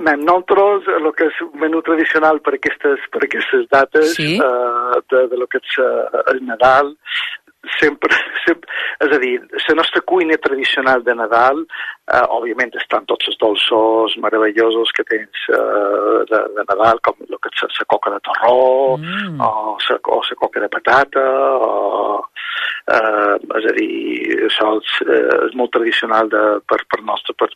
Anem, 0.00 0.22
nosaltres, 0.24 0.86
el 0.96 1.08
que 1.12 1.26
és 1.28 1.40
un 1.44 1.58
menú 1.60 1.82
tradicional 1.84 2.38
per 2.40 2.54
aquestes, 2.56 3.02
per 3.12 3.20
aquestes 3.26 3.66
dates, 3.68 4.14
sí? 4.16 4.38
uh, 4.40 4.96
de, 5.12 5.26
de 5.28 5.36
lo 5.36 5.44
que 5.52 5.60
és 5.60 5.74
uh, 5.84 6.22
el 6.32 6.40
Nadal, 6.48 6.94
sempre, 7.78 8.14
sempre, 8.46 8.70
és 9.04 9.14
a 9.14 9.18
dir, 9.22 9.34
la 9.68 9.76
nostra 9.78 10.02
cuina 10.06 10.36
tradicional 10.42 11.04
de 11.04 11.14
Nadal, 11.14 11.62
eh, 12.10 12.24
òbviament 12.36 12.72
estan 12.80 13.06
tots 13.10 13.28
els 13.30 13.38
dolços 13.40 14.16
meravellosos 14.22 14.92
que 14.96 15.04
tens 15.08 15.44
eh, 15.52 16.24
de, 16.30 16.42
de 16.56 16.66
Nadal, 16.68 17.02
com 17.04 17.20
el 17.26 17.38
que 17.38 17.52
és 17.52 17.80
la 17.82 17.88
coca 17.94 18.14
de 18.14 18.20
torró, 18.26 18.96
mm. 18.98 19.40
o 19.40 19.76
la 19.90 20.40
coca 20.40 20.60
de 20.60 20.68
patata, 20.72 21.26
o, 21.68 22.24
eh, 22.88 23.36
és 23.60 23.70
a 23.70 23.76
dir, 23.76 23.90
això 24.48 24.74
és, 24.80 24.94
eh, 25.06 25.26
és 25.48 25.56
molt 25.58 25.72
tradicional 25.76 26.30
de, 26.32 26.44
per, 26.66 26.80
per, 26.88 27.02
nostre, 27.04 27.36
per, 27.36 27.50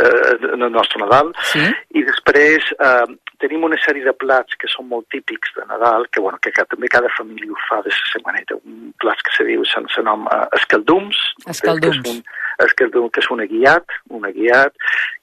eh, 0.00 0.36
en 0.52 0.68
el 0.68 0.72
nostre 0.72 1.02
Nadal. 1.02 1.32
Sí? 1.52 1.64
I 1.96 2.04
després 2.08 2.72
eh, 2.78 3.06
tenim 3.42 3.66
una 3.68 3.78
sèrie 3.82 4.04
de 4.06 4.14
plats 4.16 4.56
que 4.60 4.70
són 4.72 4.88
molt 4.90 5.08
típics 5.14 5.54
de 5.56 5.64
Nadal, 5.70 6.06
que, 6.12 6.22
bueno, 6.24 6.40
que, 6.42 6.52
que 6.54 6.64
també 6.70 6.90
cada 6.92 7.10
família 7.16 7.52
ho 7.52 7.58
fa 7.68 7.82
de 7.84 7.92
la 7.92 8.22
manera. 8.28 8.58
Un 8.64 8.92
plat 9.02 9.20
que 9.26 9.34
se 9.36 9.46
diu 9.48 9.64
sense 9.68 10.04
nom 10.06 10.26
eh, 10.32 10.44
escaldums. 10.58 11.20
Escaldums. 11.46 12.02
Que 12.02 12.12
és 12.12 12.16
un, 12.16 12.22
escaldum, 12.66 13.10
que 13.10 13.22
és 13.24 13.30
una 13.34 13.48
guiat, 13.50 13.98
una 14.20 14.32
guiat, 14.34 14.74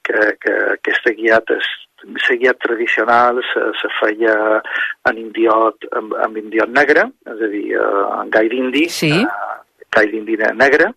que, 0.06 0.28
que 0.42 0.54
aquesta 0.76 1.14
guiat 1.16 1.56
és 1.56 1.72
la 2.04 2.36
guiat 2.36 2.58
tradicional 2.60 3.40
se, 3.48 3.62
se 3.80 3.88
feia 3.98 4.34
en 5.08 5.20
indiot, 5.20 5.86
amb, 5.96 6.12
amb 6.20 6.36
indiot 6.36 6.68
negre, 6.68 7.06
és 7.32 7.44
a 7.46 7.50
dir, 7.52 7.66
eh, 7.78 8.02
en 8.20 8.32
gai 8.34 8.50
d'indi, 8.52 8.84
sí. 8.92 9.12
eh, 9.22 9.54
gai 9.94 10.10
d'indi 10.10 10.36
negre, 10.58 10.90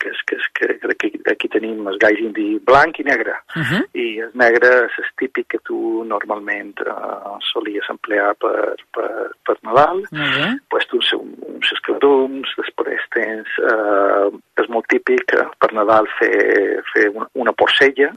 que 0.00 0.10
és, 0.10 0.22
que 0.26 0.36
és 0.36 0.48
que 0.56 0.68
aquí, 0.92 1.10
aquí 1.30 1.48
tenim 1.52 1.86
el 1.90 1.98
gai 2.02 2.16
d'indi 2.18 2.48
blanc 2.66 2.98
i 2.98 3.04
negre. 3.04 3.36
Uh 3.56 3.62
-huh. 3.62 3.82
I 3.94 4.06
el 4.26 4.32
negre 4.34 4.70
és 4.86 5.08
típic 5.16 5.46
que 5.48 5.60
tu 5.64 6.04
normalment 6.04 6.74
uh, 6.86 7.38
solies 7.52 7.90
emplear 7.90 8.34
per, 8.34 8.74
per, 8.94 9.30
per 9.44 9.56
Nadal. 9.62 9.98
Uh 10.12 10.18
-huh. 10.18 10.52
Pues 10.68 10.86
tu 10.86 10.96
uns, 10.96 11.12
uns 11.12 11.72
escladums, 11.72 12.48
després 12.56 13.00
tens... 13.10 13.48
Uh, 13.58 14.30
és 14.60 14.68
molt 14.68 14.86
típic 14.88 15.32
per 15.58 15.72
Nadal 15.72 16.06
fer, 16.18 16.82
fer 16.92 17.08
una, 17.14 17.26
una 17.32 17.52
porcella, 17.52 18.12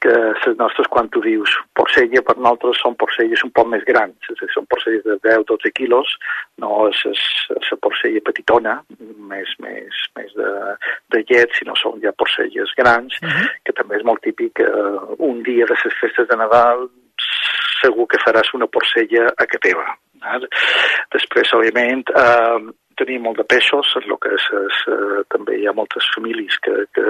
que 0.00 0.12
les 0.46 0.56
nostres, 0.56 0.88
quan 0.88 1.08
tu 1.12 1.20
dius 1.20 1.52
porcella, 1.76 2.22
per 2.24 2.36
nosaltres 2.38 2.80
són 2.80 2.96
porcelles 3.00 3.44
un 3.44 3.52
poc 3.56 3.68
més 3.68 3.84
grans, 3.84 4.16
és 4.32 4.38
dir, 4.40 4.48
són 4.54 4.66
porcelles 4.72 5.04
de 5.04 5.16
10-12 5.26 5.72
quilos, 5.76 6.14
no 6.62 6.88
és 6.88 7.02
la 7.50 7.78
porcella 7.84 8.24
petitona, 8.24 8.78
més, 9.32 9.39
més, 9.58 10.00
més 10.16 10.32
de, 10.36 10.50
de 11.14 11.22
llet, 11.28 11.52
sinó 11.58 11.76
són 11.78 12.00
ja 12.04 12.12
porcelles 12.12 12.72
grans, 12.76 13.16
uh 13.22 13.28
-huh. 13.28 13.46
que 13.64 13.72
també 13.72 13.96
és 13.96 14.04
molt 14.04 14.22
típic. 14.22 14.60
Eh, 14.60 14.98
un 15.18 15.42
dia 15.42 15.66
de 15.66 15.74
les 15.74 16.00
festes 16.00 16.28
de 16.28 16.36
Nadal 16.36 16.88
segur 17.80 18.06
que 18.06 18.20
faràs 18.24 18.52
una 18.54 18.66
porcella 18.66 19.32
a 19.36 19.46
que 19.46 19.58
teva. 19.58 19.86
Eh? 20.20 20.40
Després, 21.16 21.52
òbviament, 21.56 22.04
eh, 22.22 22.58
tenim 23.00 23.24
molt 23.26 23.40
de 23.40 23.46
peixos, 23.48 23.90
el 24.00 24.16
que 24.22 24.34
és, 24.36 24.46
és, 24.60 24.80
eh, 24.94 25.22
també 25.32 25.58
hi 25.58 25.66
ha 25.68 25.76
moltes 25.76 26.06
famílies 26.14 26.58
que, 26.64 26.76
que 26.96 27.06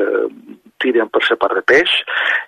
tiren 0.81 1.11
per 1.12 1.22
ser 1.26 1.37
part 1.40 1.59
de 1.59 1.64
peix 1.66 1.92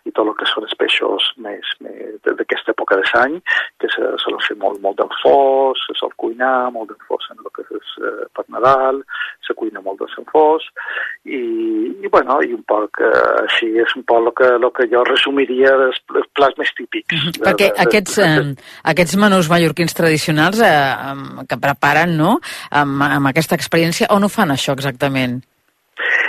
i 0.08 0.14
tot 0.16 0.26
el 0.26 0.36
que 0.38 0.48
són 0.50 0.66
els 0.66 0.76
peixos 0.80 1.28
més, 1.44 1.74
més 1.84 2.16
d'aquesta 2.24 2.72
època 2.72 2.98
de 3.00 3.06
l'any, 3.12 3.38
que 3.82 3.90
se 3.92 4.14
solen 4.24 4.42
fer 4.46 4.56
molt, 4.62 4.80
molt 4.84 5.00
d'enfós, 5.00 5.82
se 5.86 5.98
sol 5.98 6.14
cuinar 6.22 6.70
molt 6.74 6.92
d'enfós 6.92 7.28
en 7.34 7.42
el 7.42 7.52
que 7.56 7.66
és 7.68 7.94
eh, 8.00 8.26
per 8.36 8.46
Nadal, 8.52 9.02
se 9.46 9.56
cuina 9.58 9.82
molt 9.84 10.00
de 10.02 10.08
s'enfós 10.12 10.64
i, 11.26 11.40
i, 12.02 12.10
bueno, 12.10 12.38
i 12.42 12.52
un 12.54 12.62
poc 12.68 13.00
eh, 13.02 13.10
així 13.42 13.68
és 13.82 13.94
un 13.98 14.04
poc 14.08 14.22
el 14.22 14.34
que, 14.38 14.50
el 14.58 14.68
que 14.76 14.88
jo 14.92 15.02
resumiria 15.08 15.74
els, 15.88 15.98
els 16.14 16.28
plats 16.36 16.58
més 16.60 16.72
típics. 16.78 17.14
Mm 17.14 17.18
-hmm. 17.18 17.38
De, 17.38 17.44
Perquè 17.48 17.68
de, 17.72 17.80
aquests. 17.86 18.18
Eh, 18.18 18.54
aquests 18.92 19.16
menús 19.16 19.50
mallorquins 19.50 19.94
tradicionals 19.94 20.60
eh, 20.60 21.44
que 21.48 21.58
preparen, 21.58 22.16
no?, 22.16 22.38
amb, 22.70 23.02
amb 23.02 23.26
aquesta 23.32 23.58
experiència, 23.58 24.10
on 24.14 24.28
ho 24.28 24.30
fan 24.32 24.54
això 24.54 24.76
exactament? 24.76 25.40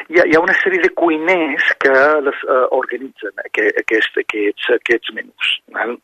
hi 0.09 0.19
ha, 0.19 0.25
hi 0.27 0.35
ha 0.35 0.41
una 0.43 0.55
sèrie 0.61 0.81
de 0.83 0.91
cuiners 0.97 1.69
que 1.83 1.93
les 2.27 2.41
uh, 2.45 2.65
organitzen 2.77 3.33
aquest, 3.45 3.79
aquest, 3.81 4.19
aquests, 4.23 4.69
aquests 4.77 5.13
menús. 5.17 5.53
Val? 5.75 5.95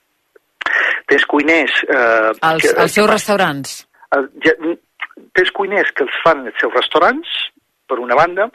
Tens 1.09 1.25
cuiners... 1.29 1.75
Uh, 1.89 2.31
els, 2.51 2.63
que, 2.63 2.73
els 2.75 2.95
seus 2.95 3.05
que, 3.05 3.13
restaurants? 3.13 3.75
Uh, 4.15 4.25
ja, 4.45 4.55
tens 5.37 5.51
cuiners 5.57 5.91
que 5.95 6.05
els 6.07 6.21
fan 6.25 6.45
els 6.49 6.61
seus 6.61 6.75
restaurants, 6.75 7.33
per 7.89 7.99
una 8.01 8.17
banda, 8.17 8.47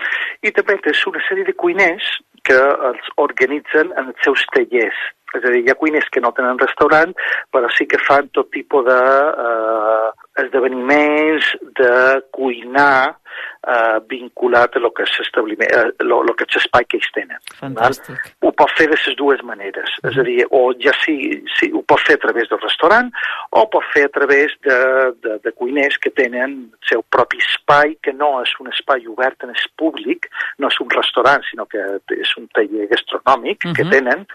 i 0.47 0.53
també 0.55 0.79
tens 0.85 1.03
una 1.11 1.23
sèrie 1.29 1.47
de 1.49 1.57
cuiners 1.59 2.07
que 2.47 2.57
els 2.91 3.13
organitzen 3.23 3.93
en 3.99 4.13
els 4.13 4.27
seus 4.27 4.43
tallers. 4.55 5.01
És 5.35 5.43
a 5.45 5.51
dir, 5.51 5.65
hi 5.65 5.73
ha 5.73 5.79
cuiners 5.81 6.09
que 6.15 6.23
no 6.23 6.33
tenen 6.37 6.61
restaurant, 6.61 7.15
però 7.51 7.71
sí 7.75 7.89
que 7.91 8.01
fan 8.03 8.31
tot 8.37 8.51
tipus 8.55 8.87
de 8.87 9.01
eh, 9.47 10.09
de 11.81 12.23
cuinar 12.31 13.17
eh, 13.67 13.99
vinculat 14.11 14.77
a 14.77 14.83
lo 14.83 14.91
que 14.95 15.05
és 15.07 15.19
l'establiment, 15.21 15.71
eh, 15.71 16.05
lo, 16.05 16.23
lo 16.23 16.35
que 16.35 16.47
és 16.49 16.59
l'espai 16.59 16.87
que 16.89 16.99
ells 17.01 17.11
tenen. 17.17 17.41
Fantàstic. 17.61 18.15
Val? 18.15 18.35
Ho 18.49 18.53
pot 18.63 18.75
fer 18.79 18.89
de 18.91 18.99
les 18.99 19.17
dues 19.19 19.43
maneres, 19.47 19.97
mm. 20.03 20.11
és 20.11 20.19
a 20.21 20.27
dir, 20.29 20.39
o 20.51 20.63
ja 20.83 20.95
sí, 21.03 21.17
sí, 21.59 21.71
ho 21.73 21.83
pot 21.83 22.03
fer 22.05 22.19
a 22.19 22.25
través 22.27 22.51
del 22.51 22.63
restaurant 22.63 23.11
o 23.55 23.65
pot 23.71 23.87
fer 23.95 24.07
a 24.09 24.13
través 24.15 24.55
de, 24.67 24.79
de, 25.25 25.39
de 25.45 25.53
cuiners 25.53 25.99
que 26.03 26.13
tenen 26.15 26.57
el 26.65 26.89
seu 26.91 27.05
propi 27.15 27.41
espai, 27.43 27.97
que 28.03 28.15
no 28.17 28.31
és 28.43 28.55
un 28.61 28.71
espai 28.73 29.07
obert 29.11 29.45
en 29.47 29.55
el 29.55 29.67
públic, 29.81 30.29
no 30.59 30.71
és 30.73 30.81
un 30.83 30.91
restaurant, 30.95 31.45
sinó 31.51 31.67
que 31.71 31.83
és 32.15 32.37
un 32.41 32.49
taller 32.57 32.89
gastronòmic 32.91 33.65
mm 33.65 33.71
-hmm. 33.71 33.77
que 33.77 33.91
tenen 33.91 34.27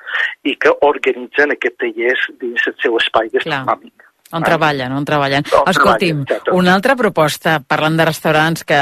i 0.43 0.55
que 0.55 0.75
organitzen 0.81 1.51
aquest 1.51 1.77
tallers 1.79 2.29
dins 2.39 2.67
el 2.67 2.75
seu 2.81 2.97
espai 2.97 3.29
gastronòmic. 3.33 3.95
Clar. 3.95 4.08
On 4.31 4.43
treballen, 4.45 4.93
on 4.93 5.05
treballen. 5.07 5.45
On 5.57 5.69
Escolti'm, 5.71 6.21
treballen, 6.27 6.57
una 6.59 6.75
altra 6.77 6.93
proposta, 6.95 7.55
parlant 7.65 7.95
de 7.97 8.05
restaurants 8.05 8.65
que 8.67 8.79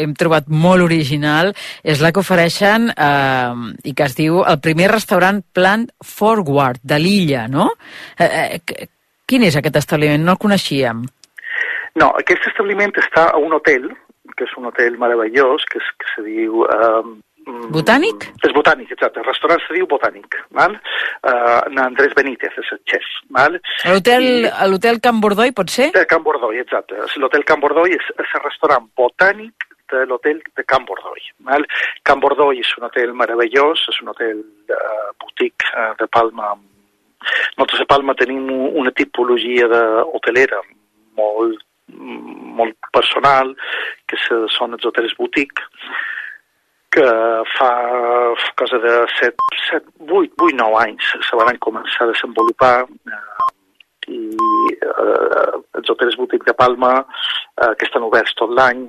hem 0.00 0.14
trobat 0.16 0.48
molt 0.48 0.86
original, 0.86 1.52
és 1.84 2.00
la 2.00 2.12
que 2.12 2.22
ofereixen 2.22 2.88
eh, 2.92 3.52
i 3.84 3.92
que 3.92 4.06
es 4.08 4.16
diu 4.16 4.40
el 4.48 4.60
primer 4.64 4.88
restaurant 4.94 5.42
Plant 5.52 5.90
Forward 6.00 6.80
de 6.82 6.98
l'illa, 7.02 7.44
no? 7.52 7.68
Eh, 8.16 8.30
eh, 8.56 8.88
quin 9.28 9.44
és 9.44 9.58
aquest 9.60 9.76
establiment? 9.82 10.24
No 10.24 10.38
el 10.38 10.40
coneixíem. 10.40 11.04
No, 12.00 12.08
aquest 12.16 12.48
establiment 12.48 12.96
està 12.96 13.28
a 13.34 13.42
un 13.42 13.52
hotel, 13.52 13.90
que 14.38 14.48
és 14.48 14.56
un 14.56 14.70
hotel 14.70 14.96
meravellós, 14.96 15.68
que, 15.68 15.84
és, 15.84 15.92
que 16.00 16.14
se 16.14 16.24
diu... 16.30 16.64
Eh, 16.64 17.20
Botànic? 17.72 18.28
És 18.46 18.52
botànic, 18.54 18.92
exacte. 18.94 19.20
El 19.20 19.26
restaurant 19.26 19.60
se 19.64 19.74
diu 19.74 19.86
Botànic. 19.90 20.36
Val? 20.54 20.76
Uh, 21.26 21.82
Andrés 21.82 22.14
Benítez 22.14 22.54
és 22.58 22.70
el 22.74 22.80
xef. 22.88 23.08
Val? 23.34 23.58
L'hotel 23.88 25.00
Can 25.02 25.20
Bordoi 25.22 25.54
pot 25.56 25.72
ser? 25.72 25.90
El 25.98 26.06
Can 26.10 26.22
Bordoi, 26.22 26.60
exacte. 26.62 26.98
L'hotel 27.18 27.44
Can 27.48 27.62
Bordoi 27.62 27.96
és, 27.98 28.10
és 28.14 28.34
el 28.38 28.44
restaurant 28.44 28.86
botànic 28.98 29.66
de 29.92 30.04
l'hotel 30.08 30.38
de 30.56 30.64
Can 30.64 30.86
Bordoi. 30.88 31.24
Val? 31.48 31.66
Can 32.06 32.22
Bordoi 32.22 32.62
és 32.62 32.70
un 32.78 32.86
hotel 32.88 33.16
meravellós, 33.18 33.82
és 33.90 33.98
un 34.04 34.12
hotel 34.14 34.44
de 34.70 34.78
boutique 35.20 35.72
eh, 35.74 35.90
de 35.98 36.08
Palma. 36.12 36.54
Nosaltres 37.56 37.84
a 37.84 37.90
Palma 37.90 38.16
tenim 38.18 38.48
una 38.50 38.94
tipologia 38.94 39.68
d'hotelera 39.70 40.62
molt, 41.18 41.60
molt 41.92 42.90
personal, 42.94 43.52
que 44.08 44.18
són 44.26 44.74
els 44.74 44.88
hotels 44.88 45.14
boutique, 45.18 45.68
que 46.92 47.08
fa 47.56 47.72
cosa 48.60 48.78
de 48.78 48.94
7, 49.18 49.36
7 49.70 49.86
8, 50.08 50.34
8 50.38 50.56
9 50.60 50.80
anys 50.84 51.12
se 51.28 51.38
van 51.40 51.58
començar 51.66 52.06
a 52.06 52.12
desenvolupar 52.12 52.74
eh, 52.84 53.52
i 54.12 54.20
eh, 54.76 55.52
els 55.78 55.92
hotels 55.92 56.18
boutique 56.20 56.46
de 56.48 56.54
Palma 56.58 56.92
eh, 57.00 57.72
que 57.78 57.86
estan 57.88 58.04
oberts 58.06 58.34
tot 58.38 58.52
l'any 58.58 58.84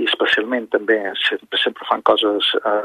i 0.00 0.06
especialment 0.08 0.68
també 0.72 0.98
sempre, 1.26 1.60
sempre 1.60 1.88
fan 1.90 2.04
coses 2.08 2.52
eh, 2.62 2.84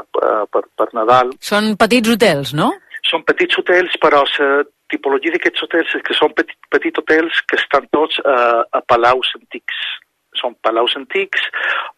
per, 0.52 0.64
per 0.76 0.88
Nadal. 0.98 1.32
Són 1.40 1.72
petits 1.80 2.12
hotels, 2.14 2.52
no? 2.54 2.72
Són 3.08 3.24
petits 3.24 3.56
hotels, 3.60 3.94
però 4.02 4.24
la 4.26 4.50
tipologia 4.92 5.32
d'aquests 5.32 5.64
hotels 5.64 5.94
és 5.96 6.04
que 6.04 6.16
són 6.16 6.34
petit, 6.36 6.58
petits 6.72 7.00
hotels 7.00 7.40
que 7.48 7.56
estan 7.60 7.88
tots 7.94 8.20
eh, 8.20 8.60
a 8.68 8.84
palaus 8.90 9.32
antics 9.38 9.80
són 10.40 10.56
palaus 10.62 10.94
antics 10.96 11.44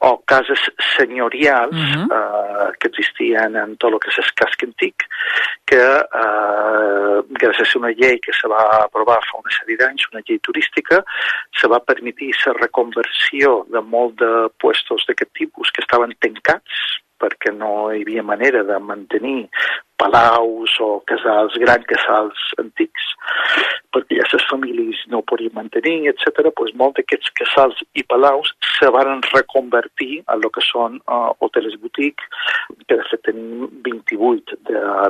o 0.08 0.16
cases 0.32 0.62
senyorials 0.96 1.76
uh 1.76 1.90
-huh. 1.90 2.06
eh, 2.18 2.68
que 2.78 2.88
existien 2.88 3.56
en 3.56 3.76
tot 3.76 3.92
el 3.92 4.00
que 4.00 4.10
és 4.10 4.18
el 4.18 4.32
casc 4.40 4.62
antic, 4.64 4.96
que 5.66 5.84
eh, 6.22 7.16
gràcies 7.42 7.74
a 7.74 7.78
una 7.78 7.92
llei 8.00 8.18
que 8.20 8.32
se 8.32 8.48
va 8.48 8.62
aprovar 8.84 9.20
fa 9.28 9.38
una 9.42 9.52
sèrie 9.58 9.76
d'anys, 9.76 10.08
una 10.12 10.22
llei 10.26 10.38
turística, 10.38 11.04
se 11.60 11.68
va 11.68 11.84
permetir 11.90 12.30
la 12.46 12.52
reconversió 12.64 13.66
de 13.68 13.80
molt 13.80 14.14
de 14.22 14.32
puestos 14.58 15.04
d'aquest 15.06 15.32
tipus 15.40 15.70
que 15.70 15.82
estaven 15.82 16.12
tancats 16.18 17.00
perquè 17.20 17.52
no 17.52 17.92
hi 17.92 18.00
havia 18.02 18.22
manera 18.22 18.62
de 18.64 18.78
mantenir 18.78 19.48
palaus 20.00 20.74
o 20.80 20.90
casals, 21.10 21.56
grans 21.60 21.86
casals 21.90 22.44
antics, 22.62 23.08
perquè 23.94 24.20
ja 24.20 24.26
les 24.30 24.46
famílies 24.50 25.02
no 25.12 25.20
ho 25.20 25.26
podien 25.26 25.52
mantenir, 25.56 26.10
etc. 26.12 26.50
Pues 26.56 26.72
molt 26.78 26.98
d'aquests 26.98 27.32
casals 27.40 27.80
i 27.98 28.04
palaus 28.08 28.52
se 28.78 28.88
van 28.94 29.20
reconvertir 29.30 30.22
en 30.22 30.38
el 30.38 30.48
que 30.54 30.64
són 30.64 30.98
uh, 31.04 31.30
hotels 31.44 31.76
boutique, 31.82 32.28
que 32.86 32.96
de 32.96 33.06
fet 33.10 33.24
tenim 33.28 33.66
28 33.86 34.60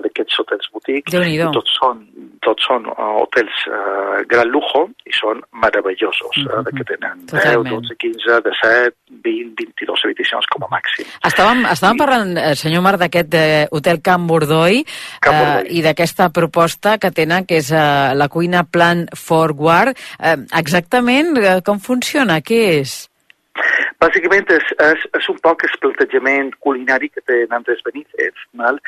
d'aquests 0.05 0.43
hotels 0.43 0.71
boutique, 0.75 1.23
i 1.31 1.39
tots 1.55 1.77
són, 1.79 2.03
tots 2.47 2.67
són 2.67 2.89
uh, 2.95 3.21
hotels 3.23 3.65
uh, 3.71 4.21
gran 4.31 4.51
lujo 4.51 4.87
i 5.07 5.15
són 5.17 5.45
meravellosos, 5.63 6.37
mm 6.37 6.49
-hmm. 6.49 6.67
uh, 6.67 6.77
que 6.77 6.89
tenen 6.93 7.27
Totalment. 7.31 7.87
10, 7.87 7.95
12, 7.95 7.97
15, 7.97 8.41
17, 8.43 8.97
20, 9.23 9.55
22 9.57 10.05
habitacions 10.05 10.47
com 10.51 10.65
a 10.65 10.71
màxim. 10.73 11.07
Estàvem, 11.27 11.65
estàvem 11.71 11.99
parlant, 12.01 12.35
senyor 12.57 12.83
Mar, 12.83 12.97
d'aquest 13.01 13.35
eh, 13.35 13.67
hotel 13.71 14.01
Can 14.05 14.27
Bordoi, 14.27 14.80
eh, 14.83 15.63
i 15.71 15.85
d'aquesta 15.85 16.31
proposta 16.35 16.97
que 16.99 17.13
tenen, 17.15 17.47
que 17.49 17.61
és 17.61 17.71
eh, 17.73 17.85
la 18.17 18.29
cuina 18.33 18.65
Plan 18.65 19.07
Forward. 19.17 19.97
Eh, 20.19 20.37
exactament 20.61 21.37
eh, 21.39 21.61
com 21.67 21.81
funciona? 21.83 22.41
Què 22.45 22.61
és? 22.81 22.99
Bàsicament 24.01 24.49
és, 24.55 24.69
és, 24.81 25.03
és 25.19 25.27
un 25.29 25.37
poc 25.45 25.65
el 25.67 25.75
plantejament 25.83 26.55
culinari 26.65 27.11
que 27.13 27.21
té 27.29 27.43
Nantes 27.51 27.83
Benítez, 27.85 28.47
mal? 28.57 28.79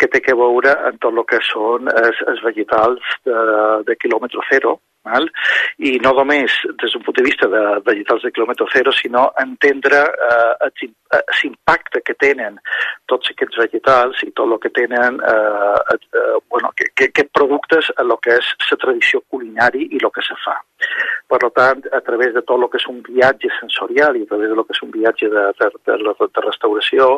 que 0.00 0.08
té 0.08 0.22
que 0.24 0.36
veure 0.38 0.72
amb 0.88 1.00
tot 1.02 1.12
el 1.12 1.26
que 1.28 1.40
són 1.44 1.90
els, 1.92 2.22
els 2.32 2.40
vegetals 2.46 3.12
de, 3.28 3.42
de 3.88 3.98
quilòmetre 4.00 4.46
zero, 4.48 4.78
Val? 5.02 5.26
I 5.82 5.96
no 6.04 6.12
només 6.16 6.54
des 6.80 6.94
d'un 6.94 7.02
punt 7.02 7.16
de 7.18 7.24
vista 7.26 7.48
de 7.50 7.62
vegetals 7.86 8.22
de 8.22 8.30
quilòmetre 8.34 8.68
zero, 8.74 8.92
sinó 8.94 9.24
entendre 9.42 10.02
eh, 10.28 10.70
l'impacte 11.42 12.02
que 12.06 12.14
tenen 12.14 12.58
tots 13.10 13.32
aquests 13.32 13.58
vegetals 13.64 14.22
i 14.26 14.30
tot 14.30 14.46
el 14.46 14.60
que 14.62 14.70
tenen, 14.70 15.18
eh, 15.18 15.96
eh, 15.98 16.36
bueno, 16.48 16.72
que, 16.76 16.90
que, 16.94 17.10
que 17.10 17.28
productes 17.34 17.90
a 17.96 18.06
lo 18.06 18.18
que 18.22 18.38
és 18.38 18.52
la 18.70 18.78
tradició 18.84 19.22
culinari 19.28 19.88
i 19.90 20.02
el 20.02 20.10
que 20.14 20.24
se 20.26 20.38
fa. 20.44 20.58
Per 21.32 21.40
tant, 21.56 21.82
a 21.92 22.00
través 22.04 22.34
de 22.34 22.42
tot 22.42 22.60
el 22.60 22.68
que 22.70 22.78
és 22.78 22.88
un 22.90 23.00
viatge 23.06 23.50
sensorial 23.58 24.18
i 24.18 24.26
a 24.26 24.30
través 24.30 24.52
de 24.52 24.58
lo 24.58 24.66
que 24.68 24.76
és 24.76 24.82
un 24.84 24.92
viatge 24.94 25.30
de, 25.32 25.48
de, 25.58 25.70
de, 25.88 25.96
de, 26.04 26.28
de 26.28 26.46
restauració, 26.46 27.16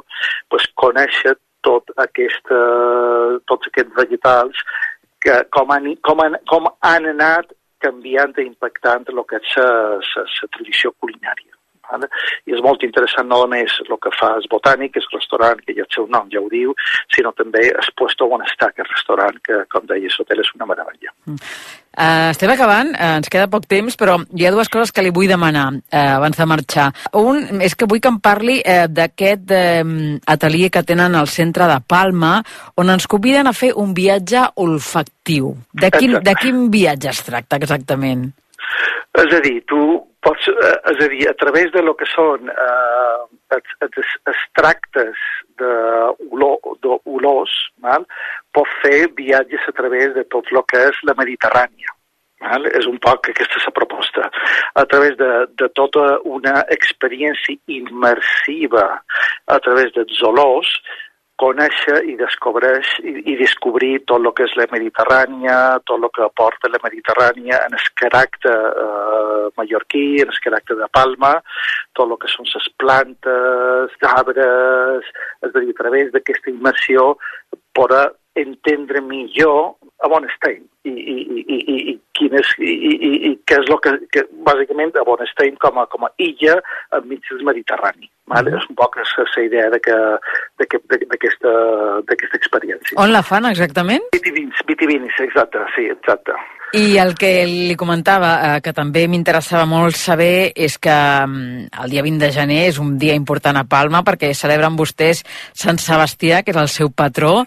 pues, 0.49 0.69
conèixer 0.81 1.37
tot 1.65 1.91
aquesta, 1.97 2.61
tots 3.49 3.71
aquests 3.71 3.95
vegetals 3.97 4.65
que 5.25 5.37
com 5.57 5.73
han, 5.73 5.95
com 6.05 6.21
han, 6.21 6.37
com 6.51 6.69
han 6.85 7.09
anat 7.15 7.53
canviant 7.85 8.35
i 8.41 8.47
impactant 8.49 9.07
el 9.13 9.23
que 9.31 9.41
és 9.43 9.57
la 9.61 10.51
tradició 10.57 10.95
culinària. 11.01 11.53
Vale? 11.91 12.09
I 12.49 12.57
és 12.57 12.63
molt 12.65 12.83
interessant 12.87 13.29
no 13.29 13.43
només 13.45 13.77
el 13.85 13.97
que 14.03 14.13
fa 14.19 14.35
el 14.39 14.49
botànic, 14.51 14.97
el 14.99 15.09
restaurant, 15.13 15.61
que 15.65 15.77
ja 15.77 15.85
el 15.85 15.93
seu 15.95 16.09
nom 16.11 16.29
ja 16.33 16.43
ho 16.43 16.51
diu, 16.53 16.75
sinó 17.15 17.33
també 17.37 17.69
el 17.71 17.93
puesto 17.99 18.29
on 18.33 18.45
està 18.47 18.71
aquest 18.71 18.91
restaurant, 18.97 19.41
que, 19.45 19.65
com 19.73 19.87
deia, 19.91 20.13
l'hotel 20.19 20.45
és 20.45 20.53
una 20.57 20.69
meravella. 20.71 21.13
Uh, 21.95 22.33
estem 22.33 22.51
acabant, 22.51 22.89
uh, 22.91 23.11
ens 23.21 23.31
queda 23.31 23.47
poc 23.51 23.69
temps, 23.71 23.95
però 23.95 24.17
hi 24.35 24.47
ha 24.47 24.51
dues 24.51 24.71
coses 24.73 24.91
que 24.91 25.05
li 25.05 25.13
vull 25.15 25.31
demanar 25.31 25.69
uh, 25.77 25.99
abans 26.17 26.41
de 26.41 26.47
marxar. 26.51 26.89
Un 27.21 27.63
és 27.63 27.77
que 27.79 27.87
vull 27.91 28.03
que 28.03 28.11
em 28.11 28.19
parli 28.23 28.57
uh, 28.59 28.89
d'aquest 28.91 29.55
uh, 29.55 29.93
atelier 30.35 30.73
que 30.75 30.83
tenen 30.83 31.15
al 31.15 31.31
centre 31.31 31.69
de 31.71 31.79
Palma, 31.87 32.41
on 32.81 32.91
ens 32.91 33.07
conviden 33.11 33.47
a 33.47 33.55
fer 33.55 33.71
un 33.79 33.95
viatge 33.95 34.43
olfactiu. 34.65 35.53
De 35.71 35.93
quin, 35.95 36.19
de 36.25 36.35
quin 36.41 36.67
viatge 36.73 37.13
es 37.15 37.23
tracta 37.29 37.63
exactament? 37.63 38.27
És 39.15 39.31
a 39.31 39.39
dir, 39.45 39.61
tu 39.71 39.79
pots, 40.25 40.49
eh, 40.51 40.77
és 40.93 41.03
a 41.05 41.09
dir, 41.13 41.25
a 41.31 41.35
través 41.41 41.73
de 41.75 41.83
lo 41.85 41.95
que 41.99 42.09
són 42.11 42.51
eh, 42.51 43.19
els, 43.57 43.75
els 43.87 44.15
extractes 44.33 45.27
d'olors, 45.61 47.57
pots 48.55 48.79
fer 48.83 49.09
viatges 49.17 49.69
a 49.69 49.77
través 49.77 50.15
de 50.17 50.25
tot 50.35 50.49
el 50.53 50.65
que 50.71 50.89
és 50.91 51.05
la 51.09 51.17
Mediterrània. 51.21 51.95
Val? 52.45 52.67
És 52.79 52.87
un 52.91 52.99
poc 53.03 53.31
aquesta 53.31 53.63
la 53.65 53.73
proposta. 53.77 54.29
A 54.75 54.85
través 54.91 55.17
de, 55.21 55.31
de 55.61 55.69
tota 55.79 56.19
una 56.29 56.65
experiència 56.75 57.57
immersiva 57.79 58.85
a 59.47 59.59
través 59.65 59.95
dels 59.97 60.21
olors, 60.23 60.71
conèixer 61.41 62.01
i 62.11 62.15
descobreix 62.19 62.91
i, 63.03 63.15
i 63.33 63.37
descobrir 63.41 64.05
tot 64.07 64.23
el 64.23 64.31
que 64.37 64.47
és 64.47 64.55
la 64.59 64.67
Mediterrània, 64.71 65.57
tot 65.89 65.99
el 65.99 66.11
que 66.15 66.25
aporta 66.27 66.71
la 66.71 66.81
Mediterrània 66.85 67.61
en 67.67 67.77
el 67.79 67.87
caràcter 68.01 68.55
eh, 68.55 69.47
mallorquí, 69.59 70.07
en 70.23 70.31
el 70.31 70.43
caràcter 70.47 70.79
de 70.79 70.91
Palma, 70.95 71.35
tot 71.99 72.11
el 72.11 72.21
que 72.23 72.31
són 72.31 72.51
les 72.51 72.69
plantes, 72.79 73.97
arbres, 74.15 75.09
és 75.43 75.51
a 75.51 75.61
dir, 75.65 75.73
a 75.75 75.81
través 75.83 76.13
d'aquesta 76.15 76.53
immersió 76.53 77.15
poder 77.75 78.07
entendre 78.35 79.01
millor 79.01 79.75
a 80.03 80.09
on 80.11 80.25
estem 80.29 80.63
i, 80.85 80.91
i, 80.91 81.17
i, 81.25 81.43
i, 81.47 81.77
i, 81.93 81.95
quin 82.19 82.35
és, 82.37 82.49
i, 82.61 82.73
i, 82.73 83.11
i 83.31 83.31
què 83.49 83.57
és 83.63 83.71
el 83.71 83.79
que, 83.85 83.93
que 84.13 84.23
bàsicament 84.47 84.93
a 85.01 85.05
on 85.09 85.23
estem 85.25 85.55
com 85.63 85.79
a, 85.81 85.87
com 85.93 86.03
a 86.05 86.11
illa 86.23 86.55
enmig 86.99 87.23
del 87.31 87.45
Mediterrani. 87.47 88.07
Vale? 88.33 88.51
Mm. 88.51 88.57
És 88.59 88.65
un 88.69 88.77
poc 88.81 88.99
la 88.99 89.45
idea 89.45 89.67
d'aquesta 89.71 91.51
experiència. 92.41 92.99
On 93.01 93.11
la 93.13 93.23
fan 93.25 93.45
exactament? 93.49 94.05
Vitivins, 94.17 94.57
Vitivins, 94.69 95.15
exacte, 95.25 95.59
sí, 95.77 95.85
exacte. 95.93 96.33
I 96.75 96.97
el 96.99 97.13
que 97.15 97.45
li 97.47 97.77
comentava, 97.79 98.31
eh, 98.35 98.55
que 98.59 98.73
també 98.75 99.05
m'interessava 99.07 99.63
molt 99.71 99.95
saber, 99.95 100.51
és 100.59 100.75
que 100.83 100.91
mm, 100.91 101.69
el 101.85 101.93
dia 101.93 102.03
20 102.03 102.19
de 102.19 102.31
gener 102.35 102.57
és 102.67 102.81
un 102.83 102.97
dia 102.99 103.15
important 103.15 103.61
a 103.61 103.63
Palma 103.63 104.01
perquè 104.03 104.33
celebren 104.35 104.75
vostès 104.75 105.23
Sant 105.55 105.79
Sebastià, 105.79 106.43
que 106.43 106.51
és 106.51 106.59
el 106.59 106.73
seu 106.73 106.91
patró. 106.91 107.45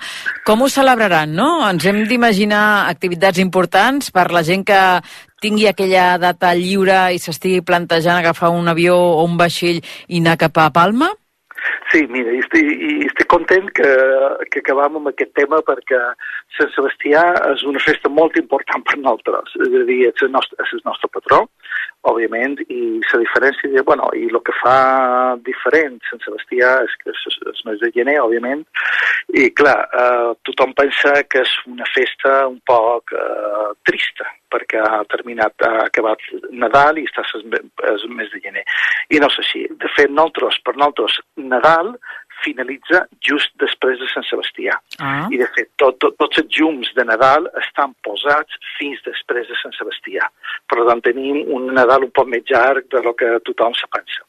Com 0.48 0.64
ho 0.64 0.72
celebraran, 0.72 1.36
no? 1.36 1.50
Ens 1.68 1.84
hem 1.92 2.06
d'imaginar 2.08 2.88
activitats 2.88 3.44
importants 3.44 4.16
per 4.16 4.30
la 4.32 4.46
gent 4.48 4.64
que 4.64 4.80
tingui 5.44 5.68
aquella 5.68 6.14
data 6.24 6.56
lliure 6.56 7.10
i 7.12 7.20
s'estigui 7.20 7.60
plantejant 7.68 8.22
agafar 8.22 8.56
un 8.56 8.72
avió 8.72 8.96
o 8.96 9.26
un 9.28 9.36
vaixell 9.36 9.84
i 10.08 10.24
anar 10.24 10.40
cap 10.40 10.64
a 10.64 10.72
Palma? 10.72 11.12
Sí, 11.92 12.02
mira, 12.12 12.34
i 12.36 12.42
estic, 12.44 12.68
i 12.68 12.94
estic 13.08 13.30
content 13.32 13.70
que, 13.78 13.88
que 14.52 14.60
acabam 14.60 14.98
amb 15.00 15.12
aquest 15.12 15.32
tema 15.40 15.62
perquè 15.64 16.00
Sant 16.58 16.74
Sebastià 16.76 17.22
és 17.54 17.64
una 17.70 17.80
festa 17.84 18.12
molt 18.12 18.36
important 18.42 18.84
per 18.84 18.98
nosaltres. 19.00 19.54
És 19.64 19.78
a 19.80 19.86
dir, 19.88 20.02
és 20.10 20.26
el 20.26 20.34
nostre, 20.34 20.60
és 20.66 20.74
el 20.76 20.84
nostre 20.84 21.10
patró, 21.14 21.46
òbviament, 22.12 22.58
i 22.72 23.00
la 23.02 23.20
diferència, 23.22 23.84
bueno, 23.88 24.10
i 24.16 24.28
el 24.30 24.40
que 24.46 24.56
fa 24.62 24.78
diferent 25.46 26.00
Sant 26.10 26.24
Sebastià 26.24 26.74
és 26.86 26.96
que 27.02 27.14
és, 27.14 27.62
mes 27.68 27.80
de 27.82 27.92
gener, 27.96 28.18
òbviament, 28.24 28.64
i 29.36 29.50
clar, 29.60 29.78
eh, 30.02 30.34
tothom 30.48 30.74
pensa 30.78 31.14
que 31.28 31.44
és 31.44 31.54
una 31.68 31.88
festa 31.94 32.36
un 32.48 32.60
poc 32.68 33.12
eh, 33.16 33.72
trista, 33.88 34.28
perquè 34.54 34.80
ha 34.80 35.02
terminat, 35.12 35.56
ha 35.68 35.88
acabat 35.88 36.24
Nadal 36.52 37.02
i 37.02 37.08
està 37.08 37.26
el 37.36 38.08
mes 38.16 38.32
de 38.32 38.40
gener. 38.44 38.64
I 39.12 39.20
no 39.20 39.28
és 39.32 39.42
així. 39.44 39.66
De 39.82 39.92
fet, 39.96 40.12
nosaltres, 40.12 40.62
per 40.64 40.78
nosaltres, 40.78 41.20
Nadal 41.36 41.96
finalitza 42.44 43.04
just 43.24 43.54
després 43.62 44.00
de 44.02 44.08
Sant 44.12 44.26
Sebastià. 44.28 44.76
Ah. 45.00 45.28
I, 45.32 45.40
de 45.42 45.48
fet, 45.56 45.70
tot, 45.82 45.98
tot, 46.04 46.16
tots 46.22 46.42
els 46.42 46.60
llums 46.60 46.90
de 46.98 47.06
Nadal 47.08 47.50
estan 47.62 47.96
posats 48.06 48.60
fins 48.78 49.02
després 49.06 49.48
de 49.50 49.58
Sant 49.62 49.76
Sebastià. 49.78 50.28
Per 50.70 50.84
tant, 50.88 51.04
tenim 51.06 51.44
un 51.54 51.70
Nadal 51.74 52.08
un 52.08 52.14
poc 52.16 52.30
més 52.32 52.46
llarg 52.52 52.88
de 52.94 53.02
lo 53.06 53.16
que 53.18 53.32
tothom 53.48 53.76
se 53.78 53.90
pensa. 53.94 54.26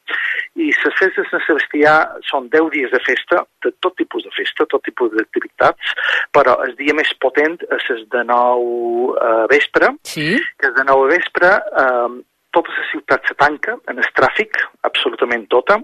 I 0.58 0.70
les 0.72 0.96
festes 0.98 1.20
de 1.20 1.26
Sant 1.30 1.44
Sebastià 1.46 1.94
són 2.30 2.48
10 2.54 2.70
dies 2.74 2.94
de 2.94 3.02
festa, 3.04 3.44
de 3.64 3.72
tot 3.84 3.94
tipus 4.00 4.24
de 4.26 4.32
festa, 4.34 4.66
tot 4.66 4.82
tipus 4.86 5.12
d'activitats, 5.14 5.94
però 6.34 6.58
el 6.64 6.74
dia 6.80 6.96
més 6.96 7.12
potent 7.22 7.58
és 7.76 7.90
el 7.94 8.06
de 8.14 8.24
nou 8.28 9.14
eh, 9.14 9.44
vespre, 9.52 9.92
Sí? 10.08 10.32
que 10.58 10.70
és 10.70 10.74
de 10.74 10.84
nou 10.88 11.06
vespre, 11.10 11.52
eh, 11.84 12.18
tota 12.58 12.74
la 12.74 12.88
ciutat 12.90 13.30
se 13.30 13.38
tanca 13.38 13.76
en 13.90 14.02
el 14.02 14.10
tràfic, 14.18 14.58
absolutament 14.88 15.46
tota, 15.54 15.78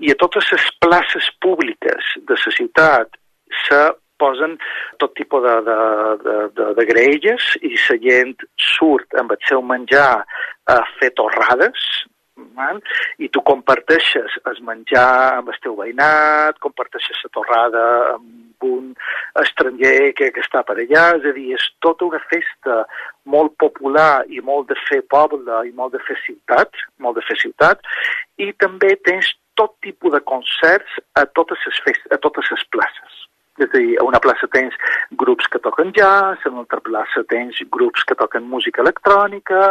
i 0.00 0.12
a 0.12 0.18
totes 0.22 0.48
les 0.54 0.66
places 0.80 1.28
públiques 1.44 2.16
de 2.16 2.40
la 2.40 2.56
ciutat 2.56 3.20
se 3.66 3.80
posen 4.16 4.56
tot 4.96 5.12
tipus 5.18 5.44
de, 5.44 5.54
de, 5.68 5.78
de, 6.24 6.36
de, 6.56 6.68
de 6.78 6.86
graelles 6.88 7.50
i 7.60 7.74
la 7.76 7.98
gent 8.00 8.32
surt 8.72 9.18
amb 9.20 9.34
el 9.36 9.40
seu 9.48 9.60
menjar 9.60 10.24
a 10.72 10.78
fer 10.96 11.12
torrades, 11.20 11.84
val? 12.56 12.80
i 13.22 13.28
tu 13.32 13.42
comparteixes 13.46 14.38
el 14.50 14.60
menjar 14.66 15.08
amb 15.38 15.52
el 15.52 15.60
teu 15.64 15.76
veïnat, 15.78 16.58
comparteixes 16.64 17.22
la 17.24 17.32
torrada 17.36 17.84
amb 18.14 18.66
un 18.66 18.92
estranger 19.42 20.12
que, 20.16 20.30
que 20.32 20.42
està 20.44 20.62
per 20.66 20.78
allà, 20.78 21.06
és 21.18 21.26
a 21.28 21.34
dir, 21.36 21.48
és 21.56 21.66
tota 21.84 22.06
una 22.08 22.20
festa 22.30 22.82
molt 23.24 23.56
popular 23.62 24.24
i 24.32 24.40
molt 24.40 24.70
de 24.72 24.78
fer 24.88 25.02
poble 25.12 25.62
i 25.68 25.74
molt 25.76 25.96
de 25.96 26.02
fer 26.08 26.16
ciutat, 26.24 26.72
molt 26.98 27.20
de 27.20 27.26
fer 27.28 27.38
ciutat, 27.42 27.84
i 28.40 28.52
també 28.64 28.94
tens 29.08 29.34
tot 29.56 29.76
tipus 29.84 30.12
de 30.12 30.20
concerts 30.32 31.00
a 31.16 31.24
totes 31.38 31.62
les, 31.66 31.80
fest 31.84 32.12
a 32.12 32.20
totes 32.20 32.52
les 32.52 32.64
places. 32.72 33.25
És 33.56 33.70
a 33.70 33.78
dir, 33.78 33.94
a 34.00 34.04
una 34.04 34.20
plaça 34.20 34.48
tens 34.52 34.74
grups 35.20 35.48
que 35.52 35.60
toquen 35.64 35.92
jazz, 35.96 36.44
a 36.44 36.52
una 36.52 36.64
altra 36.64 36.80
plaça 36.84 37.22
tens 37.30 37.60
grups 37.72 38.04
que 38.04 38.16
toquen 38.18 38.48
música 38.50 38.82
electrònica, 38.84 39.62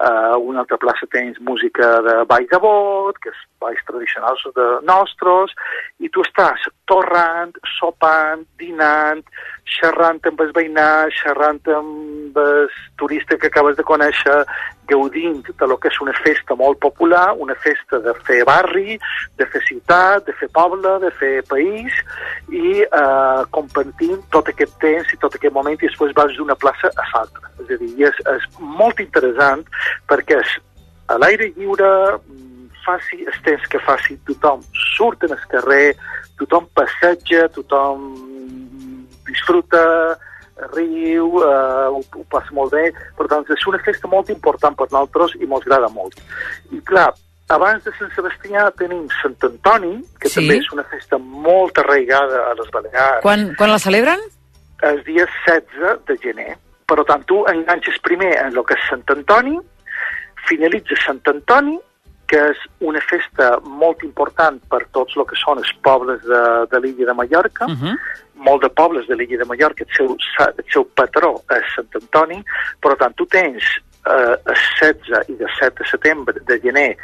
a 0.00 0.12
una 0.38 0.64
altra 0.64 0.78
plaça 0.80 1.08
tens 1.12 1.40
música 1.40 1.90
de 2.06 2.16
ball 2.30 2.48
de 2.52 2.60
bot, 2.62 3.20
que 3.20 3.32
és 3.34 3.42
balls 3.60 3.82
tradicionals 3.88 4.46
de 4.56 4.66
nostres, 4.88 5.52
i 6.00 6.08
tu 6.12 6.24
estàs 6.24 6.64
torrant, 6.88 7.52
sopant, 7.76 8.44
dinant, 8.60 9.22
xerrant 9.66 10.20
amb 10.30 10.40
el 10.44 10.52
veïnat, 10.56 11.12
xerrant 11.20 11.60
amb 11.74 12.38
el 12.38 12.68
turista 13.00 13.36
que 13.36 13.50
acabes 13.50 13.76
de 13.76 13.84
conèixer, 13.84 14.38
gaudint 14.86 15.42
de 15.42 15.66
lo 15.66 15.76
que 15.82 15.90
és 15.90 15.98
una 16.00 16.14
festa 16.22 16.54
molt 16.54 16.78
popular, 16.78 17.34
una 17.42 17.56
festa 17.58 17.98
de 18.04 18.14
fer 18.28 18.44
barri, 18.46 18.94
de 19.38 19.46
fer 19.50 19.62
ciutat, 19.66 20.24
de 20.28 20.34
fer 20.38 20.48
poble, 20.54 20.92
de 21.02 21.10
fer 21.18 21.34
país, 21.50 21.96
i 22.54 22.84
eh, 22.86 23.25
compartint 23.56 24.22
tot 24.34 24.48
aquest 24.50 24.74
temps 24.82 25.12
i 25.12 25.18
tot 25.22 25.34
aquest 25.36 25.54
moment 25.54 25.76
i 25.76 25.86
després 25.86 26.14
vas 26.16 26.34
d'una 26.36 26.56
plaça 26.58 26.90
a 26.94 27.06
l'altra. 27.12 27.50
És 27.64 27.72
a 27.74 27.80
dir, 27.82 27.92
és, 28.08 28.20
és 28.34 28.46
molt 28.80 29.00
interessant 29.02 29.64
perquè 30.10 30.40
és 30.42 30.54
a 31.12 31.18
l'aire 31.22 31.50
lliure, 31.56 31.90
mm, 32.18 32.68
faci 32.86 33.24
el 33.26 33.40
temps 33.46 33.66
que 33.70 33.82
faci, 33.82 34.18
tothom 34.28 34.62
surt 34.96 35.26
en 35.26 35.34
el 35.36 35.44
carrer, 35.50 35.94
tothom 36.38 36.68
passeja, 36.74 37.48
tothom 37.54 38.08
disfruta, 39.26 39.82
riu, 40.72 41.42
eh, 41.42 41.86
ho, 41.92 42.00
ho 42.00 42.24
passa 42.32 42.54
molt 42.56 42.72
bé. 42.72 42.90
Per 43.18 43.26
tant, 43.30 43.44
és 43.52 43.66
una 43.68 43.80
festa 43.84 44.08
molt 44.08 44.30
important 44.32 44.76
per 44.78 44.88
nosaltres 44.90 45.36
i 45.40 45.44
ens 45.44 45.58
agrada 45.60 45.90
molt. 45.92 46.18
I 46.72 46.80
clar, 46.90 47.10
abans 47.48 47.84
de 47.84 47.92
Sant 47.98 48.10
Sebastià 48.14 48.70
tenim 48.76 49.06
Sant 49.22 49.36
Antoni, 49.42 50.02
que 50.20 50.28
Sí. 50.28 50.40
també 50.40 50.58
és 50.58 50.72
una 50.72 50.84
festa 50.84 51.18
molt 51.18 51.78
arraigada 51.78 52.50
a 52.50 52.54
les 52.54 52.70
Balears 52.70 53.22
Quan, 53.22 53.54
quan 53.56 53.70
la 53.70 53.78
celebren? 53.78 54.18
el 54.82 55.02
dia 55.04 55.26
16 55.46 56.04
de 56.06 56.16
gener. 56.18 56.56
Per 56.86 57.02
tant, 57.04 57.24
tu 57.26 57.44
enganxes 57.46 57.98
primer 58.02 58.32
en 58.38 58.56
el 58.56 58.64
que 58.64 58.74
és 58.74 58.88
Sant 58.90 59.02
Antoni, 59.08 59.58
finalitzes 60.48 60.98
Sant 61.06 61.20
Antoni, 61.26 61.78
que 62.26 62.38
és 62.50 62.58
una 62.80 63.00
festa 63.06 63.52
molt 63.62 64.02
important 64.02 64.58
per 64.68 64.82
tots 64.92 65.14
el 65.16 65.24
que 65.30 65.36
són 65.38 65.58
els 65.62 65.72
pobles 65.86 66.22
de, 66.26 66.40
de 66.72 66.80
l'illa 66.82 67.06
de 67.06 67.14
Mallorca. 67.14 67.66
Uh 67.66 67.76
-huh. 67.78 67.96
Molt 68.34 68.62
de 68.62 68.68
pobles 68.70 69.06
de 69.06 69.14
l'illa 69.14 69.38
de 69.38 69.44
Mallorca, 69.44 69.84
el 69.84 69.94
seu, 69.96 70.16
el 70.58 70.64
seu 70.72 70.84
patró 70.94 71.40
és 71.50 71.64
Sant 71.74 71.88
Antoni. 71.94 72.42
Per 72.80 72.96
tant, 72.96 73.14
tu 73.16 73.26
tens 73.26 73.62
eh, 74.06 74.36
el 74.44 74.56
16 74.80 75.28
i 75.28 75.32
el 75.42 75.50
7 75.58 75.82
de 75.82 75.88
setembre 75.90 76.34
de 76.46 76.60
gener 76.60 76.96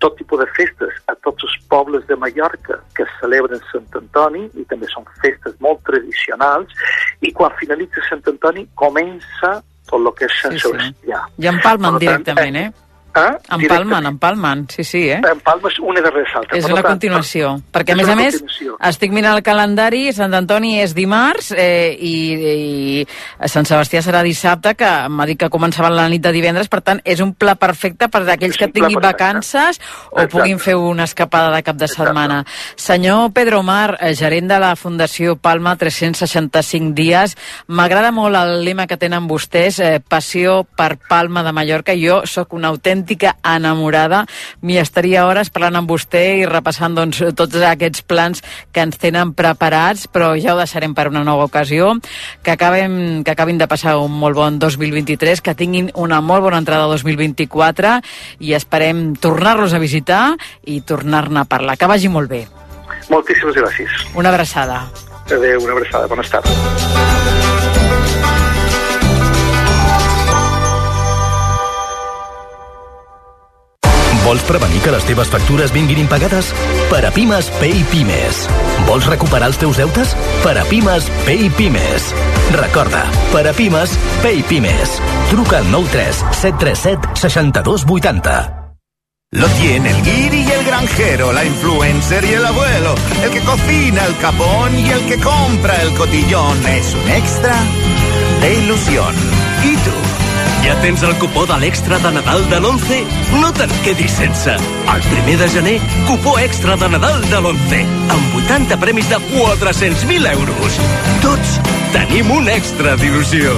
tot 0.00 0.16
tipus 0.18 0.40
de 0.40 0.46
festes 0.56 0.96
a 1.12 1.14
tots 1.26 1.44
els 1.46 1.56
pobles 1.72 2.06
de 2.08 2.16
Mallorca 2.16 2.80
que 2.96 3.06
celebren 3.18 3.60
Sant 3.70 3.88
Antoni 4.00 4.46
i 4.58 4.64
també 4.70 4.88
són 4.92 5.06
festes 5.22 5.56
molt 5.60 5.82
tradicionals 5.88 6.72
i 7.20 7.32
quan 7.36 7.54
finalitza 7.60 8.04
Sant 8.08 8.24
Antoni 8.32 8.66
comença 8.80 9.58
tot 9.90 10.00
el 10.00 10.12
que 10.16 10.28
és 10.28 10.38
Sant 10.42 10.56
Sí, 10.56 10.62
sí. 10.62 10.68
Sebastià. 10.68 11.24
I 11.42 11.50
empalmen 11.52 11.92
tant, 11.92 12.00
directament, 12.04 12.56
eh? 12.56 12.89
Eh? 13.14 13.30
Empalmen, 13.50 14.06
empalmen, 14.06 14.66
sí, 14.70 14.84
sí, 14.84 15.08
eh? 15.10 15.20
Empalmes 15.32 15.78
una 15.82 16.00
darrere 16.00 16.28
l'altra. 16.32 16.56
És 16.56 16.66
una 16.68 16.78
tant, 16.78 16.92
continuació. 16.92 17.56
Perquè, 17.74 17.96
a 17.96 17.96
és 17.96 18.00
més 18.00 18.10
a 18.12 18.16
més, 18.18 18.36
estic 18.90 19.14
mirant 19.14 19.34
el 19.34 19.42
calendari, 19.42 20.02
Sant 20.14 20.34
Antoni 20.36 20.76
és 20.78 20.94
dimarts 20.94 21.50
eh, 21.56 21.90
i, 21.98 22.14
i 23.02 23.48
Sant 23.50 23.66
Sebastià 23.66 24.02
serà 24.06 24.22
dissabte, 24.26 24.76
que 24.78 24.90
m'ha 25.10 25.26
dit 25.26 25.40
que 25.40 25.50
començava 25.50 25.90
la 25.90 26.06
nit 26.12 26.22
de 26.22 26.32
divendres, 26.34 26.70
per 26.70 26.82
tant, 26.86 27.02
és 27.04 27.22
un 27.24 27.34
pla 27.34 27.56
perfecte 27.58 28.06
per 28.12 28.22
aquells 28.28 28.58
que 28.60 28.70
un 28.70 28.76
tinguin 28.76 29.02
vacances 29.02 29.80
o 30.10 30.20
Exacte. 30.20 30.30
puguin 30.36 30.62
fer 30.62 30.76
una 30.78 31.08
escapada 31.10 31.50
de 31.56 31.62
cap 31.66 31.76
de 31.76 31.88
Exacte. 31.88 32.06
setmana. 32.10 32.44
Senyor 32.76 33.32
Pedro 33.34 33.64
Mar, 33.66 33.98
eh, 34.00 34.14
gerent 34.14 34.48
de 34.50 34.60
la 34.62 34.76
Fundació 34.76 35.34
Palma 35.36 35.74
365 35.76 36.94
dies, 36.94 37.36
m'agrada 37.66 38.12
molt 38.14 38.38
el 38.38 38.64
lema 38.64 38.86
que 38.86 39.00
tenen 39.00 39.26
vostès, 39.26 39.80
eh, 39.80 40.00
passió 40.00 40.62
per 40.76 40.96
Palma 41.08 41.42
de 41.42 41.52
Mallorca. 41.52 41.98
Jo 41.98 42.22
sóc 42.26 42.54
una 42.54 42.70
autèntica 43.00 43.36
enamorada. 43.44 44.26
M'hi 44.62 44.78
estaria 44.78 45.24
hores 45.26 45.50
parlant 45.50 45.80
amb 45.80 45.90
vostè 45.90 46.22
i 46.40 46.46
repassant 46.46 46.94
doncs, 46.94 47.22
tots 47.36 47.56
aquests 47.56 48.02
plans 48.02 48.42
que 48.72 48.84
ens 48.84 48.98
tenen 49.00 49.32
preparats, 49.34 50.06
però 50.06 50.34
ja 50.36 50.54
ho 50.54 50.58
deixarem 50.58 50.94
per 50.94 51.08
una 51.08 51.24
nova 51.24 51.48
ocasió. 51.48 51.94
Que, 52.44 52.52
acabem, 52.52 53.24
que 53.24 53.32
acabin 53.32 53.58
de 53.58 53.68
passar 53.68 53.96
un 53.98 54.12
molt 54.12 54.36
bon 54.36 54.58
2023, 54.58 55.40
que 55.40 55.56
tinguin 55.56 55.90
una 55.94 56.20
molt 56.20 56.44
bona 56.44 56.60
entrada 56.60 56.88
2024 56.92 57.98
i 58.40 58.54
esperem 58.54 59.14
tornar-los 59.16 59.74
a 59.74 59.80
visitar 59.82 60.36
i 60.64 60.80
tornar-ne 60.82 61.40
a 61.40 61.48
parlar. 61.48 61.78
Que 61.78 61.88
vagi 61.88 62.08
molt 62.08 62.30
bé. 62.30 62.46
Moltíssimes 63.10 63.56
gràcies. 63.56 63.90
Una 64.14 64.30
abraçada. 64.30 64.84
Adéu, 65.30 65.62
una 65.62 65.72
abraçada. 65.72 66.06
Bones 66.10 66.30
tardes. 66.30 67.39
Vols 74.30 74.44
prevenir 74.46 74.78
que 74.84 74.92
les 74.94 75.02
teves 75.02 75.26
factures 75.26 75.72
vinguin 75.74 75.98
impagades? 76.04 76.52
Per 76.86 77.00
a 77.02 77.08
Pimes, 77.10 77.48
Pay 77.58 77.80
Pimes. 77.90 78.44
Vols 78.86 79.08
recuperar 79.10 79.48
els 79.50 79.58
teus 79.58 79.80
deutes? 79.80 80.12
Per 80.44 80.52
a 80.54 80.62
Pimes, 80.70 81.08
Pay 81.26 81.48
Pimes. 81.58 82.06
Recorda, 82.54 83.02
per 83.32 83.42
a 83.50 83.54
Pimes, 83.58 83.96
Pay 84.22 84.44
Pimes. 84.46 84.94
Truca 85.32 85.58
al 85.58 85.66
93 85.72 86.22
737 86.30 87.10
6280. 87.18 88.36
Lo 89.32 89.48
tiene 89.58 89.90
el 89.90 90.02
guiri 90.04 90.44
y 90.46 90.50
el 90.52 90.64
granjero, 90.64 91.32
la 91.32 91.44
influencer 91.44 92.24
y 92.24 92.34
el 92.34 92.46
abuelo, 92.46 92.94
el 93.24 93.30
que 93.32 93.40
cocina 93.40 94.06
el 94.06 94.16
capón 94.18 94.78
y 94.78 94.90
el 94.90 95.06
que 95.08 95.18
compra 95.18 95.82
el 95.82 95.92
cotillón. 95.94 96.66
Es 96.68 96.94
un 96.94 97.10
extra 97.10 97.56
de 98.42 98.54
ilusión. 98.62 99.39
Ja 100.64 100.74
tens 100.82 101.02
el 101.02 101.14
cupó 101.18 101.46
de 101.48 101.56
l'extra 101.62 101.98
de 101.98 102.10
Nadal 102.12 102.42
de 102.50 102.58
l'11? 102.60 102.98
No 103.40 103.48
te'n 103.56 103.72
quedis 103.84 104.12
sense. 104.12 104.56
El 104.92 105.02
primer 105.08 105.38
de 105.40 105.48
gener, 105.54 105.76
cupó 106.08 106.36
extra 106.38 106.76
de 106.76 106.88
Nadal 106.92 107.22
de 107.30 107.40
l'11, 107.40 107.80
amb 108.12 108.36
80 108.44 108.80
premis 108.82 109.08
de 109.08 109.18
400.000 109.32 110.30
euros. 110.34 110.78
Tots 111.24 111.56
tenim 111.96 112.30
un 112.36 112.52
extra 112.52 112.94
d'il·lusió. 113.00 113.56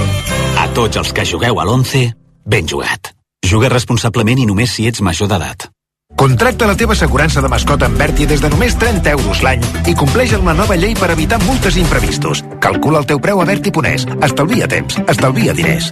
A 0.63 0.69
tots 0.77 1.03
els 1.03 1.13
que 1.13 1.27
jugueu 1.27 1.59
a 1.59 1.67
l'11, 1.67 2.13
ben 2.45 2.67
jugat. 2.67 3.11
Juga 3.43 3.69
responsablement 3.69 4.39
i 4.39 4.47
només 4.47 4.71
si 4.71 4.87
ets 4.87 5.03
major 5.03 5.27
d'edat. 5.27 5.67
Contracta 6.15 6.67
la 6.69 6.77
teva 6.77 6.93
assegurança 6.93 7.41
de 7.41 7.49
mascota 7.49 7.87
amb 7.89 7.97
Berti 7.97 8.27
des 8.29 8.41
de 8.41 8.49
només 8.53 8.77
30 8.79 9.15
euros 9.17 9.41
l'any 9.43 9.63
i 9.89 9.95
compleix 9.97 10.35
amb 10.37 10.47
la 10.47 10.55
nova 10.55 10.77
llei 10.77 10.93
per 10.95 11.09
evitar 11.11 11.41
multes 11.43 11.75
i 11.75 11.83
imprevistos. 11.83 12.45
Calcula 12.61 13.01
el 13.01 13.09
teu 13.09 13.19
preu 13.19 13.41
a 13.41 13.49
Berti.es. 13.49 14.07
Estalvia 14.21 14.69
temps, 14.69 15.01
estalvia 15.07 15.57
diners. 15.57 15.91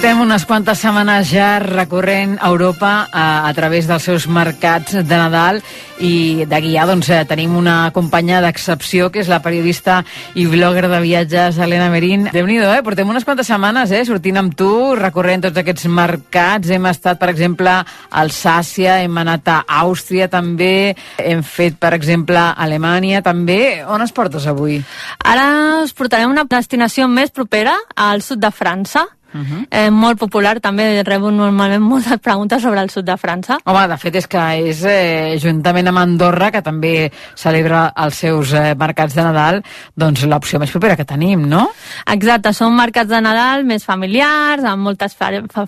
Portem 0.00 0.22
unes 0.24 0.46
quantes 0.48 0.80
setmanes 0.80 1.28
ja 1.28 1.58
recorrent 1.60 2.38
Europa 2.40 3.04
a, 3.12 3.24
a 3.44 3.50
través 3.52 3.84
dels 3.84 4.06
seus 4.08 4.24
mercats 4.32 4.94
de 4.96 5.18
Nadal 5.18 5.60
i 6.00 6.46
de 6.48 6.60
guiar 6.64 6.86
doncs, 6.88 7.10
eh, 7.12 7.18
tenim 7.28 7.52
una 7.58 7.90
companya 7.92 8.38
d'excepció 8.40 9.10
que 9.12 9.20
és 9.20 9.28
la 9.28 9.42
periodista 9.44 9.98
i 10.40 10.46
blogger 10.48 10.88
de 10.88 11.02
viatges 11.04 11.60
Helena 11.60 11.90
Merín. 11.92 12.30
déu 12.32 12.48
nhi 12.48 12.56
eh? 12.56 12.80
Portem 12.80 13.12
unes 13.12 13.28
quantes 13.28 13.52
setmanes 13.52 13.92
eh? 13.92 14.00
sortint 14.08 14.40
amb 14.40 14.56
tu, 14.56 14.70
recorrent 14.96 15.44
tots 15.44 15.60
aquests 15.60 15.84
mercats. 15.92 16.72
Hem 16.72 16.88
estat, 16.88 17.20
per 17.20 17.28
exemple, 17.28 17.68
a 17.68 17.84
Alsàcia, 18.24 19.02
hem 19.04 19.20
anat 19.20 19.52
a 19.52 19.60
Àustria 19.84 20.32
també, 20.32 20.96
hem 21.18 21.44
fet, 21.44 21.76
per 21.76 21.92
exemple, 21.92 22.40
a 22.40 22.56
Alemanya 22.56 23.20
també. 23.20 23.84
On 23.84 24.00
es 24.00 24.16
portes 24.16 24.48
avui? 24.48 24.80
Ara 25.28 25.84
us 25.84 25.92
portarem 25.92 26.32
una 26.32 26.48
destinació 26.48 27.04
més 27.04 27.28
propera 27.28 27.76
al 28.00 28.24
sud 28.24 28.40
de 28.40 28.48
França, 28.48 29.10
Uh 29.32 29.40
-huh. 29.40 29.66
eh, 29.70 29.90
molt 29.90 30.18
popular, 30.18 30.58
també 30.60 31.02
rebo 31.02 31.30
normalment 31.30 31.82
moltes 31.82 32.18
preguntes 32.26 32.62
sobre 32.62 32.80
el 32.80 32.90
sud 32.90 33.04
de 33.04 33.16
França. 33.16 33.58
Home, 33.64 33.88
de 33.88 33.96
fet 33.96 34.16
és 34.16 34.26
que 34.26 34.38
és, 34.68 34.84
eh, 34.84 35.38
juntament 35.38 35.88
amb 35.88 35.98
Andorra, 35.98 36.50
que 36.50 36.62
també 36.62 37.12
celebra 37.34 37.92
els 37.96 38.14
seus 38.14 38.52
eh, 38.52 38.74
mercats 38.74 39.14
de 39.14 39.22
Nadal, 39.22 39.62
doncs 39.94 40.24
l'opció 40.24 40.58
més 40.58 40.70
propera 40.70 40.96
que 40.96 41.04
tenim, 41.04 41.48
no? 41.48 41.68
Exacte, 42.06 42.52
són 42.52 42.74
mercats 42.74 43.08
de 43.08 43.20
Nadal 43.20 43.64
més 43.64 43.84
familiars, 43.84 44.64
amb 44.64 44.82
moltes 44.82 45.16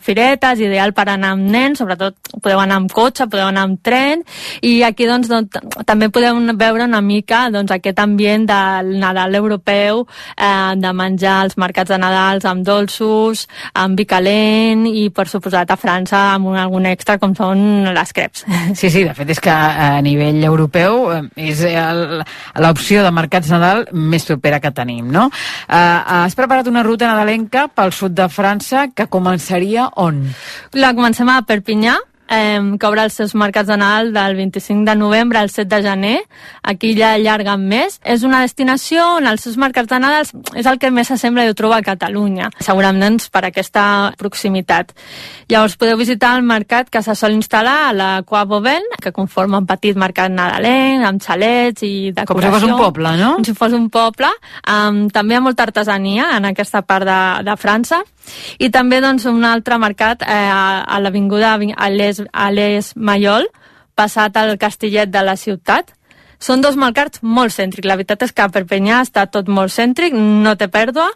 firetes, 0.00 0.58
ideal 0.58 0.92
per 0.92 1.08
anar 1.08 1.32
amb 1.32 1.50
nens, 1.50 1.78
sobretot 1.78 2.14
podeu 2.42 2.58
anar 2.58 2.76
amb 2.76 2.92
cotxe, 2.92 3.28
podeu 3.28 3.46
anar 3.46 3.62
amb 3.68 3.80
tren, 3.82 4.22
i 4.60 4.82
aquí 4.82 5.06
doncs, 5.06 5.28
doncs 5.28 5.84
també 5.86 6.08
podeu 6.10 6.38
veure 6.56 6.84
una 6.84 7.00
mica 7.00 7.50
doncs, 7.50 7.70
aquest 7.70 7.98
ambient 7.98 8.46
del 8.46 8.98
Nadal 8.98 9.34
europeu, 9.34 10.06
eh, 10.36 10.74
de 10.76 10.92
menjar 10.92 11.42
als 11.42 11.56
mercats 11.56 11.90
de 11.90 11.98
Nadals 11.98 12.44
amb 12.44 12.66
dolços, 12.66 13.46
amb 13.78 13.98
vi 13.98 14.06
calent 14.08 14.86
i, 14.88 15.08
per 15.14 15.26
suposat, 15.30 15.70
a 15.70 15.78
França 15.80 16.20
amb 16.34 16.50
un, 16.52 16.58
algun 16.58 16.86
extra 16.90 17.18
com 17.22 17.34
són 17.38 17.92
les 17.94 18.12
creps. 18.16 18.46
Sí, 18.82 18.88
sí, 18.90 19.02
de 19.04 19.12
fet 19.14 19.28
és 19.34 19.40
que 19.42 19.52
a 19.52 20.00
nivell 20.02 20.40
europeu 20.46 21.10
eh, 21.12 21.50
és 21.50 21.60
l'opció 22.62 23.02
de 23.04 23.12
mercats 23.14 23.50
Nadal 23.52 23.84
més 23.92 24.24
propera 24.26 24.60
que 24.62 24.72
tenim, 24.74 25.10
no? 25.12 25.28
Uh, 25.28 26.22
has 26.24 26.36
preparat 26.38 26.70
una 26.70 26.82
ruta 26.86 27.10
nadalenca 27.10 27.66
pel 27.68 27.92
sud 27.94 28.16
de 28.16 28.28
França 28.32 28.88
que 28.96 29.08
començaria 29.12 29.88
on? 30.00 30.24
La 30.78 30.94
comencem 30.96 31.28
a 31.30 31.42
Perpinyà, 31.46 31.98
eh, 32.28 32.60
que 32.78 32.86
obre 32.86 33.04
els 33.06 33.16
seus 33.18 33.34
mercats 33.34 33.68
de 33.68 33.76
Nadal 33.76 34.12
del 34.12 34.36
25 34.36 34.84
de 34.88 34.96
novembre 34.96 35.38
al 35.38 35.50
7 35.50 35.68
de 35.68 35.82
gener. 35.82 36.18
Aquí 36.62 36.94
ja 36.98 37.14
allarguen 37.16 37.66
més. 37.68 37.98
És 38.04 38.22
una 38.26 38.42
destinació 38.42 39.04
on 39.18 39.26
els 39.30 39.44
seus 39.44 39.58
mercats 39.60 39.90
de 39.90 40.00
Nadal 40.02 40.28
és 40.56 40.66
el 40.66 40.78
que 40.78 40.90
més 40.90 41.08
s'assembla 41.10 41.46
jo 41.48 41.56
trobo 41.58 41.76
a 41.76 41.82
Catalunya, 41.82 42.50
segurament 42.60 43.02
doncs, 43.02 43.28
per 43.32 43.44
aquesta 43.48 43.84
proximitat. 44.18 44.92
Llavors 45.50 45.76
podeu 45.80 45.98
visitar 45.98 46.36
el 46.36 46.46
mercat 46.46 46.90
que 46.92 47.02
se 47.02 47.14
sol 47.18 47.34
instal·lar 47.34 47.88
a 47.88 47.92
la 47.96 48.10
Coa 48.26 48.44
Boven, 48.48 48.86
que 49.02 49.12
conforma 49.12 49.60
un 49.62 49.66
petit 49.66 49.98
mercat 49.98 50.30
nadalenc, 50.32 51.04
amb 51.08 51.22
xalets 51.22 51.82
i 51.86 52.12
decoració. 52.14 52.34
Com 52.34 52.42
si 52.42 52.52
fos 52.54 52.68
un 52.68 52.76
poble, 52.78 53.16
no? 53.20 53.34
Com 53.40 53.48
si 53.48 53.56
fos 53.58 53.76
un 53.76 53.88
poble. 53.92 54.30
Um, 54.68 55.04
també 55.12 55.34
hi 55.34 55.40
ha 55.40 55.44
molta 55.44 55.66
artesania 55.66 56.30
en 56.36 56.50
aquesta 56.52 56.82
part 56.86 57.08
de, 57.08 57.20
de 57.48 57.56
França. 57.60 58.02
I 58.58 58.70
també 58.70 59.00
doncs, 59.00 59.26
un 59.26 59.44
altre 59.44 59.78
mercat 59.78 60.22
eh, 60.22 60.26
a, 60.32 60.82
a 60.84 61.00
l'avinguda 61.00 61.56
Alès, 61.56 62.22
Alès 62.32 62.92
Mayol, 62.96 63.48
passat 63.94 64.36
al 64.36 64.56
Castellet 64.58 65.10
de 65.10 65.22
la 65.22 65.36
ciutat. 65.36 65.92
Són 66.42 66.62
dos 66.62 66.74
mercats 66.74 67.22
molt 67.22 67.54
cèntrics. 67.54 67.86
La 67.86 67.94
veritat 67.94 68.24
és 68.26 68.32
que 68.34 68.42
a 68.42 68.50
Perpinyà 68.50 69.02
està 69.04 69.28
tot 69.30 69.48
molt 69.48 69.70
cèntric, 69.70 70.14
no 70.14 70.56
té 70.58 70.66
pèrdua, 70.66 71.12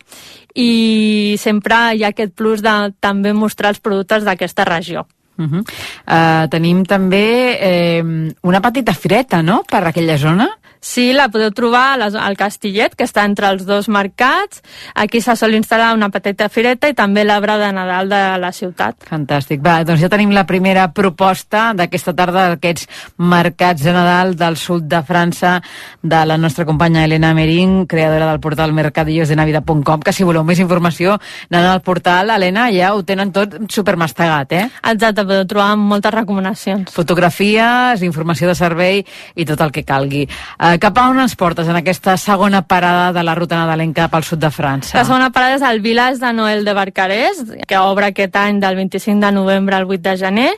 i 0.54 1.34
sempre 1.42 1.80
hi 1.96 2.04
ha 2.04 2.12
aquest 2.14 2.36
plus 2.38 2.62
de 2.62 2.76
també 3.02 3.34
mostrar 3.34 3.74
els 3.74 3.82
productes 3.82 4.24
d'aquesta 4.24 4.64
regió. 4.64 5.06
Uh 5.36 5.44
-huh. 5.44 5.60
uh, 5.60 6.48
tenim 6.48 6.84
també 6.84 7.58
eh, 7.60 8.32
una 8.42 8.60
petita 8.60 8.94
fireta, 8.94 9.42
no?, 9.42 9.64
per 9.68 9.84
aquella 9.84 10.16
zona. 10.16 10.48
Sí, 10.80 11.12
la 11.16 11.28
podeu 11.32 11.50
trobar 11.56 11.96
al 12.00 12.36
Castillet, 12.38 12.94
que 12.96 13.06
està 13.06 13.24
entre 13.26 13.48
els 13.50 13.64
dos 13.66 13.88
mercats. 13.88 14.62
Aquí 14.94 15.20
se 15.20 15.34
sol 15.36 15.56
instal·lar 15.56 15.92
una 15.96 16.10
petita 16.14 16.48
fireta 16.52 16.90
i 16.90 16.94
també 16.94 17.24
l'arbre 17.24 17.56
de 17.60 17.70
Nadal 17.74 18.10
de 18.10 18.20
la 18.42 18.52
ciutat. 18.52 18.98
Fantàstic. 19.08 19.62
Va, 19.64 19.80
doncs 19.86 20.02
ja 20.04 20.10
tenim 20.12 20.32
la 20.34 20.46
primera 20.46 20.88
proposta 20.94 21.72
d'aquesta 21.76 22.14
tarda 22.16 22.48
d'aquests 22.52 22.86
mercats 23.18 23.82
de 23.82 23.94
Nadal 23.96 24.36
del 24.36 24.58
sud 24.60 24.86
de 24.90 25.02
França 25.06 25.60
de 26.02 26.22
la 26.26 26.38
nostra 26.38 26.66
companya 26.68 27.04
Helena 27.04 27.32
Merín, 27.34 27.86
creadora 27.86 28.30
del 28.30 28.40
portal 28.40 28.72
mercadillosdenavida.com, 28.76 30.02
que 30.02 30.12
si 30.12 30.26
voleu 30.26 30.44
més 30.44 30.60
informació, 30.62 31.16
anant 31.50 31.70
al 31.72 31.82
portal, 31.86 32.30
Helena, 32.34 32.68
ja 32.74 32.92
ho 32.94 33.02
tenen 33.06 33.32
tot 33.34 33.58
supermastegat, 33.72 34.52
eh? 34.52 34.64
Exacte, 34.92 35.24
podeu 35.24 35.46
trobar 35.48 35.74
moltes 35.80 36.14
recomanacions. 36.14 36.92
Fotografies, 36.94 38.02
informació 38.06 38.50
de 38.50 38.56
servei 38.58 39.02
i 39.34 39.46
tot 39.48 39.60
el 39.64 39.72
que 39.74 39.84
calgui. 39.86 40.26
Uh, 40.58 40.65
cap 40.80 40.98
a 40.98 41.06
on 41.10 41.20
ens 41.22 41.36
portes 41.38 41.68
en 41.68 41.76
aquesta 41.78 42.16
segona 42.18 42.62
parada 42.66 43.12
de 43.12 43.22
la 43.26 43.34
ruta 43.38 43.58
nadalenca 43.58 44.08
pel 44.12 44.24
sud 44.26 44.40
de 44.42 44.50
França? 44.50 44.96
La 44.98 45.04
segona 45.04 45.30
parada 45.34 45.58
és 45.58 45.64
el 45.68 45.80
Village 45.84 46.20
de 46.22 46.32
Noel 46.34 46.64
de 46.66 46.74
Barcarès, 46.76 47.42
que 47.68 47.78
obre 47.78 48.10
aquest 48.10 48.36
any 48.40 48.60
del 48.62 48.78
25 48.80 49.20
de 49.22 49.32
novembre 49.36 49.76
al 49.76 49.86
8 49.86 50.02
de 50.08 50.16
gener. 50.24 50.52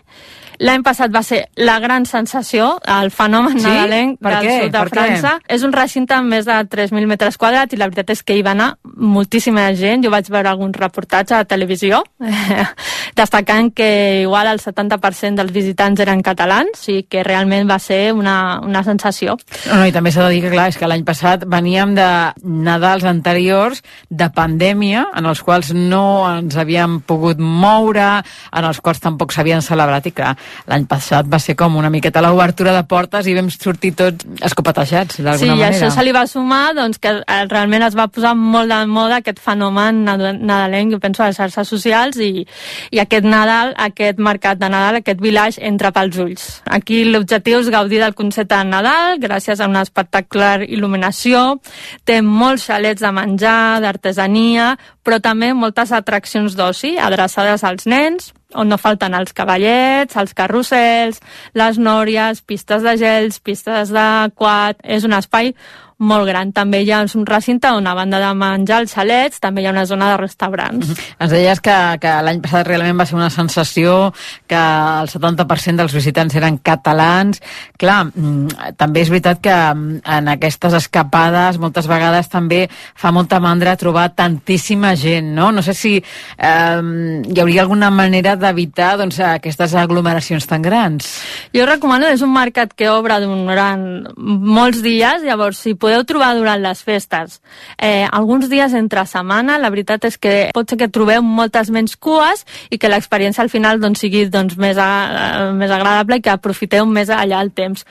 L'any 0.59 0.83
passat 0.83 1.13
va 1.15 1.23
ser 1.23 1.45
la 1.57 1.79
gran 1.79 2.07
sensació, 2.07 2.81
el 2.87 3.11
fenomen 3.15 3.59
Sí? 3.59 3.65
nadalenc 3.67 4.19
Per 4.21 4.33
del 4.35 4.47
què? 4.47 4.55
sud 4.63 4.73
de 4.73 4.79
Per 4.79 4.89
què? 4.89 4.95
França. 4.95 5.33
És 5.49 5.63
un 5.63 5.73
recinte 5.73 6.15
amb 6.15 6.29
més 6.35 6.45
de 6.49 6.57
3.000 6.67 7.07
metres 7.07 7.37
quadrats 7.39 7.73
i 7.73 7.79
la 7.79 7.87
veritat 7.87 8.11
és 8.11 8.23
que 8.23 8.35
hi 8.35 8.43
va 8.43 8.53
anar 8.57 8.77
moltíssima 8.97 9.69
gent. 9.79 10.03
Jo 10.05 10.11
vaig 10.11 10.27
veure 10.29 10.49
alguns 10.51 10.77
reportatges 10.77 11.39
a 11.39 11.45
televisió 11.45 12.03
destacant 13.17 13.73
que 13.75 14.23
igual 14.23 14.47
el 14.51 14.61
70% 14.61 15.39
dels 15.39 15.53
visitants 15.55 16.01
eren 16.01 16.23
catalans 16.23 16.85
i 16.91 17.03
que 17.11 17.23
realment 17.27 17.69
va 17.71 17.79
ser 17.83 18.13
una, 18.15 18.59
una 18.65 18.83
sensació. 18.87 19.37
No, 19.69 19.79
no, 19.81 19.87
i 19.87 19.93
també 19.95 20.13
s'ha 20.15 20.27
de 20.29 20.35
dir 20.37 20.43
que, 20.45 20.53
clar, 20.53 20.69
és 20.73 20.79
que 20.79 20.89
l'any 20.91 21.05
passat 21.07 21.45
veníem 21.51 21.95
de 21.99 22.09
Nadals 22.43 23.05
anteriors 23.09 23.83
de 24.11 24.29
pandèmia, 24.35 25.07
en 25.19 25.27
els 25.27 25.43
quals 25.43 25.73
no 25.75 26.05
ens 26.31 26.57
havíem 26.59 27.01
pogut 27.07 27.39
moure, 27.41 28.09
en 28.53 28.69
els 28.69 28.81
quals 28.83 29.01
tampoc 29.03 29.33
s'havien 29.35 29.63
celebrat, 29.65 30.07
i 30.11 30.15
clar, 30.15 30.35
l'any 30.69 30.87
passat 30.87 31.27
va 31.27 31.39
ser 31.39 31.55
com 31.57 31.77
una 31.77 31.91
miqueta 31.91 32.21
l'obertura 32.23 32.73
de 32.77 32.83
portes 32.85 33.27
i 33.27 33.35
vam 33.35 33.49
sortir 33.51 33.95
tots 33.95 34.27
escopatejats, 34.41 35.19
d'alguna 35.23 35.39
Sí, 35.39 35.47
i 35.47 35.49
manera. 35.51 35.71
això 35.77 35.91
se 35.95 36.05
li 36.05 36.13
va 36.13 36.27
sumar 36.27 36.75
doncs, 36.75 36.99
que 36.99 37.09
eh, 37.27 37.45
realment 37.49 37.83
es 37.83 37.95
va 37.97 38.09
posar 38.09 38.35
molt 38.37 38.69
de 38.69 38.81
moda 38.87 39.17
aquest 39.23 39.39
fenomen 39.41 40.05
nada- 40.05 40.33
nadalenc, 40.33 40.93
jo 40.93 40.99
penso, 41.01 41.23
a 41.23 41.27
les 41.29 41.37
xarxes 41.37 41.69
socials 41.69 42.17
i, 42.19 42.47
i 42.91 42.99
aquest 43.01 43.25
Nadal, 43.25 43.75
aquest 43.77 44.19
mercat 44.19 44.59
de 44.59 44.69
Nadal, 44.69 44.97
aquest 45.03 45.21
village 45.21 45.61
entra 45.63 45.93
pels 45.93 46.17
ulls. 46.19 46.63
Aquí 46.67 47.05
l'objectiu 47.05 47.61
és 47.61 47.71
gaudir 47.71 48.01
del 48.01 48.15
concepte 48.15 48.57
de 48.57 48.65
Nadal 48.65 49.19
gràcies 49.21 49.61
a 49.61 49.67
una 49.69 49.83
espectacular 49.83 50.63
il·luminació, 50.63 51.59
té 52.05 52.21
molts 52.23 52.67
xalets 52.69 53.01
de 53.03 53.13
menjar, 53.13 53.81
d'artesania, 53.81 54.77
però 55.09 55.23
també 55.25 55.55
moltes 55.57 55.89
atraccions 55.97 56.53
d'oci 56.53 56.91
adreçades 57.01 57.63
als 57.65 57.87
nens, 57.89 58.35
on 58.53 58.69
no 58.69 58.77
falten 58.77 59.15
els 59.17 59.33
cavallets, 59.33 60.19
els 60.21 60.35
carrusels, 60.37 61.23
les 61.57 61.79
nòries, 61.81 62.43
pistes 62.45 62.85
de 62.85 62.93
gels, 63.01 63.41
pistes 63.41 63.89
de 63.89 64.09
quad... 64.37 64.77
És 64.85 65.09
un 65.09 65.17
espai 65.17 65.55
molt 65.99 66.29
gran. 66.29 66.53
També 66.55 66.81
hi 66.83 66.93
ha 66.95 67.01
un 67.03 67.27
recinte 67.27 67.71
on, 67.75 67.87
a 67.87 67.95
banda 67.97 68.21
de 68.23 68.31
menjar 68.39 68.83
els 68.85 68.95
xalets, 68.95 69.41
també 69.43 69.63
hi 69.63 69.69
ha 69.69 69.75
una 69.75 69.87
zona 69.87 70.13
de 70.13 70.19
restaurants. 70.21 70.93
Ens 71.19 71.33
deies 71.33 71.61
que, 71.61 71.77
que 72.03 72.13
l'any 72.25 72.43
passat 72.45 72.69
realment 72.69 73.01
va 73.01 73.07
ser 73.09 73.19
una 73.19 73.31
sensació, 73.35 74.13
que 74.47 74.59
el 74.59 75.11
70% 75.11 75.83
dels 75.83 75.95
visitants 75.95 76.37
eren 76.39 76.61
catalans. 76.63 77.43
Clar, 77.79 78.05
mm, 78.13 78.75
també 78.79 79.03
és 79.03 79.11
veritat 79.11 79.43
que 79.43 79.55
mm, 79.55 80.03
en 80.19 80.33
aquestes 80.35 80.77
escapades 80.79 81.59
moltes 81.59 81.91
vegades 81.91 82.31
també 82.31 82.65
fa 82.71 83.11
molta 83.15 83.41
mandra 83.43 83.77
trobar 83.79 84.09
tantíssima 84.15 84.95
gent, 84.99 85.33
no? 85.35 85.51
No 85.53 85.67
sé 85.67 85.75
si 85.75 85.97
eh, 85.99 86.83
hi 87.27 87.41
hauria 87.41 87.65
alguna 87.67 87.91
manera 87.91 88.37
d'evitar 88.39 88.95
doncs, 89.03 89.19
aquestes 89.25 89.75
aglomeracions 89.75 90.47
tan 90.47 90.63
grans. 90.63 91.11
Jo 91.55 91.67
recomano, 91.67 92.07
és 92.13 92.23
un 92.23 92.33
mercat 92.33 92.73
que 92.79 92.91
obre 92.93 93.19
durant 93.25 93.85
molts 94.17 94.83
dies, 94.85 95.27
llavors 95.27 95.59
si 95.65 95.75
podeu 95.89 96.05
trobar 96.05 96.35
durant 96.37 96.61
les 96.63 96.85
festes 96.85 97.41
eh, 97.79 98.07
alguns 98.13 98.49
dies 98.49 98.75
entre 98.75 99.05
setmana, 99.07 99.59
la 99.59 99.71
veritat 99.71 100.05
és 100.09 100.19
que 100.21 100.35
pot 100.55 100.69
ser 100.69 100.79
que 100.81 100.91
trobeu 100.93 101.23
moltes 101.25 101.71
menys 101.75 101.97
cues 101.97 102.45
i 102.71 102.79
que 102.79 102.91
l'experiència 102.91 103.43
al 103.45 103.53
final 103.53 103.81
doncs, 103.81 104.03
sigui 104.05 104.27
doncs, 104.33 104.59
més, 104.61 104.79
a, 104.79 105.51
més 105.57 105.73
agradable 105.73 106.19
i 106.19 106.25
que 106.25 106.33
aprofiteu 106.35 106.87
més 106.87 107.11
allà 107.15 107.41
el 107.45 107.53
temps. 107.57 107.87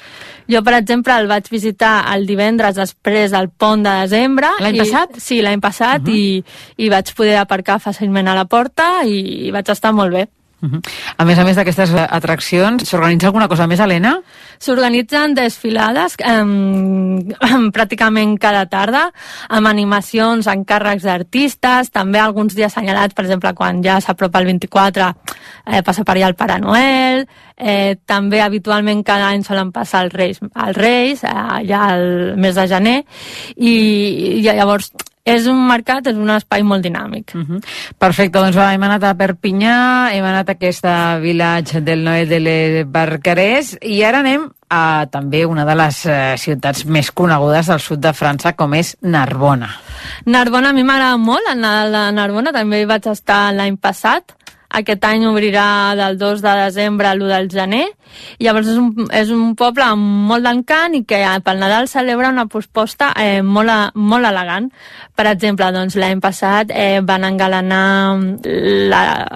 Jo, 0.51 0.61
per 0.63 0.77
exemple, 0.79 1.15
el 1.15 1.29
vaig 1.31 1.49
visitar 1.51 1.95
el 2.13 2.27
divendres 2.29 2.77
després 2.77 3.33
del 3.33 3.49
pont 3.49 3.83
de 3.83 3.97
desembre. 4.03 4.53
L'any 4.63 4.81
passat? 4.83 5.19
Sí, 5.23 5.41
l'any 5.41 5.63
passat, 5.63 6.01
uh 6.01 6.07
-huh. 6.07 6.15
i, 6.15 6.85
i 6.85 6.89
vaig 6.89 7.13
poder 7.15 7.37
aparcar 7.37 7.79
fàcilment 7.79 8.27
a 8.27 8.35
la 8.35 8.45
porta 8.45 9.03
i, 9.03 9.47
i 9.47 9.51
vaig 9.51 9.69
estar 9.69 9.93
molt 9.93 10.13
bé. 10.13 10.27
Uh 10.59 10.69
-huh. 10.69 10.81
A 11.17 11.25
més 11.25 11.37
a 11.37 11.43
més 11.43 11.55
d'aquestes 11.55 11.91
eh, 11.91 12.07
atraccions, 12.09 12.83
s'organitza 12.89 13.27
alguna 13.27 13.47
cosa 13.47 13.67
més, 13.67 13.79
Helena? 13.79 14.19
S'organitzen 14.57 15.35
desfilades 15.35 16.15
eh, 16.17 16.43
pràcticament 17.75 18.39
cada 18.39 18.65
tarda, 18.65 19.11
amb 19.49 19.67
animacions, 19.67 20.47
encàrrecs 20.47 21.03
d'artistes, 21.03 21.91
també 21.91 22.19
alguns 22.19 22.55
dies 22.55 22.71
assenyalats, 22.71 23.13
per 23.13 23.25
exemple, 23.25 23.53
quan 23.53 23.83
ja 23.83 24.01
s'apropa 24.01 24.39
el 24.39 24.45
24, 24.45 25.13
eh, 25.67 25.83
passa 25.83 26.03
per 26.03 26.15
allà 26.15 26.27
el 26.27 26.35
Pare 26.35 26.59
Noel, 26.59 27.27
eh, 27.55 27.97
també 28.05 28.41
habitualment 28.41 29.03
cada 29.03 29.29
any 29.29 29.43
solen 29.43 29.71
passar 29.71 30.05
els 30.05 30.13
Reis, 30.13 30.39
els 30.41 30.77
Reis 30.77 31.23
eh, 31.23 31.27
allà 31.27 31.93
al 31.93 32.35
mes 32.35 32.55
de 32.55 32.67
gener, 32.67 33.05
i, 33.57 33.73
i 34.39 34.41
llavors 34.41 34.91
és 35.27 35.47
un 35.51 35.59
mercat, 35.67 36.07
és 36.07 36.17
un 36.17 36.29
espai 36.33 36.63
molt 36.63 36.85
dinàmic. 36.85 37.33
Uh 37.35 37.41
-huh. 37.43 37.63
Perfecte, 37.97 38.39
doncs 38.39 38.55
va, 38.55 38.73
hem 38.73 38.83
anat 38.83 39.03
a 39.03 39.15
Perpinyà, 39.15 40.11
hem 40.13 40.25
anat 40.25 40.49
a 40.49 40.51
aquesta 40.53 41.19
vilatge 41.19 41.81
del 41.81 42.03
Noel 42.03 42.27
de 42.27 42.39
les 42.39 42.85
Barcarès 42.85 43.77
i 43.81 44.03
ara 44.03 44.19
anem 44.19 44.51
a 44.69 45.05
també 45.11 45.45
una 45.45 45.65
de 45.65 45.75
les 45.75 46.05
eh, 46.05 46.35
ciutats 46.37 46.85
més 46.85 47.11
conegudes 47.11 47.67
del 47.67 47.79
sud 47.79 47.99
de 47.99 48.13
França, 48.13 48.53
com 48.53 48.73
és 48.73 48.97
Narbona. 49.01 49.69
Narbona 50.25 50.69
a 50.69 50.73
mi 50.73 50.83
m'agrada 50.83 51.17
molt, 51.17 51.47
el 51.51 51.59
Nadal 51.59 51.91
de 51.91 52.11
Narbona, 52.11 52.51
també 52.51 52.81
hi 52.81 52.85
vaig 52.85 53.07
estar 53.07 53.53
l'any 53.53 53.77
passat, 53.77 54.35
aquest 54.69 55.05
any 55.07 55.25
obrirà 55.27 55.95
del 55.95 56.17
2 56.17 56.41
de 56.43 56.55
desembre 56.65 57.07
a 57.07 57.15
l'1 57.15 57.29
del 57.31 57.49
gener. 57.51 57.85
I 58.39 58.47
llavors 58.47 58.67
és 58.71 58.77
un, 58.79 59.07
és 59.13 59.29
un 59.33 59.53
poble 59.59 59.83
amb 59.83 60.27
molt 60.29 60.45
d'encant 60.45 60.95
i 60.95 61.03
que 61.07 61.19
pel 61.43 61.59
Nadal 61.59 61.89
celebra 61.91 62.31
una 62.31 62.47
proposta 62.51 63.11
eh, 63.19 63.41
molt, 63.43 63.95
molt 63.95 64.27
elegant. 64.27 64.69
Per 65.15 65.25
exemple, 65.27 65.67
doncs, 65.75 65.97
l'any 65.99 66.21
passat 66.23 66.71
eh, 66.71 66.99
van 67.03 67.25
engalanar 67.27 68.17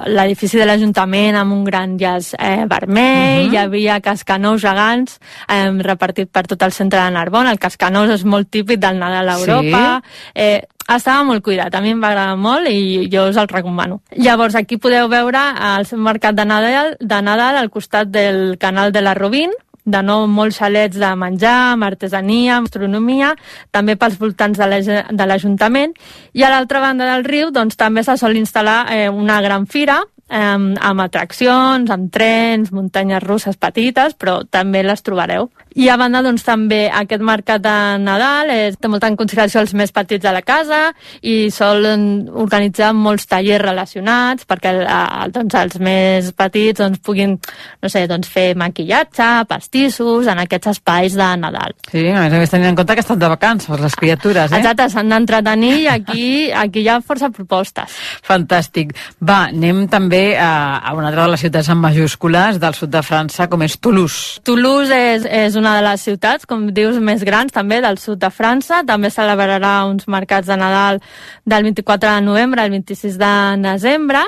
l'edifici 0.08 0.60
de 0.60 0.68
l'Ajuntament 0.68 1.40
amb 1.40 1.56
un 1.56 1.64
gran 1.68 1.98
llaç 2.00 2.34
eh, 2.38 2.66
vermell, 2.70 3.48
uh 3.48 3.50
-huh. 3.50 3.54
hi 3.54 3.58
havia 3.58 4.02
cascanous 4.02 4.62
gegants 4.62 5.20
eh, 5.48 5.72
repartit 5.80 6.30
per 6.32 6.46
tot 6.48 6.62
el 6.62 6.72
centre 6.72 7.00
de 7.00 7.12
Narbona. 7.12 7.52
El 7.52 7.60
cascanous 7.60 8.10
és 8.10 8.24
molt 8.24 8.50
típic 8.50 8.80
del 8.80 9.00
Nadal 9.00 9.30
a 9.30 9.40
Europa. 9.40 10.02
Sí. 10.04 10.32
Eh, 10.36 10.62
estava 10.88 11.24
molt 11.24 11.44
cuidat, 11.44 11.74
a 11.76 11.82
mi 11.82 11.94
em 11.94 12.02
va 12.02 12.12
agradar 12.12 12.38
molt 12.38 12.68
i 12.70 13.08
jo 13.12 13.28
us 13.30 13.38
el 13.38 13.50
recomano. 13.52 14.02
Llavors, 14.18 14.56
aquí 14.56 14.78
podeu 14.78 15.10
veure 15.12 15.42
el 15.72 15.88
mercat 15.98 16.36
de 16.36 16.46
Nadal, 16.46 16.96
de 17.00 17.22
Nadal 17.22 17.58
al 17.58 17.70
costat 17.70 18.10
del 18.12 18.58
canal 18.60 18.92
de 18.92 19.02
la 19.02 19.14
Robin, 19.14 19.54
de 19.86 20.02
nou 20.06 20.28
molts 20.30 20.60
xalets 20.62 20.98
de 21.00 21.10
menjar, 21.18 21.74
amb 21.74 21.88
artesania, 21.88 22.58
amb 22.58 22.70
astronomia, 22.70 23.34
també 23.74 23.96
pels 23.98 24.20
voltants 24.22 24.60
de 24.60 25.26
l'Ajuntament. 25.26 25.96
I 26.34 26.46
a 26.46 26.52
l'altra 26.54 26.82
banda 26.84 27.08
del 27.10 27.26
riu 27.26 27.52
doncs, 27.52 27.78
també 27.80 28.04
se 28.06 28.18
sol 28.18 28.38
instal·lar 28.38 28.86
eh, 28.94 29.10
una 29.10 29.42
gran 29.42 29.66
fira 29.66 30.02
eh, 30.32 30.58
amb 30.90 31.04
atraccions, 31.04 31.92
amb 31.92 32.12
trens, 32.14 32.72
muntanyes 32.72 33.24
russes 33.24 33.60
petites, 33.60 34.16
però 34.16 34.42
també 34.50 34.84
les 34.88 35.04
trobareu. 35.04 35.50
I 35.76 35.88
a 35.88 35.96
banda, 35.96 36.20
doncs, 36.24 36.44
també 36.44 36.90
aquest 36.92 37.22
mercat 37.24 37.62
de 37.64 37.76
Nadal 38.04 38.52
és, 38.52 38.76
té 38.76 38.90
molta 38.92 39.08
en 39.08 39.16
consideració 39.20 39.62
els 39.62 39.74
més 39.78 39.94
petits 39.96 40.24
de 40.24 40.34
la 40.36 40.42
casa 40.44 40.82
i 41.24 41.52
solen 41.54 42.28
organitzar 42.28 42.92
molts 42.98 43.30
tallers 43.32 43.64
relacionats 43.64 44.48
perquè 44.50 44.74
eh, 44.84 45.30
doncs, 45.32 45.56
els 45.56 45.80
més 45.80 46.32
petits 46.36 46.82
doncs, 46.82 47.00
puguin 47.04 47.38
no 47.38 47.92
sé, 47.92 48.04
doncs, 48.12 48.28
fer 48.32 48.52
maquillatge, 48.60 49.30
pastissos 49.48 50.28
en 50.32 50.44
aquests 50.44 50.74
espais 50.74 51.16
de 51.16 51.30
Nadal. 51.40 51.76
Sí, 51.88 52.04
a 52.10 52.26
més 52.26 52.36
a 52.36 52.42
més 52.44 52.52
tenint 52.52 52.74
en 52.74 52.80
compte 52.82 52.98
que 52.98 53.06
estan 53.06 53.22
de 53.22 53.32
vacances 53.32 53.82
les 53.82 53.96
criatures, 53.96 54.52
eh? 54.52 54.60
Exacte, 54.60 54.90
s'han 54.92 55.12
d'entretenir 55.12 55.74
i 55.86 55.88
aquí, 55.92 56.26
aquí 56.52 56.84
hi 56.84 56.92
ha 56.92 57.00
força 57.06 57.32
propostes. 57.32 57.96
Fantàstic. 58.28 58.92
Va, 59.24 59.46
anem 59.50 59.86
també 59.92 60.21
a, 60.38 60.78
a 60.78 60.94
una 60.94 61.10
altra 61.10 61.26
de 61.26 61.32
les 61.34 61.42
ciutats 61.44 61.70
en 61.72 61.80
majúscules 61.82 62.60
del 62.62 62.76
sud 62.78 62.92
de 62.94 63.02
França, 63.06 63.48
com 63.52 63.64
és 63.66 63.78
Toulouse. 63.82 64.42
Toulouse 64.48 64.96
és, 64.96 65.26
és 65.26 65.58
una 65.60 65.74
de 65.78 65.86
les 65.86 66.04
ciutats, 66.08 66.48
com 66.50 66.68
dius, 66.76 67.00
més 67.04 67.26
grans 67.28 67.54
també 67.54 67.82
del 67.84 68.00
sud 68.02 68.22
de 68.22 68.32
França. 68.34 68.82
També 68.88 69.12
celebrarà 69.14 69.74
uns 69.90 70.08
mercats 70.12 70.50
de 70.50 70.58
Nadal 70.60 71.02
del 71.46 71.68
24 71.70 72.16
de 72.16 72.26
novembre 72.26 72.64
al 72.64 72.74
26 72.74 73.18
de 73.22 73.34
desembre. 73.66 74.26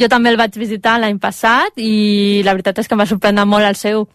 Jo 0.00 0.08
també 0.08 0.32
el 0.32 0.40
vaig 0.40 0.56
visitar 0.56 0.96
l'any 1.00 1.18
passat 1.20 1.76
i 1.76 2.42
la 2.44 2.54
veritat 2.56 2.80
és 2.80 2.88
que 2.88 2.96
em 2.96 3.02
va 3.04 3.08
sorprendre 3.08 3.44
molt 3.44 3.68
el 3.68 3.76
seu 3.76 4.06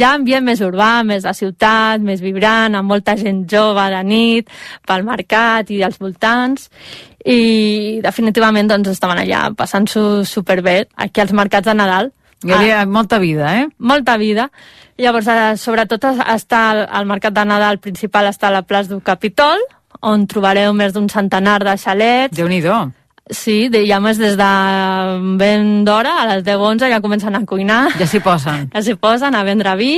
ja 0.00 0.14
ambient 0.16 0.46
més 0.46 0.62
urbà, 0.64 1.02
més 1.04 1.26
de 1.26 1.34
ciutat, 1.36 2.00
més 2.00 2.22
vibrant, 2.24 2.74
amb 2.78 2.88
molta 2.88 3.16
gent 3.20 3.44
jove 3.50 3.84
de 3.92 4.02
nit, 4.06 4.50
pel 4.88 5.04
mercat 5.04 5.70
i 5.74 5.82
als 5.84 6.00
voltants 6.00 6.70
i 7.24 8.00
definitivament 8.02 8.70
doncs 8.70 8.88
estaven 8.94 9.20
allà 9.20 9.50
passant-s'ho 9.56 10.24
superbé 10.24 10.86
aquí 10.96 11.20
als 11.20 11.34
mercats 11.36 11.68
de 11.68 11.74
Nadal 11.74 12.12
hi 12.40 12.52
havia 12.56 12.80
ah, 12.80 12.86
molta 12.86 13.18
vida, 13.20 13.50
eh? 13.60 13.66
Molta 13.78 14.16
vida. 14.16 14.48
Llavors, 14.96 15.26
eh, 15.28 15.56
sobretot 15.60 16.06
està 16.08 16.62
al, 16.70 16.86
al 16.88 17.08
mercat 17.08 17.36
de 17.36 17.44
Nadal 17.44 17.80
principal 17.84 18.30
està 18.30 18.48
a 18.48 18.54
la 18.54 18.62
plaça 18.64 18.94
du 18.94 19.02
Capitol, 19.04 19.60
on 20.00 20.24
trobareu 20.30 20.72
més 20.72 20.94
d'un 20.96 21.10
centenar 21.12 21.58
de 21.64 21.76
xalets. 21.76 22.36
déu 22.36 22.48
nhi 22.48 22.62
Sí, 23.30 23.68
de, 23.70 23.84
ja 23.86 24.00
més 24.02 24.18
des 24.18 24.34
de 24.38 24.48
ben 25.38 25.84
d'hora, 25.86 26.16
a 26.22 26.26
les 26.32 26.42
10-11 26.46 26.90
ja 26.90 27.00
comencen 27.02 27.36
a 27.38 27.44
cuinar. 27.46 27.82
Ja 28.00 28.08
s'hi 28.10 28.20
posen. 28.24 28.66
Ja 28.74 28.82
s'hi 28.82 28.96
posen 28.98 29.36
a 29.38 29.44
vendre 29.46 29.76
vi 29.78 29.92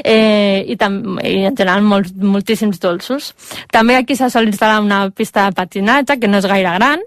eh, 0.00 0.64
i, 0.64 0.76
tam, 0.80 1.18
i 1.20 1.44
en 1.44 1.56
general 1.56 1.84
molts, 1.84 2.14
moltíssims 2.16 2.80
dolços. 2.80 3.32
També 3.72 3.98
aquí 3.98 4.16
se 4.16 4.30
sol 4.32 4.48
instal·lar 4.48 4.80
una 4.84 5.08
pista 5.10 5.48
de 5.48 5.58
patinatge 5.58 6.18
que 6.20 6.30
no 6.30 6.40
és 6.40 6.48
gaire 6.48 6.72
gran, 6.78 7.04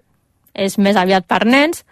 és 0.53 0.77
més 0.81 0.97
aviat 0.97 1.25
per 1.29 1.43
nens, 1.49 1.83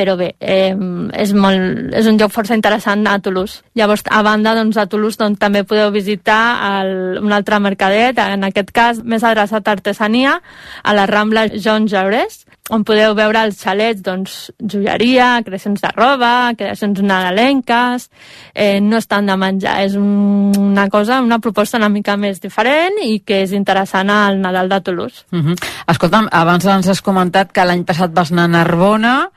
però 0.00 0.14
bé, 0.16 0.30
eh, 0.40 0.72
és, 1.20 1.32
molt, 1.36 1.90
és 1.92 2.06
un 2.08 2.16
lloc 2.16 2.32
força 2.32 2.56
interessant 2.56 3.04
a 3.04 3.18
Toulouse. 3.20 3.60
Llavors, 3.76 4.00
a 4.08 4.22
banda, 4.24 4.54
doncs, 4.56 4.78
a 4.80 4.86
Toulouse 4.88 5.20
doncs, 5.20 5.36
també 5.42 5.60
podeu 5.68 5.90
visitar 5.92 6.40
el, 6.80 7.18
un 7.20 7.34
altre 7.36 7.58
mercadet, 7.60 8.16
en 8.24 8.46
aquest 8.48 8.72
cas 8.72 9.02
més 9.04 9.26
adreçat 9.28 9.68
a 9.68 9.74
artesania, 9.76 10.38
a 10.80 10.94
la 10.96 11.04
Rambla 11.10 11.50
Jean 11.52 11.84
Jaurès, 11.90 12.46
on 12.72 12.84
podeu 12.86 13.12
veure 13.18 13.42
els 13.44 13.58
xalets, 13.60 14.00
doncs, 14.06 14.36
joieria, 14.72 15.42
creacions 15.44 15.82
de 15.82 15.90
roba, 15.92 16.52
creacions 16.56 17.02
nadalenques, 17.04 18.06
eh, 18.54 18.78
no 18.80 18.96
estan 19.02 19.28
de 19.28 19.36
menjar, 19.36 19.80
és 19.84 19.98
un, 19.98 20.54
una 20.54 20.86
cosa, 20.88 21.18
una 21.20 21.40
proposta 21.42 21.76
una 21.76 21.90
mica 21.92 22.16
més 22.16 22.40
diferent 22.40 23.02
i 23.04 23.18
que 23.26 23.42
és 23.44 23.52
interessant 23.52 24.08
al 24.14 24.40
Nadal 24.40 24.72
de 24.72 24.80
Toulouse. 24.80 25.26
Uh 25.32 25.42
-huh. 25.44 25.58
Escolta'm, 25.92 26.28
abans 26.32 26.64
ens 26.64 26.88
has 26.88 27.02
comentat 27.02 27.52
que 27.52 27.64
l'any 27.64 27.84
passat 27.84 28.14
vas 28.14 28.32
anar 28.32 28.44
a 28.44 28.48
Narbona, 28.48 29.30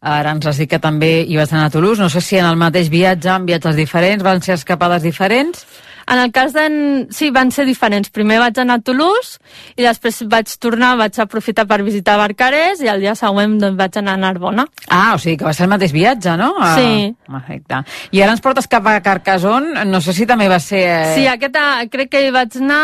Ara 0.00 0.30
ens 0.36 0.46
has 0.46 0.58
dit 0.62 0.70
que 0.70 0.78
també 0.78 1.24
hi 1.26 1.36
vas 1.36 1.52
anar 1.52 1.66
a 1.66 1.70
Toulouse. 1.74 2.00
No 2.00 2.08
sé 2.08 2.20
si 2.22 2.38
en 2.38 2.46
el 2.46 2.56
mateix 2.56 2.90
viatge, 2.90 3.30
en 3.34 3.46
viatges 3.46 3.76
diferents, 3.76 4.22
van 4.22 4.42
ser 4.42 4.54
escapades 4.54 5.02
diferents? 5.02 5.66
En 6.08 6.18
el 6.22 6.32
cas 6.32 6.54
d'en... 6.56 7.06
Sí, 7.12 7.30
van 7.34 7.52
ser 7.52 7.66
diferents. 7.68 8.08
Primer 8.14 8.38
vaig 8.40 8.58
anar 8.60 8.78
a 8.78 8.84
Toulouse 8.84 9.38
i 9.76 9.84
després 9.84 10.22
vaig 10.30 10.50
tornar, 10.60 10.94
vaig 11.00 11.18
aprofitar 11.20 11.66
per 11.68 11.82
visitar 11.86 12.16
Barcarès 12.20 12.82
i 12.84 12.90
el 12.90 13.04
dia 13.04 13.14
següent 13.18 13.58
doncs, 13.60 13.76
vaig 13.78 13.98
anar 14.00 14.16
a 14.16 14.22
Narbona. 14.22 14.64
Ah, 14.88 15.12
o 15.14 15.20
sigui 15.20 15.36
que 15.40 15.48
va 15.48 15.54
ser 15.56 15.66
el 15.66 15.72
mateix 15.74 15.92
viatge, 15.92 16.36
no? 16.40 16.54
Ah, 16.56 16.74
sí. 16.78 17.12
Perfecte. 17.28 17.82
I 18.16 18.22
ara 18.24 18.34
ens 18.36 18.44
portes 18.44 18.70
cap 18.70 18.88
a 18.88 18.98
Carcassonne, 19.04 19.84
no 19.88 20.00
sé 20.04 20.16
si 20.16 20.26
també 20.28 20.48
va 20.50 20.60
ser... 20.64 20.82
Eh... 20.88 21.14
Sí, 21.18 21.28
aquest 21.28 21.60
crec 21.92 22.12
que 22.12 22.24
hi 22.24 22.32
vaig 22.34 22.56
anar 22.62 22.82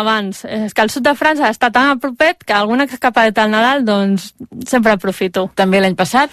abans. 0.00 0.44
És 0.48 0.72
que 0.72 0.84
el 0.84 0.92
sud 0.92 1.04
de 1.06 1.16
França 1.18 1.52
està 1.52 1.70
tan 1.74 1.92
a 1.92 2.00
propet 2.00 2.44
que 2.46 2.56
alguna 2.56 2.88
escapadeta 2.88 3.44
al 3.44 3.52
Nadal, 3.52 3.84
doncs 3.84 4.32
sempre 4.68 4.96
aprofito. 4.96 5.50
També 5.58 5.82
l'any 5.82 5.98
passat? 5.98 6.32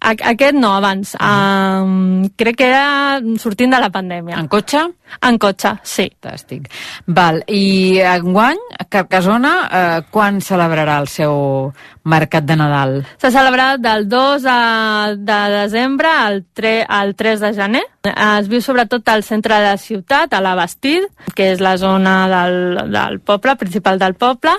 Aquest 0.00 0.54
no, 0.56 0.74
abans. 0.76 1.14
Uh 1.14 1.20
-huh. 1.20 1.82
um, 1.82 2.28
crec 2.36 2.56
que 2.56 2.66
era 2.66 3.20
sortint 3.38 3.72
de 3.72 3.80
la 3.80 3.90
pandèmia. 3.90 4.38
En 4.38 4.48
cotxe? 4.48 4.80
En 5.20 5.38
cotxe, 5.38 5.78
sí. 5.82 6.10
Fantàstic. 6.20 6.70
Val, 7.06 7.42
i 7.48 8.00
enguany, 8.00 8.58
Carcassona, 8.88 9.52
eh, 9.70 10.02
quan 10.10 10.40
celebrarà 10.40 10.98
el 11.00 11.08
seu 11.08 11.72
mercat 12.04 12.44
de 12.44 12.56
Nadal? 12.56 13.06
S'ha 13.20 13.30
celebrat 13.30 13.80
del 13.80 14.08
2 14.08 14.44
a, 14.46 15.14
de 15.16 15.40
desembre 15.56 16.08
al 16.08 16.44
3, 16.52 16.86
al 16.88 17.14
3 17.14 17.40
de 17.40 17.52
gener. 17.54 17.84
Es 18.00 18.46
viu 18.48 18.62
sobretot 18.64 19.04
al 19.12 19.20
centre 19.20 19.58
de 19.60 19.66
la 19.66 19.76
ciutat, 19.76 20.32
a 20.32 20.38
la 20.40 20.54
Bastide, 20.56 21.10
que 21.36 21.50
és 21.52 21.60
la 21.60 21.74
zona 21.76 22.14
del, 22.32 22.78
del 22.88 23.18
poble, 23.20 23.52
principal 23.60 24.00
del 24.00 24.14
poble. 24.16 24.54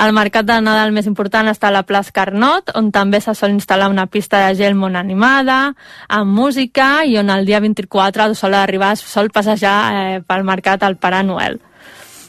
El 0.00 0.14
mercat 0.16 0.48
de 0.48 0.56
Nadal 0.64 0.94
més 0.96 1.04
important 1.10 1.50
està 1.52 1.68
a 1.68 1.74
la 1.76 1.84
plaça 1.84 2.14
Carnot, 2.16 2.72
on 2.72 2.88
també 2.96 3.20
se 3.20 3.36
sol 3.36 3.52
instal·lar 3.52 3.90
una 3.92 4.06
pista 4.08 4.40
de 4.46 4.56
gel 4.56 4.80
molt 4.80 4.96
animada, 4.96 5.74
amb 6.08 6.32
música, 6.40 7.04
i 7.04 7.18
on 7.20 7.28
el 7.28 7.44
dia 7.44 7.60
24 7.60 8.32
sol 8.32 8.56
arribar, 8.56 8.94
sol 8.96 9.28
passejar 9.28 9.78
eh, 9.92 10.20
pel 10.24 10.48
mercat 10.48 10.88
al 10.88 10.96
Pare 10.96 11.20
Noel. 11.22 11.60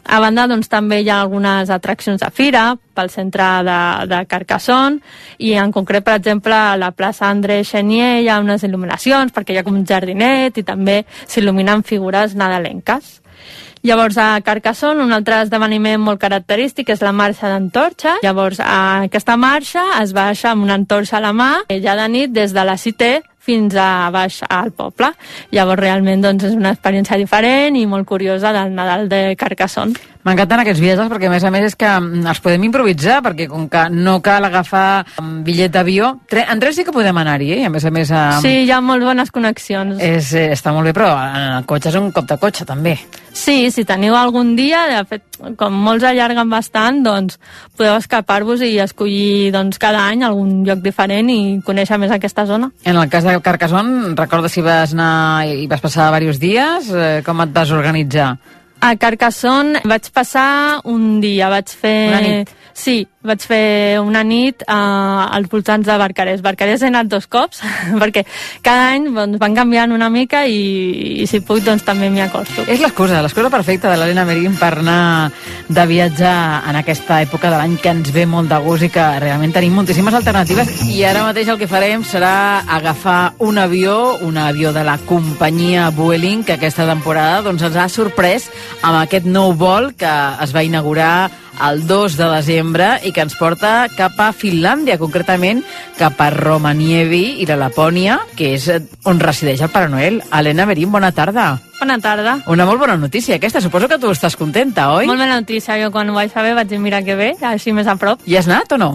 A 0.08 0.20
banda, 0.24 0.46
doncs, 0.48 0.70
també 0.72 1.02
hi 1.02 1.10
ha 1.12 1.20
algunes 1.22 1.70
atraccions 1.74 2.22
de 2.22 2.30
fira 2.32 2.70
pel 2.96 3.12
centre 3.12 3.48
de, 3.68 3.80
de 4.08 4.22
Carcassonne 4.32 5.02
i 5.44 5.54
en 5.60 5.74
concret, 5.76 6.06
per 6.06 6.16
exemple, 6.22 6.56
a 6.56 6.78
la 6.80 6.94
plaça 6.96 7.28
André 7.28 7.60
Chenier 7.68 8.24
hi 8.24 8.30
ha 8.32 8.40
unes 8.40 8.64
il·luminacions 8.64 9.36
perquè 9.36 9.54
hi 9.54 9.60
ha 9.60 9.66
com 9.68 9.76
un 9.76 9.86
jardinet 9.86 10.58
i 10.58 10.66
també 10.68 11.02
s'il·luminen 11.28 11.84
figures 11.84 12.38
nadalenques. 12.40 13.18
Llavors, 13.84 14.18
a 14.18 14.42
Carcassonne, 14.42 15.04
un 15.04 15.14
altre 15.14 15.44
esdeveniment 15.44 16.02
molt 16.02 16.20
característic 16.20 16.90
és 16.96 17.04
la 17.06 17.14
marxa 17.16 17.52
d'antorxa. 17.52 18.18
Llavors, 18.24 18.60
aquesta 18.60 19.38
marxa 19.38 19.84
es 20.02 20.16
baixa 20.18 20.52
amb 20.52 20.66
una 20.66 20.76
antorxa 20.80 21.20
a 21.20 21.24
la 21.24 21.34
mà, 21.36 21.52
ja 21.84 21.96
de 22.00 22.08
nit, 22.12 22.34
des 22.34 22.56
de 22.56 22.66
la 22.68 22.78
Cité, 22.82 23.22
fins 23.48 23.78
a 23.80 24.10
baix 24.14 24.42
al 24.50 24.74
poble. 24.76 25.14
Llavors 25.56 25.80
realment 25.80 26.26
doncs, 26.26 26.50
és 26.50 26.58
una 26.58 26.76
experiència 26.76 27.20
diferent 27.20 27.80
i 27.80 27.88
molt 27.88 28.08
curiosa 28.10 28.52
del 28.56 28.76
Nadal 28.76 29.08
de 29.12 29.22
Carcassonne. 29.40 29.96
M'encanten 30.28 30.60
aquests 30.60 30.82
viatges 30.84 31.08
perquè, 31.08 31.30
a 31.30 31.32
més 31.32 31.44
a 31.48 31.50
més, 31.54 31.70
és 31.70 31.76
que 31.80 31.88
mm, 31.88 32.26
els 32.28 32.42
podem 32.44 32.66
improvisar, 32.68 33.22
perquè 33.24 33.46
com 33.48 33.70
que 33.72 33.86
no 33.94 34.18
cal 34.26 34.44
agafar 34.44 35.06
un 35.22 35.38
bitllet 35.48 35.72
d'avió, 35.72 36.10
en 36.28 36.60
tren 36.60 36.76
sí 36.76 36.84
que 36.84 36.92
podem 36.92 37.16
anar-hi, 37.22 37.54
eh? 37.56 37.60
I 37.62 37.68
a 37.70 37.72
més 37.72 37.86
a 37.88 37.92
més... 37.96 38.12
Um, 38.12 38.42
Sí, 38.44 38.52
hi 38.66 38.74
ha 38.76 38.82
molt 38.84 39.06
bones 39.08 39.32
connexions. 39.32 40.02
És, 40.04 40.34
eh, 40.36 40.50
està 40.52 40.74
molt 40.76 40.90
bé, 40.90 40.92
però 40.98 41.14
en 41.16 41.54
el 41.62 41.70
cotxe 41.70 41.94
és 41.94 42.00
un 42.02 42.12
cop 42.12 42.28
de 42.28 42.38
cotxe, 42.42 42.68
també. 42.68 42.98
Sí, 43.32 43.70
si 43.72 43.86
teniu 43.88 44.18
algun 44.20 44.52
dia, 44.58 44.82
de 44.92 45.00
fet, 45.08 45.40
com 45.56 45.80
molts 45.88 46.04
allarguen 46.10 46.52
bastant, 46.52 47.00
doncs 47.06 47.40
podeu 47.78 47.96
escapar-vos 47.96 48.66
i 48.68 48.74
escollir 48.84 49.54
doncs, 49.56 49.80
cada 49.80 50.04
any 50.10 50.28
algun 50.28 50.66
lloc 50.68 50.84
diferent 50.84 51.32
i 51.32 51.40
conèixer 51.64 52.02
més 52.02 52.12
aquesta 52.12 52.48
zona. 52.50 52.74
En 52.84 53.00
el 53.00 53.08
cas 53.14 53.24
de 53.24 53.40
Carcassonne, 53.46 54.12
recorda 54.20 54.52
si 54.52 54.66
vas 54.66 54.92
anar 54.98 55.48
i 55.48 55.72
vas 55.72 55.84
passar 55.86 56.12
diversos 56.12 56.44
dies, 56.44 56.92
eh, 56.92 57.22
com 57.24 57.48
et 57.48 57.56
vas 57.56 57.72
organitzar? 57.72 58.34
A 58.80 58.94
Carcassonne 59.00 59.82
vaig 59.90 60.12
passar 60.14 60.82
un 60.86 61.20
dia, 61.24 61.50
vaig 61.50 61.74
fer... 61.74 61.98
Una 62.12 62.22
nit. 62.22 62.54
Sí, 62.78 63.00
vaig 63.28 63.44
fer 63.46 64.00
una 64.02 64.24
nit 64.24 64.64
uh, 64.66 65.28
als 65.36 65.52
voltants 65.52 65.88
de 65.88 65.98
Barcarès. 66.00 66.42
Barcarès 66.46 66.84
he 66.84 66.92
anat 66.92 67.12
dos 67.12 67.28
cops, 67.28 67.62
perquè 68.02 68.26
cada 68.66 68.94
any 68.96 69.10
doncs, 69.12 69.40
van 69.42 69.58
canviant 69.58 69.94
una 69.96 70.10
mica 70.14 70.46
i, 70.48 71.22
i 71.24 71.28
si 71.30 71.42
puc 71.46 71.64
doncs 71.66 71.86
també 71.88 72.10
m'hi 72.14 72.24
acosto. 72.26 72.66
És 72.68 72.82
l'excusa, 72.84 73.22
l'excusa 73.26 73.52
perfecta 73.54 73.92
de 73.92 74.00
l'Helena 74.00 74.26
Merín 74.28 74.58
per 74.60 74.74
anar 74.80 75.32
de 75.68 75.86
viatge 75.90 76.28
en 76.28 76.80
aquesta 76.80 77.22
època 77.24 77.52
de 77.52 77.58
l'any 77.60 77.76
que 77.82 77.92
ens 77.92 78.12
ve 78.16 78.26
molt 78.30 78.50
de 78.52 78.60
gust 78.64 78.88
i 78.88 78.92
que 78.94 79.06
realment 79.24 79.54
tenim 79.56 79.76
moltíssimes 79.76 80.16
alternatives 80.16 80.72
i 80.94 81.02
ara 81.08 81.26
mateix 81.28 81.50
el 81.52 81.60
que 81.60 81.70
farem 81.70 82.06
serà 82.08 82.64
agafar 82.78 83.34
un 83.44 83.60
avió, 83.60 83.98
un 84.24 84.38
avió 84.40 84.72
de 84.76 84.84
la 84.88 84.98
companyia 85.10 85.90
Vueling 85.96 86.46
que 86.48 86.56
aquesta 86.56 86.88
temporada 86.88 87.42
doncs, 87.46 87.66
ens 87.68 87.76
ha 87.76 87.90
sorprès 87.92 88.48
amb 88.82 89.02
aquest 89.02 89.28
nou 89.28 89.54
vol 89.58 89.92
que 89.98 90.14
es 90.44 90.56
va 90.56 90.64
inaugurar 90.64 91.30
el 91.68 91.88
2 91.88 92.18
de 92.18 92.28
desembre 92.30 92.88
i 93.04 93.12
que 93.12 93.17
ens 93.24 93.36
porta 93.40 93.88
cap 93.96 94.20
a 94.22 94.32
Finlàndia, 94.36 95.00
concretament 95.02 95.64
cap 95.98 96.20
a 96.22 96.30
Romanievi 96.34 97.40
i 97.44 97.48
la 97.50 97.58
Lapònia, 97.60 98.20
que 98.38 98.54
és 98.56 98.68
on 99.08 99.22
resideix 99.22 99.64
el 99.66 99.72
Pare 99.74 99.90
Noel. 99.90 100.22
Helena 100.32 100.68
Merín, 100.70 100.92
bona 100.92 101.12
tarda. 101.12 101.56
Bona 101.80 102.00
tarda. 102.02 102.40
Una 102.50 102.66
molt 102.66 102.82
bona 102.82 102.98
notícia 102.98 103.38
aquesta, 103.38 103.62
suposo 103.62 103.88
que 103.88 104.00
tu 104.02 104.10
estàs 104.14 104.38
contenta, 104.38 104.92
oi? 104.96 105.06
Molt 105.10 105.22
bona 105.22 105.40
notícia, 105.40 105.78
jo 105.82 105.92
quan 105.94 106.10
ho 106.10 106.18
vaig 106.18 106.34
saber 106.34 106.56
vaig 106.58 106.70
dir 106.70 106.82
mira 106.82 107.04
que 107.06 107.16
bé, 107.16 107.34
així 107.42 107.74
més 107.74 107.88
a 107.88 107.98
prop. 108.02 108.24
Hi 108.26 108.40
has 108.40 108.50
anat 108.50 108.74
o 108.74 108.82
no? 108.82 108.92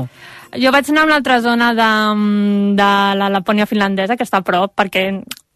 Jo 0.58 0.72
vaig 0.74 0.88
anar 0.90 1.06
a 1.06 1.08
una 1.08 1.16
altra 1.16 1.38
zona 1.40 1.70
de, 1.72 1.92
de 2.76 2.90
la 3.20 3.30
Lapònia 3.32 3.66
finlandesa, 3.70 4.18
que 4.18 4.26
està 4.26 4.42
a 4.42 4.46
prop, 4.46 4.74
perquè 4.76 5.06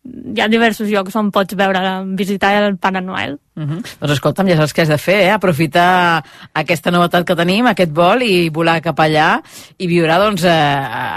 hi 0.07 0.41
ha 0.41 0.49
diversos 0.51 0.89
llocs 0.91 1.15
on 1.19 1.31
pots 1.35 1.57
veure, 1.59 1.81
visitar 2.19 2.53
el 2.61 2.77
Pare 2.77 3.01
Noel. 3.01 3.39
Uh 3.57 3.65
-huh. 3.65 3.81
Doncs 4.01 4.13
escolta'm, 4.13 4.49
ja 4.49 4.57
saps 4.57 4.75
què 4.75 4.83
has 4.83 4.89
de 4.89 4.99
fer, 4.99 5.21
eh? 5.27 5.33
aprofitar 5.33 6.23
aquesta 6.53 6.91
novetat 6.91 7.25
que 7.25 7.37
tenim, 7.37 7.67
aquest 7.67 7.93
vol, 7.93 8.23
i 8.23 8.51
volar 8.51 8.83
cap 8.83 8.99
allà 9.01 9.41
i 9.79 9.87
viure, 9.87 10.15
doncs, 10.19 10.45
eh, 10.45 10.51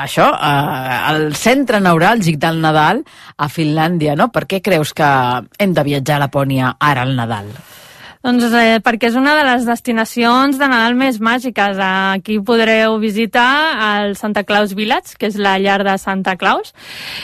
això, 0.06 0.32
eh, 0.34 1.10
al 1.12 1.36
centre 1.36 1.80
neuràlgic 1.80 2.38
del 2.38 2.62
Nadal 2.62 3.04
a 3.38 3.48
Finlàndia, 3.48 4.16
no? 4.16 4.32
Per 4.32 4.46
què 4.46 4.62
creus 4.62 4.94
que 4.94 5.10
hem 5.58 5.74
de 5.74 5.84
viatjar 5.84 6.16
a 6.16 6.28
Lapònia 6.28 6.76
ara 6.80 7.02
al 7.02 7.16
Nadal? 7.16 7.48
Doncs 8.20 8.52
eh, 8.52 8.82
perquè 8.84 9.08
és 9.08 9.16
una 9.16 9.32
de 9.38 9.46
les 9.48 9.64
destinacions 9.64 10.58
de 10.60 10.68
Nadal 10.68 10.92
més 11.00 11.22
màgiques. 11.24 11.78
Aquí 11.80 12.36
podreu 12.44 12.98
visitar 13.00 13.80
el 14.04 14.18
Santa 14.20 14.44
Claus 14.44 14.74
Village, 14.76 15.16
que 15.16 15.30
és 15.30 15.38
la 15.40 15.54
llar 15.56 15.78
de 15.88 15.94
Santa 15.96 16.36
Claus. 16.36 16.74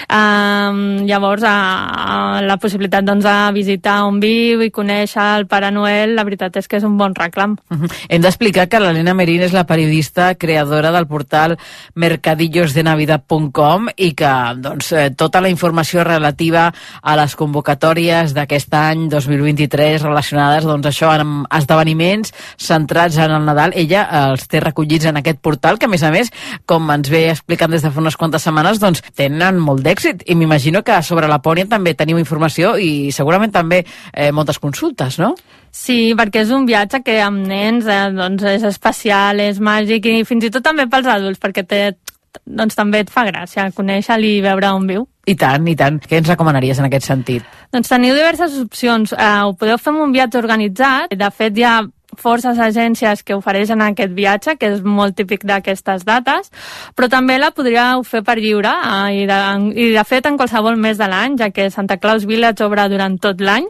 Um, 0.08 1.04
llavors, 1.04 1.44
uh, 1.44 2.40
la 2.48 2.56
possibilitat 2.64 3.04
doncs, 3.04 3.28
de 3.28 3.52
visitar 3.58 3.98
on 4.08 4.22
viu 4.24 4.64
i 4.64 4.72
conèixer 4.72 5.26
el 5.42 5.48
Pare 5.52 5.68
Noel, 5.76 6.16
la 6.16 6.24
veritat 6.24 6.56
és 6.62 6.72
que 6.72 6.80
és 6.80 6.88
un 6.88 6.96
bon 6.96 7.12
reclam. 7.12 7.58
Uh 7.68 7.78
-huh. 7.78 7.92
Hem 8.08 8.22
d'explicar 8.22 8.70
que 8.70 8.80
l'Helena 8.80 9.14
Merín 9.14 9.42
és 9.42 9.52
la 9.52 9.66
periodista 9.66 10.36
creadora 10.36 10.92
del 10.92 11.08
portal 11.08 11.58
mercadillosdenavidad.com 11.96 13.90
i 13.98 14.14
que 14.14 14.34
doncs, 14.56 14.94
eh, 14.94 15.12
tota 15.12 15.42
la 15.42 15.50
informació 15.50 16.06
relativa 16.06 16.74
a 17.02 17.16
les 17.18 17.36
convocatòries 17.36 18.34
d'aquest 18.34 18.74
any 18.74 19.10
2023 19.10 20.02
relacionades 20.02 20.64
doncs, 20.64 20.85
això 20.90 21.12
amb 21.14 21.46
esdeveniments 21.54 22.34
centrats 22.58 23.18
en 23.22 23.34
el 23.36 23.46
Nadal, 23.48 23.76
ella 23.76 24.06
eh, 24.06 24.24
els 24.32 24.48
té 24.52 24.62
recollits 24.64 25.10
en 25.10 25.20
aquest 25.22 25.42
portal 25.44 25.80
que 25.80 25.90
a 25.90 25.92
més 25.92 26.04
a 26.04 26.12
més, 26.14 26.32
com 26.66 26.90
ens 26.94 27.10
ve 27.12 27.26
explicant 27.32 27.72
des 27.72 27.84
de 27.86 27.92
fa 27.92 28.04
unes 28.04 28.18
quantes 28.20 28.46
setmanes, 28.46 28.80
doncs 28.82 29.04
tenen 29.16 29.60
molt 29.62 29.84
d'èxit 29.86 30.26
i 30.26 30.38
m'imagino 30.38 30.84
que 30.86 31.02
sobre 31.04 31.30
Lapònia 31.32 31.70
també 31.72 31.96
teniu 31.98 32.20
informació 32.22 32.76
i 32.78 33.12
segurament 33.16 33.54
també 33.54 33.84
eh, 33.86 34.32
moltes 34.32 34.60
consultes, 34.60 35.20
no? 35.20 35.36
Sí, 35.76 36.14
perquè 36.16 36.46
és 36.46 36.52
un 36.56 36.64
viatge 36.68 37.02
que 37.04 37.18
amb 37.20 37.44
nens 37.50 37.88
eh, 37.92 38.02
doncs 38.16 38.46
és 38.48 38.64
especial, 38.64 39.42
és 39.44 39.60
màgic 39.60 40.08
i 40.08 40.22
fins 40.28 40.48
i 40.48 40.52
tot 40.54 40.64
també 40.64 40.88
pels 40.92 41.10
adults, 41.12 41.42
perquè 41.44 41.66
té, 41.68 41.82
doncs 42.46 42.78
també 42.78 43.04
et 43.04 43.12
fa 43.12 43.26
gràcia 43.28 43.70
conèixer-lo 43.76 44.30
i 44.30 44.42
veure 44.46 44.72
on 44.76 44.88
viu. 44.90 45.08
I 45.26 45.36
tant, 45.40 45.66
i 45.68 45.76
tant. 45.78 45.98
Què 46.04 46.20
ens 46.22 46.30
recomanaries 46.30 46.80
en 46.80 46.88
aquest 46.88 47.08
sentit? 47.10 47.46
Doncs 47.74 47.90
teniu 47.90 48.14
diverses 48.18 48.60
opcions. 48.62 49.14
Eh, 49.14 49.30
ho 49.48 49.56
podeu 49.58 49.80
fer 49.82 49.94
amb 49.94 50.06
un 50.06 50.14
viatge 50.14 50.38
organitzat. 50.38 51.16
De 51.18 51.30
fet, 51.34 51.58
hi 51.58 51.66
ha 51.66 51.80
forces 52.22 52.60
agències 52.60 53.24
que 53.24 53.36
ofereixen 53.38 53.82
aquest 53.82 54.14
viatge, 54.16 54.56
que 54.60 54.72
és 54.76 54.84
molt 54.84 55.16
típic 55.18 55.46
d'aquestes 55.48 56.06
dates, 56.08 56.52
però 56.96 57.10
també 57.12 57.38
la 57.40 57.52
podríeu 57.56 58.04
fer 58.08 58.24
per 58.26 58.38
lliure 58.40 58.72
eh, 58.72 59.24
i, 59.24 59.26
de, 59.30 59.40
i 59.76 59.90
de 59.96 60.06
fet 60.08 60.28
en 60.30 60.38
qualsevol 60.40 60.80
mes 60.80 61.00
de 61.00 61.10
l'any, 61.12 61.38
ja 61.40 61.52
que 61.54 61.70
Santa 61.74 61.98
Claus 62.02 62.26
Village 62.26 62.66
obre 62.66 62.88
durant 62.92 63.18
tot 63.22 63.42
l'any 63.42 63.68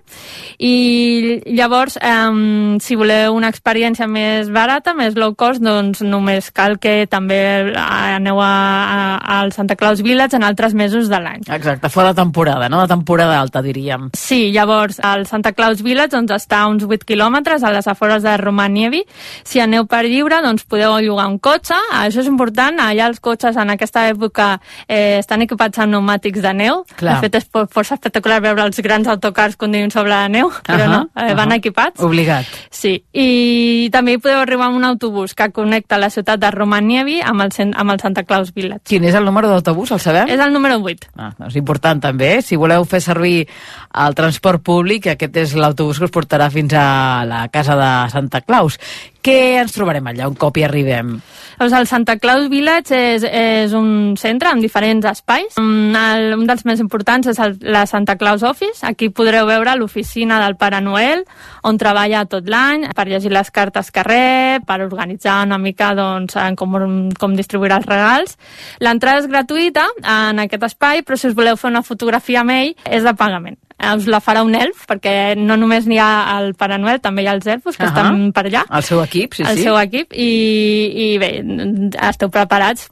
i 0.59 1.41
llavors 1.57 1.97
eh, 2.01 2.79
si 2.81 2.97
voleu 2.99 3.35
una 3.35 3.49
experiència 3.51 4.07
més 4.07 4.49
barata, 4.53 4.95
més 4.97 5.15
low 5.19 5.35
cost, 5.37 5.63
doncs 5.63 6.03
només 6.05 6.51
cal 6.55 6.77
que 6.81 7.05
també 7.11 7.39
aneu 7.75 8.39
a, 8.41 8.51
a, 8.51 9.39
al 9.39 9.53
Santa 9.55 9.75
Claus 9.79 10.01
Village 10.05 10.37
en 10.37 10.45
altres 10.47 10.73
mesos 10.73 11.09
de 11.11 11.19
l'any. 11.21 11.45
Exacte, 11.51 11.89
fora 11.89 12.13
de 12.13 12.21
temporada, 12.21 12.69
no? 12.69 12.81
De 12.81 12.91
temporada 12.91 13.39
alta, 13.39 13.61
diríem. 13.65 14.09
Sí, 14.17 14.51
llavors 14.55 14.99
el 15.03 15.25
Santa 15.29 15.53
Claus 15.53 15.83
Village 15.85 16.15
doncs, 16.15 16.35
està 16.35 16.63
a 16.63 16.69
uns 16.71 16.85
8 16.85 17.07
quilòmetres 17.07 17.63
a 17.63 17.71
les 17.75 17.87
afores 17.91 18.23
de 18.23 18.34
Romanievi. 18.37 19.03
Si 19.43 19.59
aneu 19.59 19.85
per 19.87 20.03
lliure, 20.05 20.41
doncs 20.41 20.63
podeu 20.65 20.97
llogar 20.99 21.27
un 21.27 21.37
cotxe. 21.39 21.75
Això 21.93 22.21
és 22.21 22.27
important. 22.27 22.79
Allà 22.79 23.07
els 23.07 23.19
cotxes 23.19 23.55
en 23.57 23.69
aquesta 23.73 24.07
època 24.09 24.59
eh, 24.87 25.17
estan 25.19 25.41
equipats 25.45 25.79
amb 25.79 25.93
pneumàtics 25.93 26.41
de 26.41 26.53
neu. 26.53 26.83
Clar. 26.95 27.15
De 27.19 27.21
fet, 27.27 27.35
és 27.41 27.47
for- 27.51 27.67
força 27.71 27.95
espectacular 27.95 28.41
veure 28.41 28.63
els 28.63 28.79
grans 28.79 29.07
autocars 29.07 29.55
conduint 29.57 29.91
sobre 29.91 30.09
la 30.11 30.27
neu, 30.29 30.49
però 30.65 30.83
Ahà, 30.85 30.91
no, 30.91 31.01
eh, 31.15 31.33
van 31.35 31.51
ahà. 31.51 31.57
equipats. 31.57 32.01
Obligat. 32.03 32.45
Sí, 32.69 33.03
i 33.13 33.89
també 33.93 34.17
podeu 34.19 34.39
arribar 34.41 34.67
amb 34.69 34.77
un 34.77 34.85
autobús 34.85 35.33
que 35.35 35.49
connecta 35.51 35.97
la 36.01 36.09
ciutat 36.09 36.39
de 36.39 36.51
Romanievi 36.51 37.21
amb 37.21 37.41
el, 37.45 37.51
amb 37.75 37.91
el 37.91 37.99
Santa 37.99 38.23
Claus 38.23 38.53
Village. 38.53 38.83
Quin 38.85 39.03
és 39.05 39.15
el 39.15 39.25
número 39.25 39.49
d'autobús, 39.49 39.91
el 39.95 39.99
sabem? 39.99 40.27
És 40.29 40.39
el 40.39 40.53
número 40.53 40.77
8. 40.81 41.09
Ah, 41.17 41.31
doncs 41.37 41.55
important 41.55 42.01
també, 42.01 42.35
eh? 42.37 42.41
si 42.41 42.55
voleu 42.55 42.83
fer 42.85 43.01
servir 43.01 43.47
el 44.05 44.15
transport 44.15 44.61
públic, 44.65 45.07
aquest 45.07 45.37
és 45.37 45.53
l'autobús 45.55 45.99
que 45.99 46.05
us 46.09 46.11
portarà 46.13 46.49
fins 46.51 46.73
a 46.77 47.23
la 47.25 47.47
casa 47.53 47.75
de 47.79 47.89
Santa 48.25 48.41
Claus. 48.41 48.79
Què 49.25 49.57
ens 49.57 49.73
trobarem 49.73 50.05
allà 50.11 50.27
un 50.29 50.35
cop 50.37 50.57
hi 50.59 50.65
arribem? 50.67 51.15
Doncs 51.57 51.73
el 51.73 51.87
Santa 51.89 52.17
Claus 52.21 52.49
Village 52.51 52.93
és, 53.15 53.23
és 53.25 53.73
un 53.73 54.13
centre 54.19 54.51
amb 54.51 54.61
diferents 54.61 55.07
espais. 55.09 55.55
Mm, 55.57 55.95
El, 55.95 56.35
un 56.35 56.45
dels 56.45 56.61
més 56.67 56.81
importants 56.83 57.31
és 57.31 57.39
el, 57.41 57.55
la 57.73 57.85
Santa 57.89 58.17
Claus 58.21 58.43
Office. 58.45 58.83
Aquí 58.85 59.09
podreu 59.09 59.47
veure 59.49 59.73
l'oficina 59.79 60.37
del 60.43 60.57
Pare 60.61 60.83
Noel, 60.83 61.23
on 61.65 61.79
treballa 61.81 62.25
tot 62.29 62.45
l'any 62.51 62.89
per 62.93 63.07
llegir 63.09 63.33
les 63.33 63.49
cartes 63.55 63.89
que 63.89 64.05
rep, 64.05 64.67
per 64.67 64.81
organitzar 64.85 65.39
una 65.47 65.57
mica 65.57 65.93
doncs, 65.97 66.37
com, 66.59 66.77
com 67.17 67.37
distribuirà 67.39 67.81
els 67.81 67.89
regals. 67.89 68.37
L'entrada 68.83 69.23
és 69.23 69.31
gratuïta 69.31 69.87
en 70.03 70.45
aquest 70.45 70.69
espai, 70.69 71.01
però 71.01 71.17
si 71.17 71.31
us 71.31 71.37
voleu 71.37 71.57
fer 71.57 71.71
una 71.73 71.85
fotografia 71.87 72.43
amb 72.43 72.59
ell, 72.59 72.75
és 72.85 73.01
de 73.01 73.15
pagament. 73.17 73.57
Eh, 73.75 73.91
Us 73.91 74.05
la 74.07 74.21
farà 74.23 74.39
un 74.45 74.55
elf, 74.55 74.85
perquè 74.87 75.35
no 75.35 75.57
només 75.59 75.83
n'hi 75.87 75.97
ha 75.99 76.37
el 76.37 76.53
Pare 76.55 76.77
Noel, 76.79 77.01
també 77.03 77.25
hi 77.25 77.27
ha 77.27 77.33
els 77.35 77.47
elfos 77.51 77.75
que 77.75 77.83
Ahà. 77.83 77.91
estan 77.91 78.31
per 78.31 78.45
allà 78.47 78.61
El 78.71 78.85
seu 78.87 79.01
equip, 79.03 79.14
sí, 79.37 79.45
el 79.45 79.59
sí. 79.59 79.67
seu 79.67 79.77
equip 79.79 80.13
i, 80.13 80.31
i 81.05 81.07
bé, 81.21 81.31
esteu 82.09 82.31
preparats 82.33 82.89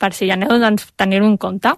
per 0.00 0.12
si 0.16 0.26
hi 0.26 0.32
aneu, 0.34 0.56
doncs 0.62 0.88
tenir-ho 0.96 1.28
en 1.28 1.36
compte. 1.40 1.74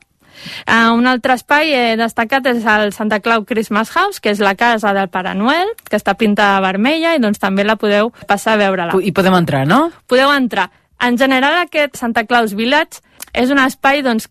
Uh, 0.69 0.95
un 0.95 1.09
altre 1.11 1.35
espai 1.35 1.73
eh, 1.75 1.97
destacat 1.99 2.47
és 2.47 2.67
el 2.71 2.93
Santa 2.95 3.19
Clau 3.25 3.43
Christmas 3.49 3.91
House, 3.91 4.21
que 4.23 4.31
és 4.31 4.43
la 4.45 4.55
casa 4.55 4.93
del 4.95 5.11
Pare 5.11 5.35
Noel, 5.35 5.73
que 5.89 5.99
està 5.99 6.15
pintada 6.19 6.63
vermella 6.65 7.17
i 7.17 7.23
doncs 7.23 7.43
també 7.43 7.67
la 7.67 7.79
podeu 7.81 8.13
passar 8.31 8.55
a 8.55 8.61
veure-la. 8.63 8.95
I 9.03 9.13
podem 9.17 9.35
entrar, 9.35 9.65
no? 9.67 9.89
Podeu 10.07 10.31
entrar. 10.35 10.69
En 11.03 11.19
general 11.19 11.59
aquest 11.63 11.99
Santa 11.99 12.25
Claus 12.27 12.55
Village 12.59 13.03
és 13.35 13.51
un 13.55 13.61
espai 13.63 14.03
doncs, 14.07 14.29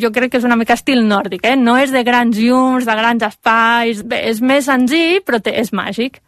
jo 0.00 0.10
crec 0.12 0.32
que 0.32 0.40
és 0.40 0.48
una 0.48 0.56
mica 0.56 0.76
estil 0.76 1.04
nòrdic, 1.08 1.44
eh? 1.44 1.56
no 1.56 1.76
és 1.80 1.92
de 1.92 2.02
grans 2.04 2.38
llums, 2.40 2.88
de 2.88 2.96
grans 2.96 3.24
espais, 3.28 4.02
bé, 4.04 4.22
és 4.30 4.40
més 4.40 4.68
senzill, 4.68 5.20
però 5.24 5.40
té, 5.44 5.54
és 5.60 5.72
màgic. 5.76 6.22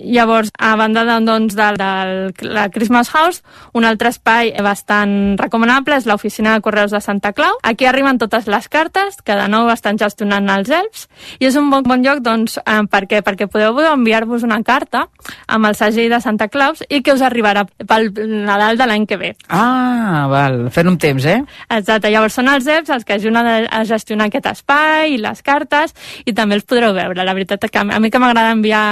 Llavors, 0.00 0.50
a 0.58 0.74
banda 0.76 1.04
de, 1.04 1.18
doncs, 1.24 1.54
del, 1.54 1.78
del 1.78 2.52
la 2.54 2.68
Christmas 2.70 3.10
House, 3.10 3.42
un 3.72 3.84
altre 3.84 4.10
espai 4.10 4.52
bastant 4.62 5.36
recomanable 5.40 5.96
és 5.98 6.08
l'oficina 6.10 6.54
de 6.54 6.64
correus 6.64 6.94
de 6.94 7.00
Santa 7.00 7.32
Clau. 7.32 7.58
Aquí 7.62 7.86
arriben 7.86 8.18
totes 8.18 8.48
les 8.50 8.68
cartes, 8.68 9.20
que 9.24 9.36
de 9.38 9.46
nou 9.50 9.70
estan 9.72 9.98
gestionant 10.00 10.48
els 10.54 10.70
elfs, 10.74 11.08
i 11.38 11.48
és 11.48 11.58
un 11.60 11.70
bon, 11.70 11.84
bon 11.86 12.04
lloc 12.04 12.22
doncs, 12.24 12.58
eh, 12.62 12.82
per 12.90 13.04
què? 13.10 13.22
perquè 13.24 13.48
podeu 13.50 13.78
enviar-vos 13.84 14.44
una 14.46 14.60
carta 14.62 15.06
amb 15.48 15.70
el 15.70 15.78
segell 15.78 16.12
de 16.12 16.20
Santa 16.20 16.48
Claus 16.52 16.82
i 16.88 17.00
que 17.02 17.14
us 17.14 17.22
arribarà 17.24 17.64
pel 17.64 18.10
Nadal 18.44 18.78
de 18.78 18.88
l'any 18.88 19.06
que 19.08 19.18
ve. 19.20 19.32
Ah, 19.48 20.26
val. 20.30 20.68
Fent 20.74 20.90
un 20.90 20.98
temps, 21.00 21.24
eh? 21.24 21.40
Exacte. 21.70 22.10
Llavors 22.12 22.36
són 22.38 22.50
els 22.52 22.68
elfs 22.70 22.92
els 22.94 23.06
que 23.06 23.16
ajuden 23.16 23.48
a 23.64 23.82
gestionar 23.88 24.28
aquest 24.28 24.50
espai 24.52 25.14
i 25.14 25.20
les 25.22 25.42
cartes 25.46 25.94
i 26.24 26.34
també 26.36 26.58
els 26.58 26.68
podreu 26.68 26.94
veure. 26.96 27.24
La 27.24 27.36
veritat 27.36 27.64
que 27.70 27.80
a 27.80 28.00
mi 28.00 28.10
que 28.10 28.20
m'agrada 28.22 28.54
enviar 28.54 28.84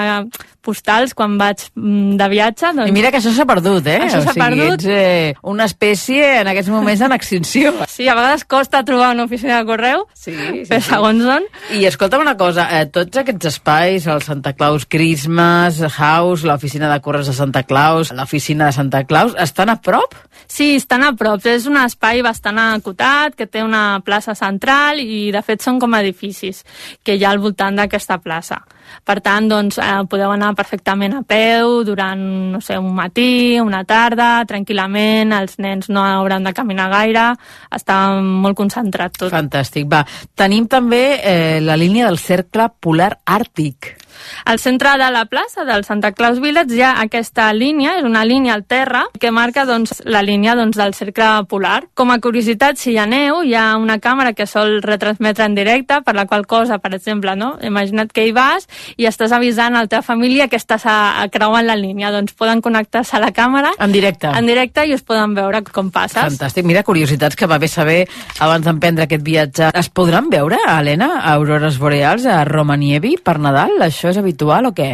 postals 0.65 1.15
quan 1.19 1.37
vaig 1.41 1.65
mm, 1.75 2.17
de 2.21 2.29
viatge. 2.33 2.73
Doncs... 2.77 2.89
I 2.91 2.95
mira 2.95 3.11
que 3.13 3.21
això 3.21 3.33
s'ha 3.35 3.47
perdut, 3.49 3.87
eh? 3.91 3.99
Això 4.07 4.23
s'ha 4.23 4.33
o 4.33 4.37
sigui, 4.37 4.45
perdut. 4.45 4.79
Ets 4.79 4.89
eh, 4.89 5.35
una 5.53 5.67
espècie 5.69 6.29
en 6.41 6.51
aquests 6.53 6.73
moments 6.73 7.05
en 7.09 7.17
extinció. 7.19 7.75
Sí, 7.93 8.07
a 8.09 8.15
vegades 8.17 8.47
costa 8.49 8.81
trobar 8.87 9.11
una 9.13 9.27
oficina 9.27 9.59
de 9.59 9.67
correu, 9.69 10.07
sí, 10.17 10.33
sí, 10.33 10.63
però 10.71 10.81
segons 10.87 11.27
on... 11.29 11.45
I 11.77 11.83
escolta'm 11.91 12.23
una 12.25 12.35
cosa, 12.41 12.65
eh, 12.79 12.87
tots 12.89 13.21
aquests 13.21 13.51
espais, 13.51 14.07
el 14.09 14.23
Santa 14.25 14.55
Claus 14.57 14.87
Christmas 14.89 15.83
House, 15.99 16.47
l'oficina 16.49 16.89
de 16.89 17.01
correus 17.05 17.29
de 17.29 17.37
Santa 17.37 17.65
Claus, 17.69 18.15
l'oficina 18.17 18.71
de 18.71 18.77
Santa 18.79 19.03
Claus, 19.05 19.37
estan 19.43 19.75
a 19.75 19.77
prop? 19.85 20.17
Sí, 20.47 20.77
estan 20.77 21.05
a 21.05 21.13
prop. 21.19 21.45
És 21.49 21.67
un 21.69 21.77
espai 21.81 22.23
bastant 22.25 22.61
acotat, 22.63 23.37
que 23.37 23.47
té 23.47 23.63
una 23.65 24.01
plaça 24.05 24.35
central 24.39 25.03
i, 25.03 25.31
de 25.35 25.43
fet, 25.45 25.63
són 25.65 25.81
com 25.83 26.01
edificis 26.01 26.63
que 27.05 27.17
hi 27.17 27.27
ha 27.27 27.33
al 27.35 27.43
voltant 27.43 27.77
d'aquesta 27.79 28.21
plaça. 28.25 28.63
Per 29.05 29.19
tant, 29.25 29.49
doncs, 29.51 29.79
eh, 29.79 30.03
podeu 30.11 30.31
anar 30.31 30.53
perfectament 30.59 31.17
a 31.17 31.23
peu 31.27 31.83
durant, 31.85 32.21
no 32.53 32.61
sé, 32.61 32.79
un 32.79 32.93
matí, 32.95 33.59
una 33.61 33.83
tarda, 33.89 34.45
tranquil·lament, 34.49 35.33
els 35.39 35.59
nens 35.59 35.89
no 35.89 36.05
hauran 36.05 36.45
de 36.45 36.53
caminar 36.57 36.91
gaire, 36.93 37.31
està 37.73 37.99
molt 38.23 38.57
concentrat 38.59 39.17
tot. 39.19 39.33
Fantàstic, 39.33 39.89
va. 39.91 40.05
Tenim 40.37 40.69
també 40.69 41.03
eh, 41.19 41.61
la 41.65 41.77
línia 41.81 42.07
del 42.11 42.21
cercle 42.23 42.69
polar 42.81 43.15
àrtic. 43.25 43.95
Al 44.45 44.59
centre 44.59 44.97
de 44.99 45.11
la 45.11 45.25
plaça 45.27 45.65
del 45.65 45.85
Santa 45.85 46.13
Claus 46.13 46.41
Village 46.41 46.75
hi 46.75 46.83
ha 46.83 46.93
aquesta 47.03 47.53
línia, 47.53 47.97
és 47.99 48.05
una 48.05 48.25
línia 48.25 48.55
al 48.55 48.65
terra, 48.65 49.05
que 49.21 49.31
marca 49.31 49.65
doncs, 49.69 50.03
la 50.05 50.23
línia 50.23 50.55
doncs, 50.59 50.77
del 50.77 50.95
cercle 50.95 51.45
polar. 51.49 51.85
Com 51.95 52.11
a 52.11 52.19
curiositat, 52.21 52.77
si 52.79 52.93
hi 52.93 52.99
ha 52.99 53.07
neu, 53.07 53.43
hi 53.43 53.55
ha 53.55 53.77
una 53.77 53.99
càmera 54.03 54.33
que 54.35 54.47
sol 54.47 54.81
retransmetre 54.83 55.45
en 55.45 55.55
directe, 55.55 56.01
per 56.03 56.15
la 56.15 56.27
qual 56.27 56.47
cosa, 56.47 56.79
per 56.79 56.95
exemple, 56.95 57.37
no? 57.37 57.55
imagina't 57.63 58.11
que 58.13 58.25
hi 58.27 58.33
vas 58.33 58.67
i 58.97 59.07
estàs 59.07 59.33
avisant 59.33 59.77
a 59.77 59.85
la 59.85 59.91
teva 59.91 60.03
família 60.03 60.49
que 60.49 60.57
estàs 60.59 60.85
a, 60.87 60.97
a 61.23 61.29
creuant 61.33 61.67
la 61.67 61.77
línia, 61.79 62.11
doncs 62.13 62.35
poden 62.35 62.61
connectar-se 62.65 63.17
a 63.17 63.21
la 63.23 63.31
càmera 63.33 63.71
En 63.79 63.93
directe. 63.93 64.27
en 64.27 64.47
directe 64.47 64.87
i 64.87 64.95
us 64.95 65.03
poden 65.07 65.35
veure 65.35 65.63
com 65.71 65.91
passes. 65.95 66.19
Fantàstic. 66.23 66.65
Mira, 66.67 66.83
curiositats 66.83 67.37
que 67.37 67.47
va 67.47 67.59
bé 67.63 67.69
saber 67.69 68.09
abans 68.41 68.65
d'emprendre 68.67 69.05
aquest 69.05 69.23
viatge. 69.23 69.71
Es 69.79 69.89
podran 69.89 70.29
veure, 70.31 70.59
Helena, 70.69 71.21
aurores 71.33 71.79
boreals 71.79 72.27
a 72.27 72.43
Romanievi 72.45 73.17
per 73.23 73.39
Nadal? 73.39 73.77
Això 73.87 74.02
és 74.11 74.19
habitual 74.19 74.67
o 74.67 74.73
què? 74.75 74.91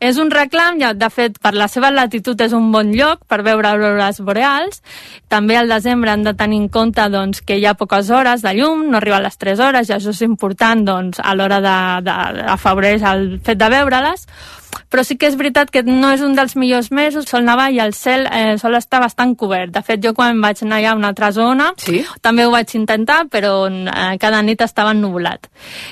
És 0.00 0.18
un 0.22 0.30
reclam, 0.30 0.78
ja, 0.80 0.92
de 0.94 1.08
fet, 1.10 1.38
per 1.42 1.54
la 1.58 1.68
seva 1.68 1.90
latitud 1.90 2.40
és 2.40 2.54
un 2.56 2.70
bon 2.72 2.92
lloc 2.94 3.26
per 3.28 3.42
veure 3.42 3.72
aurores 3.72 4.20
boreals. 4.22 4.82
També 5.32 5.56
al 5.58 5.72
desembre 5.72 6.12
han 6.12 6.22
de 6.26 6.34
tenir 6.38 6.62
en 6.62 6.68
compte 6.72 7.08
doncs, 7.10 7.42
que 7.42 7.58
hi 7.58 7.66
ha 7.66 7.74
poques 7.74 8.10
hores 8.10 8.42
de 8.46 8.54
llum, 8.58 8.86
no 8.90 9.00
arriba 9.00 9.18
a 9.18 9.26
les 9.26 9.38
3 9.38 9.60
hores, 9.60 9.90
i 9.90 9.96
això 9.96 10.14
és 10.14 10.24
important 10.26 10.86
doncs, 10.86 11.20
a 11.22 11.34
l'hora 11.34 11.60
de, 11.64 11.78
de, 12.06 12.18
afavorir 12.52 12.98
el 13.02 13.28
fet 13.44 13.58
de 13.58 13.70
veure-les 13.72 14.26
però 14.92 15.04
sí 15.04 15.16
que 15.16 15.28
és 15.30 15.36
veritat 15.40 15.70
que 15.72 15.82
no 15.86 16.10
és 16.12 16.22
un 16.24 16.36
dels 16.36 16.54
millors 16.60 16.90
mesos, 16.92 17.28
sol 17.30 17.46
nevar 17.46 17.70
i 17.72 17.80
el 17.82 17.94
cel 17.96 18.26
eh, 18.28 18.56
sol 18.60 18.76
estar 18.76 19.00
bastant 19.02 19.34
cobert. 19.38 19.72
De 19.74 19.82
fet, 19.86 20.02
jo 20.04 20.12
quan 20.16 20.40
vaig 20.42 20.62
anar 20.64 20.80
allà 20.80 20.92
a 20.92 20.98
una 20.98 21.12
altra 21.12 21.32
zona, 21.32 21.70
sí? 21.80 22.02
també 22.20 22.46
ho 22.46 22.52
vaig 22.52 22.74
intentar, 22.76 23.22
però 23.32 23.54
eh, 23.70 24.16
cada 24.20 24.42
nit 24.44 24.60
estava 24.64 24.92
ennubulat. 24.96 25.48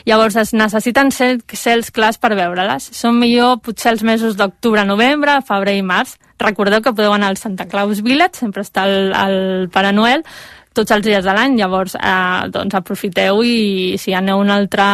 Llavors 0.09 0.37
es 0.41 0.55
necessiten 0.57 1.12
cel, 1.16 1.41
cels 1.53 1.91
clars 1.95 2.20
per 2.20 2.35
veure-les. 2.37 2.91
Són 2.97 3.18
millor 3.20 3.61
potser 3.64 3.95
els 3.95 4.05
mesos 4.07 4.37
d'octubre, 4.37 4.85
novembre, 4.85 5.41
febrer 5.47 5.78
i 5.78 5.87
març. 5.87 6.18
Recordeu 6.41 6.81
que 6.81 6.95
podeu 6.97 7.12
anar 7.12 7.28
al 7.28 7.37
Santa 7.37 7.66
Claus 7.68 8.01
Village, 8.01 8.39
sempre 8.41 8.64
està 8.64 8.87
el, 8.89 9.12
el 9.12 9.68
Pare 9.72 9.93
Noel, 9.93 10.24
tots 10.81 10.97
els 10.97 11.07
dies 11.07 11.24
de 11.24 11.35
l'any, 11.37 11.59
llavors 11.61 11.97
eh, 12.01 12.51
doncs 12.53 12.76
aprofiteu 12.78 13.43
i 13.47 13.97
si 14.01 14.16
aneu 14.16 14.41
a 14.41 14.45
una 14.45 14.57
altra 14.61 14.87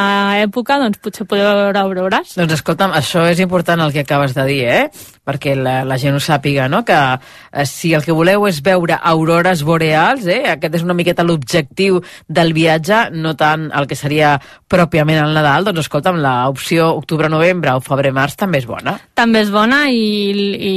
època, 0.43 0.81
doncs 0.83 1.01
potser 1.03 1.29
podeu 1.31 1.47
veure 1.63 1.83
aurores. 1.83 2.35
Doncs 2.39 2.59
escolta'm, 2.59 2.95
això 2.99 3.27
és 3.31 3.43
important 3.45 3.87
el 3.87 3.95
que 3.95 4.05
acabes 4.07 4.35
de 4.37 4.47
dir, 4.51 4.63
eh? 4.67 5.15
Perquè 5.27 5.57
la, 5.59 5.81
la 5.83 5.97
gent 5.99 6.15
ho 6.15 6.21
sàpiga, 6.23 6.69
no? 6.71 6.85
Que 6.87 6.97
eh, 6.97 7.65
si 7.67 7.93
el 7.97 8.05
que 8.07 8.15
voleu 8.15 8.47
és 8.47 8.61
veure 8.63 8.99
aurores 9.03 9.65
boreals, 9.67 10.27
eh? 10.31 10.45
Aquest 10.53 10.79
és 10.79 10.85
una 10.87 10.95
miqueta 10.95 11.25
l'objectiu 11.27 11.99
del 12.29 12.53
viatge, 12.55 13.09
no 13.17 13.35
tant 13.39 13.69
el 13.75 13.89
que 13.91 13.99
seria 13.99 14.37
pròpiament 14.71 15.19
el 15.25 15.35
Nadal, 15.35 15.67
doncs 15.67 15.87
escolta'm, 15.87 16.21
l'opció 16.23 16.93
octubre-novembre 16.97 17.75
o 17.77 17.83
febrer-març 17.83 18.37
també 18.39 18.63
és 18.63 18.69
bona. 18.71 18.97
També 19.19 19.43
és 19.43 19.51
bona 19.51 19.85
i, 19.91 20.07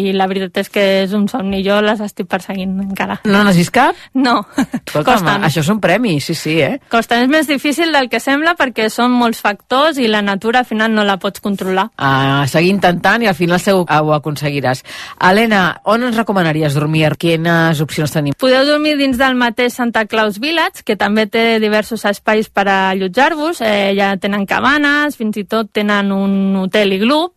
i 0.10 0.14
la 0.18 0.28
veritat 0.30 0.64
és 0.64 0.74
que 0.74 0.86
és 1.04 1.14
un 1.14 1.28
somni. 1.30 1.62
Jo 1.66 1.80
les 1.86 2.02
estic 2.02 2.30
perseguint 2.30 2.74
encara. 2.84 3.20
No 3.30 3.44
n'has 3.46 3.58
vist 3.60 3.74
cap? 3.76 3.98
No. 4.18 4.40
Escolta'm, 4.58 5.04
Costen. 5.06 5.46
això 5.48 5.64
és 5.64 5.72
un 5.72 5.82
premi, 5.84 6.18
sí, 6.24 6.34
sí, 6.38 6.58
eh? 6.62 6.80
Costa. 6.90 7.22
És 7.22 7.30
més 7.30 7.48
difícil 7.50 7.94
del 7.94 8.10
que 8.10 8.22
sembla 8.24 8.56
perquè 8.60 8.90
són 8.94 9.14
molts 9.14 9.42
factors 9.46 10.02
i 10.02 10.10
la 10.10 10.24
natura 10.26 10.64
al 10.64 10.70
final 10.70 10.94
no 10.94 11.06
la 11.06 11.20
pots 11.22 11.42
controlar. 11.44 11.90
a 11.98 12.46
seguir 12.48 12.74
intentant 12.74 13.24
i 13.24 13.28
al 13.28 13.36
final 13.38 13.60
segur 13.60 13.86
que 13.86 13.98
ho 14.00 14.14
aconseguiràs. 14.16 14.39
Helena, 14.44 15.82
on 15.84 16.04
ens 16.08 16.18
recomanaries 16.18 16.76
dormir? 16.78 17.16
Quines 17.20 17.82
opcions 17.84 18.14
tenim? 18.14 18.36
Podeu 18.40 18.66
dormir 18.68 18.96
dins 19.00 19.18
del 19.20 19.38
mateix 19.40 19.76
Santa 19.76 20.06
Claus 20.10 20.40
Village, 20.40 20.84
que 20.86 20.98
també 21.00 21.28
té 21.28 21.60
diversos 21.60 22.06
espais 22.10 22.50
per 22.50 22.68
allotjar-vos. 22.70 23.62
Eh, 23.62 23.94
ja 23.98 24.16
tenen 24.18 24.46
cabanes, 24.50 25.18
fins 25.20 25.38
i 25.38 25.46
tot 25.50 25.74
tenen 25.76 26.14
un 26.16 26.56
hotel 26.64 26.94
iglú, 27.00 27.28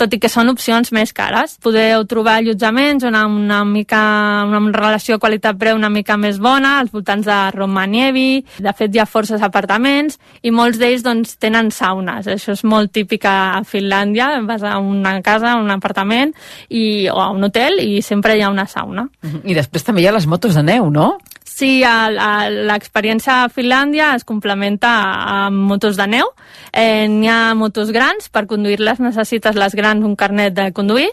tot 0.00 0.14
i 0.16 0.20
que 0.22 0.30
són 0.32 0.48
opcions 0.52 0.92
més 0.96 1.12
cares. 1.16 1.56
Podeu 1.62 2.04
trobar 2.08 2.38
allotjaments 2.40 3.04
una, 3.08 3.26
una 3.28 3.60
mica, 3.68 4.00
una 4.48 4.62
relació 4.72 5.18
qualitat-preu 5.20 5.76
una 5.76 5.90
mica 5.92 6.16
més 6.20 6.40
bona, 6.40 6.78
als 6.80 6.92
voltants 6.94 7.28
de 7.28 7.38
Romanievi. 7.56 8.28
De 8.64 8.74
fet, 8.76 8.94
hi 8.94 9.02
ha 9.02 9.08
forces 9.08 9.44
apartaments 9.44 10.18
i 10.42 10.52
molts 10.54 10.80
d'ells 10.80 11.04
doncs, 11.04 11.36
tenen 11.42 11.70
saunes. 11.74 12.28
Això 12.30 12.56
és 12.56 12.64
molt 12.64 12.94
típic 12.96 13.26
a 13.28 13.60
Finlàndia. 13.68 14.32
Vas 14.48 14.64
a 14.64 14.78
una 14.80 15.18
casa, 15.24 15.54
a 15.54 15.60
un 15.60 15.70
apartament 15.74 16.32
i, 16.68 17.08
o 17.12 17.20
a 17.20 17.30
un 17.34 17.44
hotel 17.50 17.82
i 17.84 18.00
sempre 18.02 18.36
hi 18.36 18.44
ha 18.44 18.52
una 18.52 18.66
sauna. 18.70 19.08
I 19.44 19.56
després 19.56 19.84
també 19.84 20.04
hi 20.04 20.08
ha 20.08 20.16
les 20.16 20.28
motos 20.30 20.56
de 20.56 20.64
neu, 20.64 20.88
no? 20.90 21.12
Sí, 21.60 21.82
l'experiència 21.84 23.42
a 23.42 23.48
Finlàndia 23.52 24.14
es 24.16 24.22
complementa 24.24 24.90
amb 25.44 25.66
motos 25.68 25.98
de 25.98 26.06
neu. 26.08 26.30
Eh, 26.72 27.04
N'hi 27.04 27.28
ha 27.28 27.52
motos 27.52 27.90
grans, 27.92 28.30
per 28.32 28.46
conduir-les 28.48 29.02
necessites 29.04 29.58
les 29.60 29.76
grans 29.76 30.06
un 30.08 30.16
carnet 30.16 30.56
de 30.56 30.70
conduir, 30.72 31.10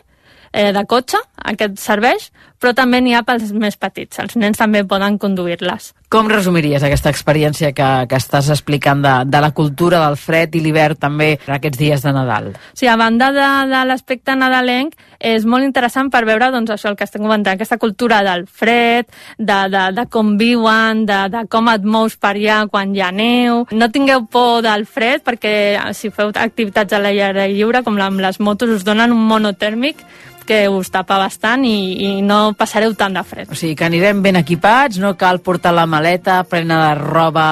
eh, 0.54 0.72
de 0.72 0.86
cotxe, 0.88 1.20
aquest 1.52 1.76
serveix, 1.84 2.32
però 2.62 2.72
també 2.74 3.02
n'hi 3.02 3.18
ha 3.18 3.26
pels 3.28 3.52
més 3.52 3.76
petits. 3.76 4.24
Els 4.24 4.40
nens 4.40 4.64
també 4.64 4.86
poden 4.88 5.20
conduir-les. 5.20 5.92
Com 6.08 6.30
resumiries 6.32 6.80
aquesta 6.88 7.12
experiència 7.12 7.74
que, 7.76 7.88
que 8.08 8.16
estàs 8.16 8.48
explicant 8.54 9.02
de, 9.04 9.12
de 9.28 9.40
la 9.44 9.50
cultura 9.52 10.00
del 10.06 10.16
fred 10.16 10.54
i 10.56 10.62
l'hivern 10.64 10.96
també 10.96 11.34
en 11.36 11.56
aquests 11.58 11.80
dies 11.82 12.06
de 12.06 12.14
Nadal? 12.16 12.54
Sigui, 12.72 12.88
a 12.94 12.96
banda 12.96 13.28
de, 13.36 13.48
de 13.68 13.82
l'aspecte 13.90 14.38
nadalenc, 14.40 14.96
és 15.20 15.44
molt 15.44 15.68
interessant 15.68 16.08
per 16.14 16.22
veure 16.30 16.48
doncs, 16.54 16.72
això 16.72 16.94
el 16.94 16.96
que 16.96 17.04
estem 17.04 17.26
comentant, 17.26 17.58
aquesta 17.58 17.76
cultura 17.82 18.22
del 18.24 18.46
fred, 18.48 19.12
de, 19.36 19.60
de, 19.74 19.84
de 19.98 20.08
com 20.14 20.38
viuen, 20.40 21.04
de, 21.10 21.20
de 21.34 21.44
com 21.52 21.68
et 21.74 21.84
mous 21.84 22.16
per 22.16 22.38
allà 22.38 22.62
quan 22.72 22.96
hi 22.96 23.04
ha 23.04 23.12
neu. 23.12 23.66
No 23.76 23.92
tingueu 23.92 24.24
por 24.32 24.64
del 24.64 24.88
fred, 24.88 25.26
perquè 25.28 25.76
si 25.92 26.14
feu 26.16 26.32
activitats 26.32 26.96
a 26.96 27.04
l'aire 27.04 27.50
lliure, 27.52 27.84
com 27.84 28.00
amb 28.00 28.24
les 28.24 28.40
motos, 28.40 28.72
us 28.80 28.88
donen 28.88 29.12
un 29.12 29.28
monotèrmic 29.28 30.08
que 30.48 30.64
us 30.72 30.90
tapa 30.94 31.18
bastant 31.20 31.66
i, 31.68 31.76
i 32.08 32.10
no 32.26 32.54
passareu 32.58 32.96
tant 32.98 33.14
de 33.20 33.24
fred. 33.28 33.52
O 33.52 33.56
sigui, 33.60 33.76
que 33.78 33.86
anirem 33.86 34.24
ben 34.24 34.40
equipats, 34.40 34.98
no 35.04 35.14
cal 35.20 35.42
portar 35.46 35.74
la 35.76 35.86
maleta 35.86 36.40
plena 36.48 36.80
de 36.88 36.96
roba 37.04 37.48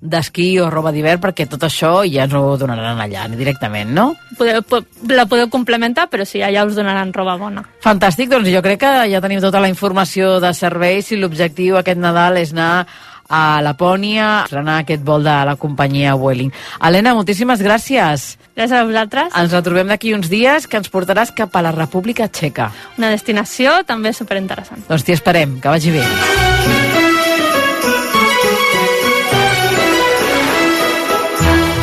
d'esquí 0.00 0.54
o 0.64 0.70
roba 0.72 0.90
d'hivern, 0.94 1.20
perquè 1.20 1.44
tot 1.46 1.60
això 1.68 1.90
ja 2.08 2.24
ens 2.24 2.32
ho 2.34 2.56
donaran 2.56 2.98
allà 3.04 3.26
directament, 3.36 3.90
no? 3.92 4.14
Podeu, 4.38 4.62
po- 4.64 4.80
la 5.12 5.26
podeu 5.28 5.50
complementar, 5.52 6.06
però 6.08 6.24
sí, 6.24 6.40
allà 6.40 6.64
us 6.64 6.74
donaran 6.78 7.12
roba 7.12 7.36
bona. 7.36 7.66
Fantàstic, 7.84 8.30
doncs 8.32 8.48
jo 8.48 8.62
crec 8.64 8.80
que 8.80 8.92
ja 9.12 9.20
tenim 9.20 9.42
tota 9.44 9.60
la 9.60 9.68
informació 9.68 10.38
de 10.40 10.54
serveis 10.56 11.12
i 11.12 11.20
l'objectiu 11.20 11.76
aquest 11.76 12.00
Nadal 12.00 12.40
és 12.40 12.54
anar 12.56 12.86
a 13.30 13.62
Lapònia, 13.62 14.44
estrenar 14.44 14.80
aquest 14.82 15.04
vol 15.06 15.24
de 15.24 15.36
la 15.46 15.54
companyia 15.56 16.16
Vueling. 16.18 16.50
Helena, 16.82 17.14
moltíssimes 17.14 17.62
gràcies. 17.62 18.34
Gràcies 18.58 18.76
a 18.76 18.84
vosaltres. 18.84 19.32
Ens 19.38 19.54
retrobem 19.54 19.88
d'aquí 19.88 20.12
uns 20.16 20.28
dies 20.28 20.66
que 20.66 20.80
ens 20.80 20.90
portaràs 20.90 21.32
cap 21.36 21.54
a 21.54 21.62
la 21.62 21.72
República 21.72 22.28
Txeca. 22.28 22.70
Una 22.98 23.12
destinació 23.14 23.80
també 23.86 24.12
superinteressant. 24.12 24.84
Doncs 24.90 25.06
t'hi 25.06 25.16
esperem, 25.16 25.60
que 25.62 25.70
vagi 25.70 25.94
bé. 25.94 26.04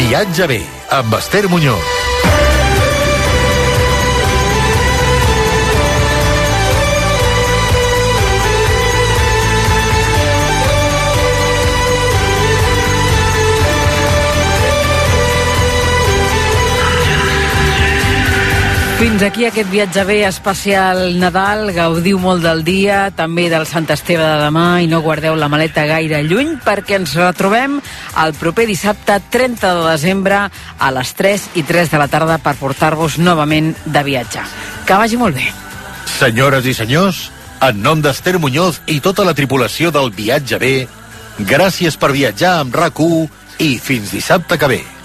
Viatge 0.04 0.48
bé 0.48 0.62
amb 1.00 1.18
Esther 1.18 1.48
Muñoz. 1.50 2.16
Fins 18.98 19.22
aquí 19.22 19.43
aquest 19.45 19.70
viatge 19.70 20.02
bé 20.10 20.16
especial 20.26 21.20
Nadal. 21.22 21.68
Gaudiu 21.76 22.18
molt 22.18 22.41
del 22.41 22.64
dia, 22.66 23.12
també 23.14 23.43
del 23.52 23.68
Sant 23.70 23.86
Esteve 23.93 24.26
de 24.26 24.39
demà 24.41 24.80
i 24.82 24.89
no 24.89 25.04
guardeu 25.06 25.38
la 25.38 25.50
maleta 25.54 25.84
gaire 25.86 26.24
lluny 26.26 26.56
perquè 26.66 26.98
ens 26.98 27.14
retrobem 27.14 27.76
el 28.24 28.34
proper 28.41 28.66
dissabte 28.66 29.20
30 29.30 29.76
de 29.78 29.86
desembre 29.91 30.41
a 30.50 30.91
les 30.98 31.14
3 31.14 31.45
i 31.62 31.66
3 31.70 31.93
de 31.93 32.02
la 32.02 32.10
tarda 32.10 32.39
per 32.41 32.56
portar-vos 32.58 33.20
novament 33.22 33.76
de 33.86 34.06
viatge. 34.10 34.41
Que 34.89 34.98
vagi 34.98 35.22
molt 35.22 35.38
bé. 35.38 35.45
Senyores 36.18 36.66
i 36.66 36.74
senyors, 36.74 37.28
en 37.62 37.86
nom 37.86 38.02
d'Ester 38.02 38.39
Muñoz 38.41 38.82
i 38.89 38.98
tota 38.98 39.30
la 39.30 39.38
tripulació 39.38 39.93
del 39.93 40.10
Viatge 40.10 40.58
B, 40.58 40.76
gràcies 41.45 42.02
per 42.02 42.16
viatjar 42.18 42.64
amb 42.66 42.74
rac 42.74 42.98
i 43.62 43.76
fins 43.78 44.10
dissabte 44.10 44.58
que 44.58 44.74
ve. 44.74 44.97